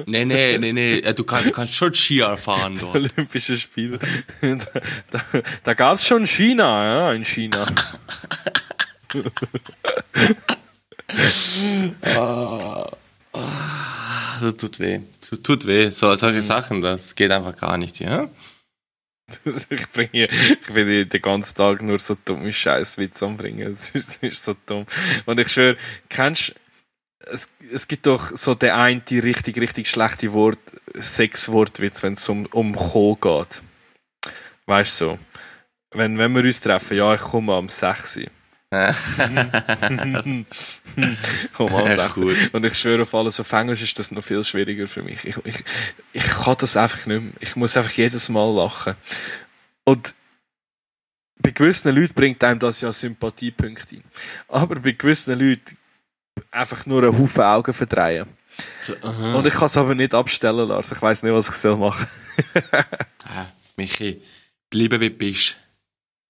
Nee, 0.07 0.25
nee, 0.25 0.59
nee, 0.59 0.73
nee. 0.73 0.99
äh, 0.99 1.15
Du 1.15 1.25
kannst, 1.25 1.47
du 1.47 1.51
kannst 1.53 1.75
schon 1.75 1.95
Ski 1.95 2.23
fahren 2.37 2.79
dort. 2.81 2.95
Olympische 2.95 3.59
Spiele. 3.59 3.99
Da, 4.41 4.57
da, 5.11 5.25
da 5.63 5.75
gab's 5.75 6.07
schon 6.07 6.27
China, 6.27 6.85
ja, 6.85 7.13
in 7.13 7.25
China. 7.25 7.67
Das 14.41 14.57
tut 14.57 14.79
weh. 14.79 15.01
Tut, 15.21 15.45
tut 15.45 15.67
weh. 15.67 15.91
So, 15.91 16.15
solche 16.17 16.43
Sachen, 16.43 16.81
das 16.81 17.15
geht 17.15 17.31
einfach 17.31 17.57
gar 17.57 17.77
nicht, 17.77 18.01
ja? 18.01 18.29
Ich 19.71 19.89
bringe, 19.91 20.29
ich 20.29 20.73
bin 20.75 20.87
hier 20.87 21.07
den 21.07 21.23
ganzen 21.23 21.57
Tag 21.57 21.81
nur 21.83 21.99
so 21.99 22.17
dumme 22.25 22.53
Scheißwitze 22.53 23.27
anbringen. 23.27 23.73
Es 23.73 23.91
ist, 23.91 24.19
es 24.23 24.35
ist 24.35 24.45
so 24.45 24.55
dumm. 24.67 24.87
Und 25.25 25.41
ich 25.41 25.49
schwöre, 25.49 25.77
kennst, 26.11 26.55
es, 27.31 27.49
es 27.73 27.89
gibt 27.89 28.07
doch 28.07 28.31
so 28.35 28.55
der 28.55 28.77
eine 28.77 29.03
richtig, 29.11 29.59
richtig 29.59 29.89
schlechte 29.89 30.33
Wort, 30.33 30.59
Sexwortwitz, 30.99 32.03
wenn 32.03 32.15
es 32.15 32.29
um, 32.29 32.47
um 32.47 32.75
Co 32.75 33.17
geht. 33.17 33.63
Weißt 34.67 35.01
du 35.01 35.05
so? 35.05 35.19
Wenn, 35.91 36.19
wenn 36.19 36.33
wir 36.33 36.43
uns 36.43 36.61
treffen, 36.61 36.97
ja, 36.97 37.15
ich 37.15 37.21
komme 37.21 37.55
am 37.55 37.69
6 37.69 38.17
Uhr. 38.19 38.25
Komm 41.53 41.75
am 41.75 41.87
Ja, 41.87 42.09
6 42.09 42.15
gut. 42.15 42.37
Und 42.53 42.65
ich 42.65 42.75
schwöre 42.75 43.03
auf 43.03 43.15
alles 43.15 43.39
auf 43.39 43.53
Englisch 43.53 43.83
ist 43.83 43.99
das 43.99 44.11
noch 44.11 44.25
viel 44.25 44.43
schwieriger 44.43 44.89
für 44.89 45.03
mich. 45.03 45.25
Ich, 45.25 45.37
ich, 45.45 45.65
ich 46.13 46.25
kann 46.25 46.57
das 46.59 46.77
einfach 46.77 47.07
nicht 47.07 47.23
mehr. 47.23 47.33
Ich 47.41 47.55
muss 47.57 47.77
einfach 47.77 47.93
jedes 47.93 48.29
Mal 48.29 48.53
lachen. 48.53 48.95
Und 49.85 50.15
bei 51.39 51.51
gewissen 51.51 51.95
Leuten 51.95 52.15
bringt 52.15 52.43
einem 52.43 52.59
das 52.59 52.81
ja 52.81 52.93
Sympathiepunkte. 52.93 53.99
Aber 54.49 54.77
bei 54.77 54.93
gewissen 54.93 55.39
Leuten 55.39 55.77
einfach 56.51 56.87
nur 56.87 57.03
einen 57.03 57.19
Haufen 57.19 57.43
Augen 57.43 57.73
verdrehen. 57.73 58.27
So. 58.81 58.95
Und 59.37 59.47
ich 59.47 59.55
kann 59.55 59.67
es 59.67 59.77
aber 59.77 59.95
nicht 59.95 60.15
abstellen 60.15 60.69
lassen. 60.69 60.95
Ich 60.95 61.03
weiß 61.03 61.23
nicht, 61.23 61.33
was 61.33 61.49
ich 61.49 61.55
soll 61.55 61.77
machen. 61.77 62.07
Ah, 63.27 63.47
Michi, 63.77 64.21
bleibe 64.69 65.01
wie 65.01 65.09
du 65.09 65.17
bist. 65.17 65.57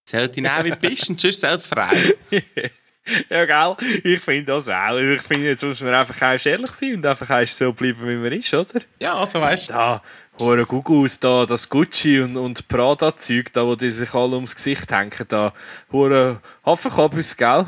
Zählt 0.04 0.36
ihn 0.36 0.46
auch 0.46 0.64
wie 0.64 0.70
du 0.70 0.76
bist 0.76 1.10
und 1.10 1.20
sonst 1.20 1.40
zählt 1.40 1.60
es 1.60 1.66
frei. 1.66 2.14
ja, 3.28 3.44
gell? 3.44 3.76
Ich 4.04 4.20
finde 4.20 4.52
das 4.52 4.68
auch. 4.68 4.96
Ich 4.96 5.22
finde, 5.22 5.46
jetzt 5.46 5.64
muss 5.64 5.80
man 5.80 5.92
einfach 5.92 6.22
ehrlich 6.46 6.70
sein 6.70 6.94
und 6.94 7.04
einfach 7.04 7.46
so 7.48 7.72
bleiben, 7.72 8.06
wie 8.06 8.16
man 8.16 8.32
ist, 8.32 8.54
oder? 8.54 8.80
Ja, 9.00 9.14
also 9.14 9.40
weißt 9.40 9.70
du. 9.70 9.72
Da, 9.72 10.02
hure 10.38 10.64
Gugus, 10.66 11.18
da, 11.18 11.46
das 11.46 11.68
Gucci 11.68 12.20
und, 12.20 12.36
und 12.36 12.68
Prada-Zeug, 12.68 13.52
da, 13.52 13.66
wo 13.66 13.74
die 13.74 13.90
sich 13.90 14.14
alle 14.14 14.36
ums 14.36 14.54
Gesicht 14.54 14.90
hängen, 14.92 15.26
da, 15.28 15.52
hure 15.90 16.40
Hafenkabis, 16.64 17.36
gell? 17.36 17.66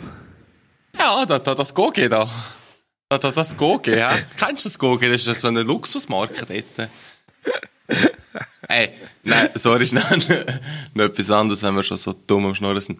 Ja, 0.99 1.25
da, 1.27 1.39
da, 1.39 1.55
das 1.55 1.75
Goge 1.75 2.09
da. 2.09 2.29
Da, 3.09 3.19
da, 3.19 3.31
das 3.31 3.57
Goge, 3.57 3.97
ja. 3.97 4.19
Kennst 4.39 4.65
du 4.65 4.69
das 4.69 4.79
Goge? 4.79 5.07
Das 5.11 5.21
ist 5.21 5.27
ja 5.27 5.35
so 5.35 5.49
eine 5.49 5.63
Luxusmarke 5.63 6.45
dort. 6.47 6.91
Ey, 8.69 8.91
nein, 9.23 9.49
sorry, 9.55 9.87
schnell. 9.87 10.03
noch 10.95 11.05
etwas 11.05 11.31
anderes, 11.31 11.63
wenn 11.63 11.77
wir 11.77 11.85
schon 11.85 11.97
so 11.97 12.13
dumm 12.13 12.47
am 12.47 12.55
Schnurren 12.55 12.81
sind. 12.81 12.99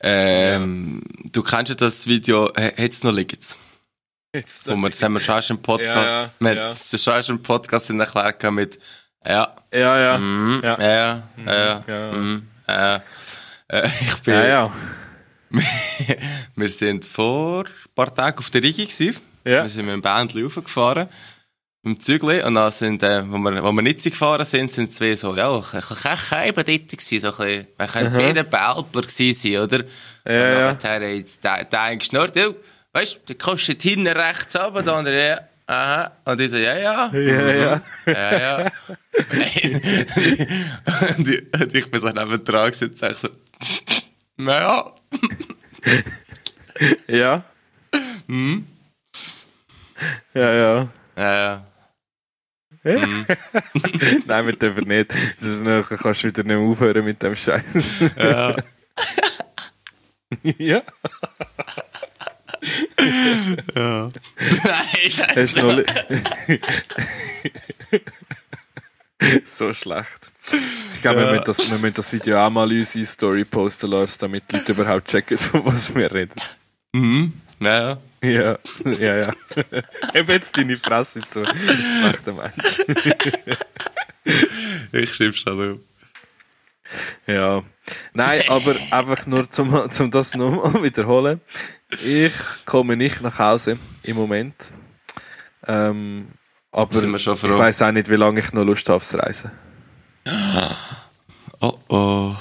Ähm, 0.00 1.02
Du 1.32 1.42
kennst 1.42 1.68
ja 1.70 1.74
das 1.74 2.06
Video, 2.06 2.50
es 2.94 3.04
noch 3.04 3.12
liegen? 3.12 3.38
Jetzt, 4.34 4.66
Wo 4.66 4.74
wir, 4.76 4.90
das 4.90 5.02
haben 5.02 5.12
wir 5.12 5.20
schon 5.20 5.56
im 5.56 5.62
Podcast, 5.62 5.94
Ja, 5.94 6.22
ja, 6.22 6.30
wir 6.40 6.50
haben 6.50 6.56
ja. 6.56 6.74
schon 7.22 7.36
im 7.36 7.42
Podcast 7.42 7.90
in 7.90 7.98
gehabt 8.38 8.50
mit, 8.54 8.78
ja, 9.24 9.54
ja, 9.72 9.98
ja. 9.98 10.18
mm, 10.18 10.60
Ja. 10.64 10.80
ja, 10.80 10.92
ja, 10.92 11.22
ja, 11.46 11.84
ja. 11.86 12.12
mm, 12.12 12.48
ja. 12.68 13.02
Äh, 13.68 13.88
ich 14.00 14.16
bin, 14.22 14.34
Ja, 14.34 14.46
ja. 14.46 14.72
Wir 16.56 16.68
sind 16.68 17.04
vor 17.04 17.64
ein 17.64 17.94
paar 17.94 18.14
Tagen 18.14 18.38
auf 18.38 18.50
der 18.50 18.62
Rigi 18.62 18.86
gewesen. 18.86 19.20
Ja. 19.44 19.62
Wir 19.62 19.68
sind 19.68 19.86
mit 19.86 19.94
dem 19.94 20.02
Band 20.02 20.34
raufgefahren. 20.34 21.08
Im 21.84 22.00
Zügli. 22.00 22.42
Und 22.42 22.54
dann 22.54 22.70
sind, 22.70 23.02
äh, 23.02 23.22
wo 23.28 23.36
wir, 23.36 23.62
wo 23.62 23.70
wir 23.72 23.82
nicht 23.82 24.02
gefahren 24.02 24.44
sind, 24.44 24.70
sind 24.70 24.92
zwei 24.92 25.16
so, 25.16 25.36
ja, 25.36 25.54
ein 25.54 25.60
bisschen 25.60 25.96
Käben 26.30 26.64
dort 26.64 26.66
gewesen, 26.66 27.20
so 27.20 27.28
ein 27.28 27.36
bisschen, 27.36 27.66
wir 27.76 27.86
können 27.86 28.34
Bälbler 28.34 29.02
gewesen 29.02 29.34
sein, 29.34 29.56
oder? 29.58 29.84
Ja, 30.26 30.70
und 30.70 30.82
nachher 30.82 30.94
hat 30.94 31.02
jetzt 31.02 31.44
der, 31.44 31.64
der 31.64 31.82
eine 31.82 31.98
geschnurrt, 31.98 32.36
ja, 32.36 32.48
weißt 32.94 33.14
du, 33.14 33.18
der 33.34 33.36
kostet 33.36 33.82
hinten 33.82 34.06
rechts 34.06 34.56
runter, 34.56 34.82
der 34.82 34.94
andere, 34.94 35.28
ja, 35.28 35.40
aha. 35.66 36.12
Und 36.24 36.40
ich 36.40 36.50
so, 36.50 36.56
ja, 36.56 36.78
ja. 36.78 37.10
Ja, 37.12 37.54
ja. 37.54 37.82
Ja, 38.06 38.38
ja. 38.38 38.56
und, 41.18 41.28
ich, 41.28 41.60
und 41.60 41.76
ich 41.76 41.90
bin 41.90 42.00
so 42.00 42.08
neben 42.08 42.44
dran 42.44 42.72
und 42.80 42.98
sag 42.98 43.14
so, 43.14 43.28
naja. 44.36 44.94
Ja. 47.06 47.44
Ja, 50.34 50.52
ja. 50.54 50.88
Ja, 51.16 51.34
ja. 51.36 51.66
Nein, 54.26 54.46
wir 54.46 54.56
dürfen 54.56 54.88
nicht. 54.88 55.10
Das 55.40 55.48
ist 55.48 55.62
noch, 55.62 55.88
kannst 55.88 56.22
du 56.24 56.28
wieder 56.28 56.42
nicht 56.42 56.58
mehr 56.58 56.68
aufhören 56.68 57.04
mit 57.04 57.22
dem 57.22 57.34
Scheiß. 57.34 57.62
Ja. 58.16 58.56
ja. 60.58 60.82
Nein, 63.74 64.10
Hast 64.98 65.12
scheiße. 65.12 65.60
du 65.60 65.66
noch 65.66 65.76
li- 65.78 65.84
so 69.44 69.72
schlecht. 69.72 70.30
Ich 70.94 71.02
glaube, 71.02 71.20
wir, 71.20 71.30
müssen 71.32 71.44
das, 71.44 71.70
wir 71.70 71.78
müssen 71.78 71.94
das 71.94 72.12
Video 72.12 72.38
auch 72.38 72.50
mal 72.50 72.70
in 72.70 72.80
unsere 72.80 73.04
Story 73.04 73.44
posten 73.44 73.90
lassen, 73.90 74.18
damit 74.20 74.44
die 74.50 74.56
Leute 74.56 74.72
überhaupt 74.72 75.08
checken, 75.08 75.38
von 75.38 75.64
was 75.66 75.94
wir 75.94 76.10
reden. 76.12 76.40
Mhm. 76.92 77.32
Ja, 77.60 77.98
Ja, 78.22 78.58
ja, 78.84 79.16
ja. 79.16 79.32
Heb 80.12 80.28
jetzt 80.28 80.56
deine 80.56 80.76
Fresse 80.76 81.20
zu. 81.28 81.44
Schlechter 81.44 82.32
Mensch. 82.32 82.78
ich 84.92 85.14
schreib's 85.14 85.38
schon 85.38 85.72
auf. 85.72 85.78
Ja. 87.26 87.62
Nein, 88.14 88.42
aber 88.48 88.74
einfach 88.90 89.26
nur 89.26 89.50
zum, 89.50 89.90
zum 89.90 90.10
das 90.10 90.34
nochmal 90.34 90.82
wiederholen. 90.82 91.40
Ich 92.02 92.32
komme 92.64 92.96
nicht 92.96 93.20
nach 93.20 93.38
Hause 93.38 93.78
im 94.02 94.16
Moment. 94.16 94.54
Ähm, 95.66 96.28
aber 96.74 97.02
ich 97.02 97.42
weiß 97.42 97.82
auch 97.82 97.92
nicht, 97.92 98.08
wie 98.10 98.16
lange 98.16 98.40
ich 98.40 98.52
noch 98.52 98.64
Lust 98.64 98.88
habe 98.88 98.96
aufs 98.96 99.14
Reisen. 99.14 99.52
Oh 101.60 101.78
oh. 101.88 102.34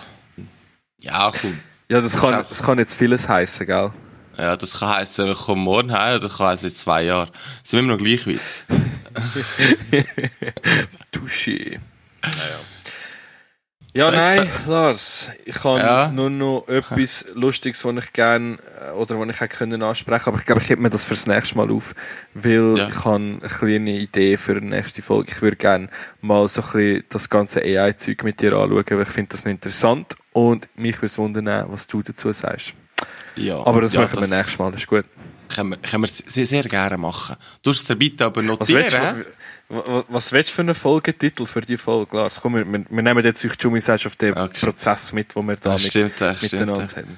Ja, 0.99 1.31
komm. 1.39 1.59
Ja, 1.87 2.01
das 2.01 2.17
kann, 2.17 2.43
das 2.49 2.63
kann 2.63 2.79
jetzt 2.79 2.95
vieles 2.95 3.29
heißen, 3.29 3.67
gell? 3.67 3.91
Ja, 4.37 4.57
das 4.57 4.79
kann 4.79 4.95
heißen, 4.95 5.31
ich 5.31 5.37
komme 5.37 5.61
morgen 5.61 5.91
heim 5.91 6.19
oder 6.19 6.29
kann 6.29 6.47
heißen 6.47 6.69
in 6.69 6.75
zwei 6.75 7.03
Jahren. 7.03 7.29
Sind 7.63 7.77
wir 7.77 7.83
immer 7.83 7.93
noch 7.93 8.03
gleich 8.03 8.25
weit? 8.25 8.39
Touché. 11.13 11.79
Ja, 13.95 14.09
nein, 14.09 14.49
Lars, 14.65 15.29
ich 15.45 15.63
habe 15.63 15.77
Ja. 15.79 16.07
nur 16.11 16.31
noch 16.31 16.65
etwas 16.67 17.25
Lustiges, 17.35 17.85
was 17.85 18.03
ich 18.05 18.11
gerne 18.13 18.57
oder 18.97 19.19
was 19.19 19.29
ich 19.29 19.39
hätte 19.39 19.55
können 19.55 19.83
ansprechen, 19.83 20.23
aber 20.29 20.39
ich 20.39 20.45
glaube, 20.45 20.61
ich 20.61 20.69
hebe 20.69 20.81
mir 20.81 20.89
das 20.89 21.03
fürs 21.05 21.27
nächste 21.27 21.57
Mal 21.57 21.69
auf, 21.69 21.93
weil 22.33 22.75
Ja. 22.75 22.87
ich 22.89 23.05
habe 23.05 23.15
eine 23.17 23.39
kleine 23.39 23.91
Idee 23.91 24.35
für 24.37 24.59
die 24.59 24.65
nächste 24.65 25.03
Folge. 25.03 25.31
Ich 25.31 25.41
würde 25.43 25.57
gerne 25.57 25.89
mal 26.21 26.47
so 26.47 26.61
ein 26.61 26.71
bisschen 26.71 27.03
das 27.09 27.29
ganze 27.29 27.61
AI-Zeug 27.61 28.23
mit 28.23 28.41
dir 28.41 28.53
anschauen, 28.53 28.83
weil 28.89 29.01
ich 29.03 29.09
finde 29.09 29.29
das 29.31 29.45
noch 29.45 29.51
interessant 29.51 30.15
und 30.31 30.67
mich 30.75 30.95
würde 30.97 31.05
es 31.05 31.17
wundern, 31.19 31.65
was 31.71 31.85
du 31.85 32.01
dazu 32.01 32.31
sagst. 32.31 32.73
Ja. 33.35 33.63
Aber 33.63 33.81
das 33.81 33.93
ja, 33.93 34.01
machen 34.01 34.19
wir 34.21 34.27
nächstes 34.27 34.57
Mal, 34.57 34.73
ist 34.73 34.87
gut. 34.87 35.05
Können 35.53 35.69
wir, 35.69 35.77
können 35.77 36.01
wir 36.03 36.07
sehr, 36.07 36.47
sehr 36.47 36.63
gerne 36.63 36.97
machen. 36.97 37.35
Du 37.61 37.69
hast 37.69 37.87
es 37.87 37.95
bitte 37.99 38.25
aber 38.25 38.41
notieren. 38.41 39.23
Was 39.69 40.31
willst 40.31 40.51
du 40.51 40.55
für 40.55 40.61
einen 40.61 40.75
Folgetitel 40.75 41.45
für 41.45 41.61
die 41.61 41.77
Folge, 41.77 42.17
Lars? 42.17 42.39
Komm, 42.41 42.55
wir, 42.55 42.65
wir 42.71 42.85
wir 42.89 43.03
nehmen 43.03 43.23
jetzt, 43.23 43.43
wie 43.43 43.47
du 43.47 43.79
sagst, 43.79 44.05
auf 44.05 44.15
den 44.15 44.37
Okay. 44.37 44.65
Prozess 44.65 45.13
mit, 45.13 45.35
den 45.35 45.47
wir 45.47 45.55
da 45.55 45.69
Ja, 45.69 45.75
mit, 45.75 45.81
stimmt, 45.83 46.19
ja, 46.19 46.35
stimmt, 46.35 46.51
miteinander 46.53 46.89
ja. 46.91 46.95
haben. 46.97 47.17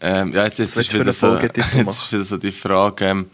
Ähm, 0.00 0.32
ja, 0.34 0.44
jetzt, 0.44 0.58
jetzt, 0.58 0.76
ist 0.76 0.92
wieder 0.92 1.02
eine 1.02 1.12
so, 1.12 1.38
jetzt 1.38 1.58
ist 1.58 2.12
wieder 2.12 2.24
so 2.24 2.36
die 2.36 2.52
Frage, 2.52 3.04
ähm, 3.04 3.30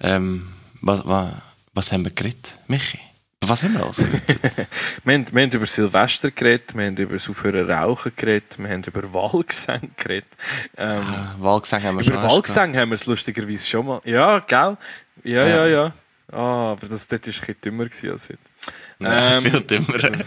ähm, 0.00 0.48
was, 0.80 1.06
was, 1.06 1.28
was 1.74 1.92
haben 1.92 2.04
wir 2.04 2.12
geredet? 2.12 2.56
Michi? 2.68 2.98
Über 3.42 3.52
Was 3.52 3.62
haben 3.62 3.74
wir 3.74 3.84
alles 3.84 3.96
geredet? 3.96 4.22
Wir 5.04 5.14
haben, 5.14 5.26
wir 5.32 5.42
haben 5.42 5.50
über 5.50 5.66
Silvester 5.66 6.30
geredet, 6.30 6.76
wir 6.76 6.86
haben 6.86 6.96
über 6.96 7.14
das 7.14 7.26
Aufhören 7.28 7.70
Rauchen 7.70 8.12
geredet, 8.14 8.58
wir 8.58 8.68
haben 8.68 8.84
über 8.84 9.14
Wahlgesang 9.14 9.90
geredet. 9.96 10.28
Ähm, 10.76 11.02
Wahlgesang 11.38 11.82
haben 11.82 11.96
wir 11.96 12.04
schon 12.04 12.12
über 12.12 12.22
Wahlgesang 12.22 12.76
haben 12.76 12.90
wir 12.90 12.96
es 12.96 13.06
lustigerweise 13.06 13.66
schon 13.66 13.86
mal. 13.86 14.02
Ja, 14.04 14.40
gell? 14.40 14.76
Ja, 15.24 15.46
ja, 15.46 15.66
ja. 15.66 15.92
Ah, 16.32 16.72
aber 16.72 16.86
das 16.88 17.06
dort 17.08 17.26
war 17.26 17.32
ein 17.32 17.32
bisschen 17.38 17.56
dümmer 17.64 17.84
gewesen 17.86 18.10
als 18.12 18.28
heute. 18.28 18.38
gehabt. 18.98 19.44
Ähm, 19.44 19.50
Viel 19.50 19.60
dümmer. 19.62 20.24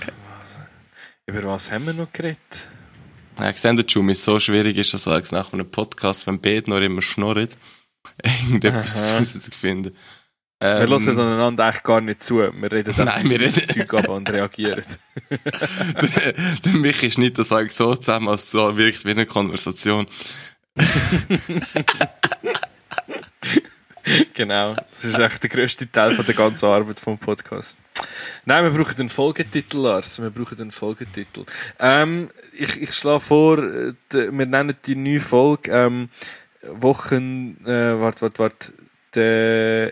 über 1.27 1.43
was 1.45 1.71
haben 1.71 1.85
wir 1.85 1.93
noch 1.93 2.11
geredet? 2.11 2.37
Ja, 3.39 3.51
gesehen, 3.51 3.75
der 3.77 3.85
Jumi, 3.85 4.13
so 4.13 4.39
schwierig 4.39 4.77
ist 4.77 4.93
das 4.93 5.07
alles 5.07 5.31
nach 5.31 5.53
einem 5.53 5.69
Podcast, 5.69 6.27
wenn 6.27 6.39
beide 6.39 6.69
noch 6.69 6.79
immer 6.79 7.01
schnurren, 7.01 7.47
irgendetwas 8.23 9.13
rauszufinden. 9.13 9.95
Wir 10.59 10.69
Ähm, 10.81 10.89
hören 10.89 11.19
einander 11.19 11.65
eigentlich 11.65 11.83
gar 11.83 11.99
nicht 11.99 12.23
zu. 12.23 12.37
Wir 12.37 12.71
reden 12.71 12.89
einfach 12.89 13.05
Nein, 13.15 13.29
wir 13.29 13.39
das 13.39 13.57
reden- 13.57 13.79
Zeug 13.81 13.93
ab 13.95 14.07
und 14.09 14.29
reagieren. 14.29 14.83
der 15.29 16.71
Michi 16.73 17.11
schneidet 17.11 17.39
das 17.39 17.51
eigentlich 17.51 17.73
so 17.73 17.95
zusammen, 17.95 18.29
als 18.29 18.43
es 18.43 18.51
so 18.51 18.77
wirkt 18.77 19.03
wie 19.03 19.11
eine 19.11 19.25
Konversation. 19.25 20.07
genau. 24.33 24.73
Das 24.73 25.05
ist 25.05 25.17
echt 25.17 25.43
der 25.43 25.49
grösste 25.49 25.89
Teil 25.91 26.11
von 26.11 26.25
der 26.25 26.35
ganzen 26.35 26.65
Arbeit 26.65 26.99
vom 26.99 27.17
Podcast. 27.17 27.77
Nein, 28.45 28.63
wir 28.63 28.71
brauchen 28.71 28.99
einen 28.99 29.09
Folgetitel, 29.09 29.77
Lars. 29.77 30.21
Wir 30.21 30.29
brauchen 30.29 30.59
einen 30.59 30.71
Folgetitel. 30.71 31.45
Ähm, 31.79 32.29
ich, 32.51 32.81
ich 32.81 32.93
schlage 32.93 33.21
vor, 33.21 33.59
äh, 33.59 33.93
wir 34.11 34.45
nennen 34.45 34.75
die 34.85 34.95
neue 34.95 35.19
Folge 35.19 35.71
ähm, 35.71 36.09
Wochen. 36.63 37.57
Äh, 37.65 37.99
warte, 37.99 38.21
warte, 38.21 38.39
warte. 38.39 38.73
Der, 39.15 39.91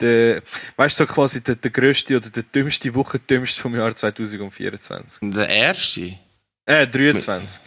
der, 0.00 0.42
weißt 0.76 1.00
du, 1.00 1.04
so 1.04 1.12
quasi 1.12 1.42
der, 1.42 1.54
der 1.54 1.70
grösste 1.70 2.16
oder 2.16 2.28
der 2.28 2.42
dümmste 2.42 2.94
Wochendümmste 2.94 3.60
vom 3.60 3.74
Jahr 3.74 3.94
2024. 3.94 5.30
Der 5.30 5.48
erste? 5.48 6.14
Äh, 6.66 6.86
23. 6.86 7.60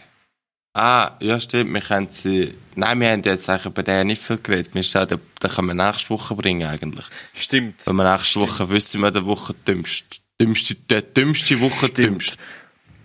Ah, 0.78 1.12
ja, 1.20 1.40
stimmt. 1.40 1.72
Wir 1.72 1.80
können 1.80 2.08
sie. 2.10 2.52
Nein, 2.74 3.00
wir 3.00 3.10
haben 3.10 3.22
jetzt 3.22 3.48
eigentlich 3.48 3.64
über 3.66 3.82
den 3.82 4.08
nicht 4.08 4.20
viel 4.22 4.36
geredet. 4.36 4.74
Wir 4.74 4.82
sagen, 4.82 5.18
den 5.42 5.50
können 5.50 5.68
wir 5.68 5.74
nächste 5.74 6.10
Woche 6.10 6.34
bringen, 6.34 6.68
eigentlich. 6.68 7.06
Stimmt. 7.34 7.76
Wenn 7.86 7.96
wir 7.96 8.12
nächste 8.12 8.40
Woche 8.40 8.68
wissen, 8.68 9.00
wir 9.00 9.10
der 9.10 9.24
Woche 9.24 9.54
dümmste. 9.66 10.18
Dümmste, 10.38 10.74
der 10.74 11.00
dümmste 11.00 11.58
Woche 11.62 11.88
dümmste. 11.88 12.36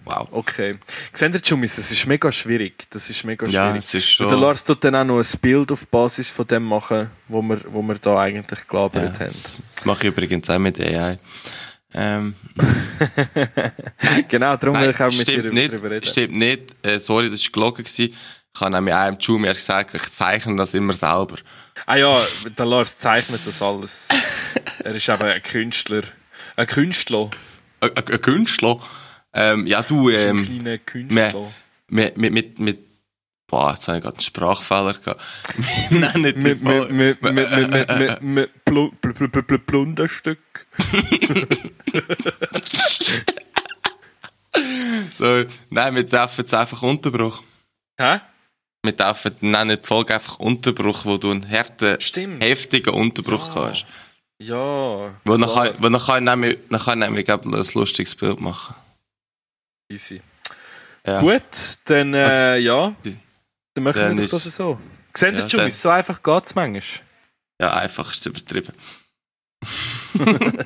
Wow. 0.03 0.27
Okay. 0.31 0.79
Seht 1.13 1.33
ihr, 1.33 1.41
Jumis, 1.41 1.77
es 1.77 1.91
ist 1.91 2.05
mega 2.07 2.29
schwierig. 2.31 2.87
Das 2.89 3.09
ist 3.09 3.23
mega 3.23 3.45
Ja, 3.47 3.67
schwierig. 3.69 3.79
es 3.85 3.93
ist 3.93 4.19
Und 4.19 4.25
der 4.27 4.33
schon. 4.33 4.41
Lars 4.41 4.63
tut 4.65 4.83
dann 4.83 4.95
auch 4.95 5.05
noch 5.05 5.19
ein 5.19 5.39
Bild 5.41 5.71
auf 5.71 5.87
Basis 5.87 6.29
von 6.29 6.45
dem 6.47 6.63
machen, 6.63 7.09
wo 7.29 7.41
wir, 7.41 7.61
wo 7.67 7.81
wir 7.83 7.95
da 7.95 8.19
eigentlich 8.19 8.67
gelabert 8.67 9.03
Ja, 9.13 9.13
haben. 9.13 9.25
das 9.25 9.59
mache 9.85 10.07
ich 10.07 10.11
übrigens 10.11 10.49
auch 10.49 10.59
mit 10.59 10.77
AI. 10.81 11.17
Ähm, 11.93 12.35
Genau, 14.27 14.55
darum 14.57 14.75
will 14.75 14.87
nein, 14.87 14.91
ich 14.91 15.01
auch 15.01 15.17
mit 15.17 15.27
dir 15.27 15.43
nicht. 15.51 15.73
darüber 15.73 15.91
reden. 15.91 16.05
Stimmt 16.05 16.35
nicht. 16.35 16.75
Äh, 16.85 16.99
sorry, 16.99 17.29
das 17.29 17.43
war 17.43 17.51
gelogen. 17.51 17.83
gewesen. 17.83 18.13
Ich 18.53 18.61
habe 18.61 18.71
nämlich 18.71 18.93
einem 18.93 19.17
Junior 19.19 19.53
gesagt, 19.53 19.95
ich 19.95 20.11
zeichne 20.11 20.55
das 20.57 20.73
immer 20.73 20.93
selber. 20.93 21.37
Ah 21.85 21.95
ja, 21.95 22.21
der 22.57 22.65
Lars 22.65 22.97
zeichnet 22.97 23.41
das 23.45 23.61
alles. 23.61 24.07
er 24.83 24.93
ist 24.95 25.07
eben 25.09 25.23
ein 25.23 25.41
Künstler. 25.41 26.03
Ein 26.57 26.67
Künstler. 26.67 27.29
Ein, 27.79 27.91
ein, 27.95 28.07
ein 28.07 28.21
Künstler. 28.21 28.79
Ähm, 29.33 29.65
ja, 29.67 29.81
du, 29.81 30.09
ein 30.09 30.15
ähm, 30.15 30.45
kleiner 30.45 30.77
Künstler. 30.79 31.51
mit, 31.87 32.17
mit, 32.17 32.33
mit, 32.33 32.59
mit, 32.59 32.79
boah, 33.51 33.73
jetzt 33.73 33.87
habe 33.87 33.97
ich 33.99 34.03
gerade 34.03 34.15
einen 34.17 34.21
Sprachfehler 34.23 34.93
gehabt. 34.93 35.21
Wir 35.89 35.99
nennen 35.99 36.23
die 36.23 36.33
Mit, 36.33 36.63
mit, 36.63 36.63
Folge- 36.63 36.93
mit, 36.93 37.21
mit, 37.21 37.33
mit, 37.35 37.69
mit, 37.71 37.99
mit, 37.99 38.21
mit 38.21 38.49
Plu- 38.65 38.91
Plu- 39.01 39.13
Plu- 39.13 39.27
Plu- 39.29 39.43
Plu- 39.43 39.57
Plunderstück. 39.59 40.39
So, 45.13 45.43
nein, 45.69 45.95
wir 45.95 46.07
treffen 46.07 46.41
jetzt 46.41 46.53
einfach 46.53 46.81
Unterbruch. 46.81 47.41
Hä? 47.99 48.19
Wir 48.83 48.91
dürfen 48.93 49.35
nennen 49.41 49.77
die 49.81 49.87
Folge 49.87 50.13
einfach 50.15 50.39
Unterbruch, 50.39 51.05
wo 51.05 51.17
du 51.17 51.31
einen 51.31 51.49
harten, 51.49 51.99
Stimmt. 52.01 52.43
heftigen 52.43 52.93
Unterbruch 52.93 53.55
Ja. 53.55 53.69
hast. 53.69 53.85
Ja. 54.39 55.13
Wo 55.23 55.37
nachher, 55.37 55.75
wo 55.79 55.87
nachher 55.89 56.19
nämlich, 56.19 56.57
nachher 56.69 56.95
nämlich 56.95 57.31
ein 57.31 57.41
lustiges 57.75 58.15
Bild 58.15 58.41
machen. 58.41 58.75
Easy. 59.89 60.21
Ja. 61.05 61.19
Gut, 61.21 61.41
dann, 61.85 62.13
äh, 62.13 62.57
ja. 62.57 62.93
Dann 63.73 63.83
machen 63.85 63.99
dann 64.01 64.17
wir 64.17 64.25
ist- 64.25 64.33
das 64.33 64.43
so. 64.55 64.79
Seht 65.15 65.33
ihr, 65.35 65.41
Ja, 65.41 65.47
dann- 65.47 65.71
so 65.71 65.89
einfach 65.89 66.21
geht's 66.23 66.55
manchmal. 66.55 66.83
Ja, 67.61 67.73
einfach 67.75 68.11
ist 68.11 68.19
es 68.21 68.25
übertrieben. 68.27 68.73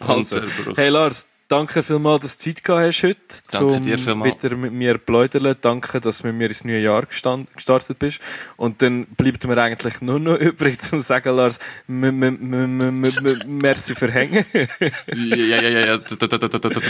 Also, 0.00 0.42
hey 0.76 0.88
Lars, 0.90 1.26
danke 1.48 1.82
vielmals, 1.82 2.22
dass 2.22 2.36
du 2.36 2.44
Zeit 2.52 2.62
gehabt 2.64 2.86
hast 2.86 3.02
heute, 3.02 3.18
Danke 3.50 3.80
dir 3.80 3.98
vielmals. 3.98 4.42
wieder 4.42 4.56
mit 4.56 4.72
mir 4.72 4.98
pläudern. 4.98 5.56
Danke, 5.60 6.00
dass 6.00 6.18
du 6.18 6.26
mit 6.26 6.36
mir 6.36 6.48
ins 6.48 6.64
neue 6.64 6.80
Jahr 6.80 7.06
gestartet 7.06 7.98
bist. 7.98 8.20
Und 8.56 8.82
dann 8.82 9.06
bleibt 9.06 9.44
mir 9.44 9.56
eigentlich 9.56 10.00
nur 10.02 10.18
noch 10.20 10.36
übrig 10.38 10.80
zu 10.80 11.00
sagen, 11.00 11.34
Lars, 11.36 11.58
merci 11.86 13.94
für 13.94 14.10
Hängen. 14.12 14.44
ja, 14.52 15.60
ja, 15.60 15.62
ja, 15.62 15.86
ja, 15.86 15.98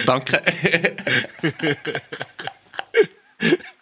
danke. 0.06 0.42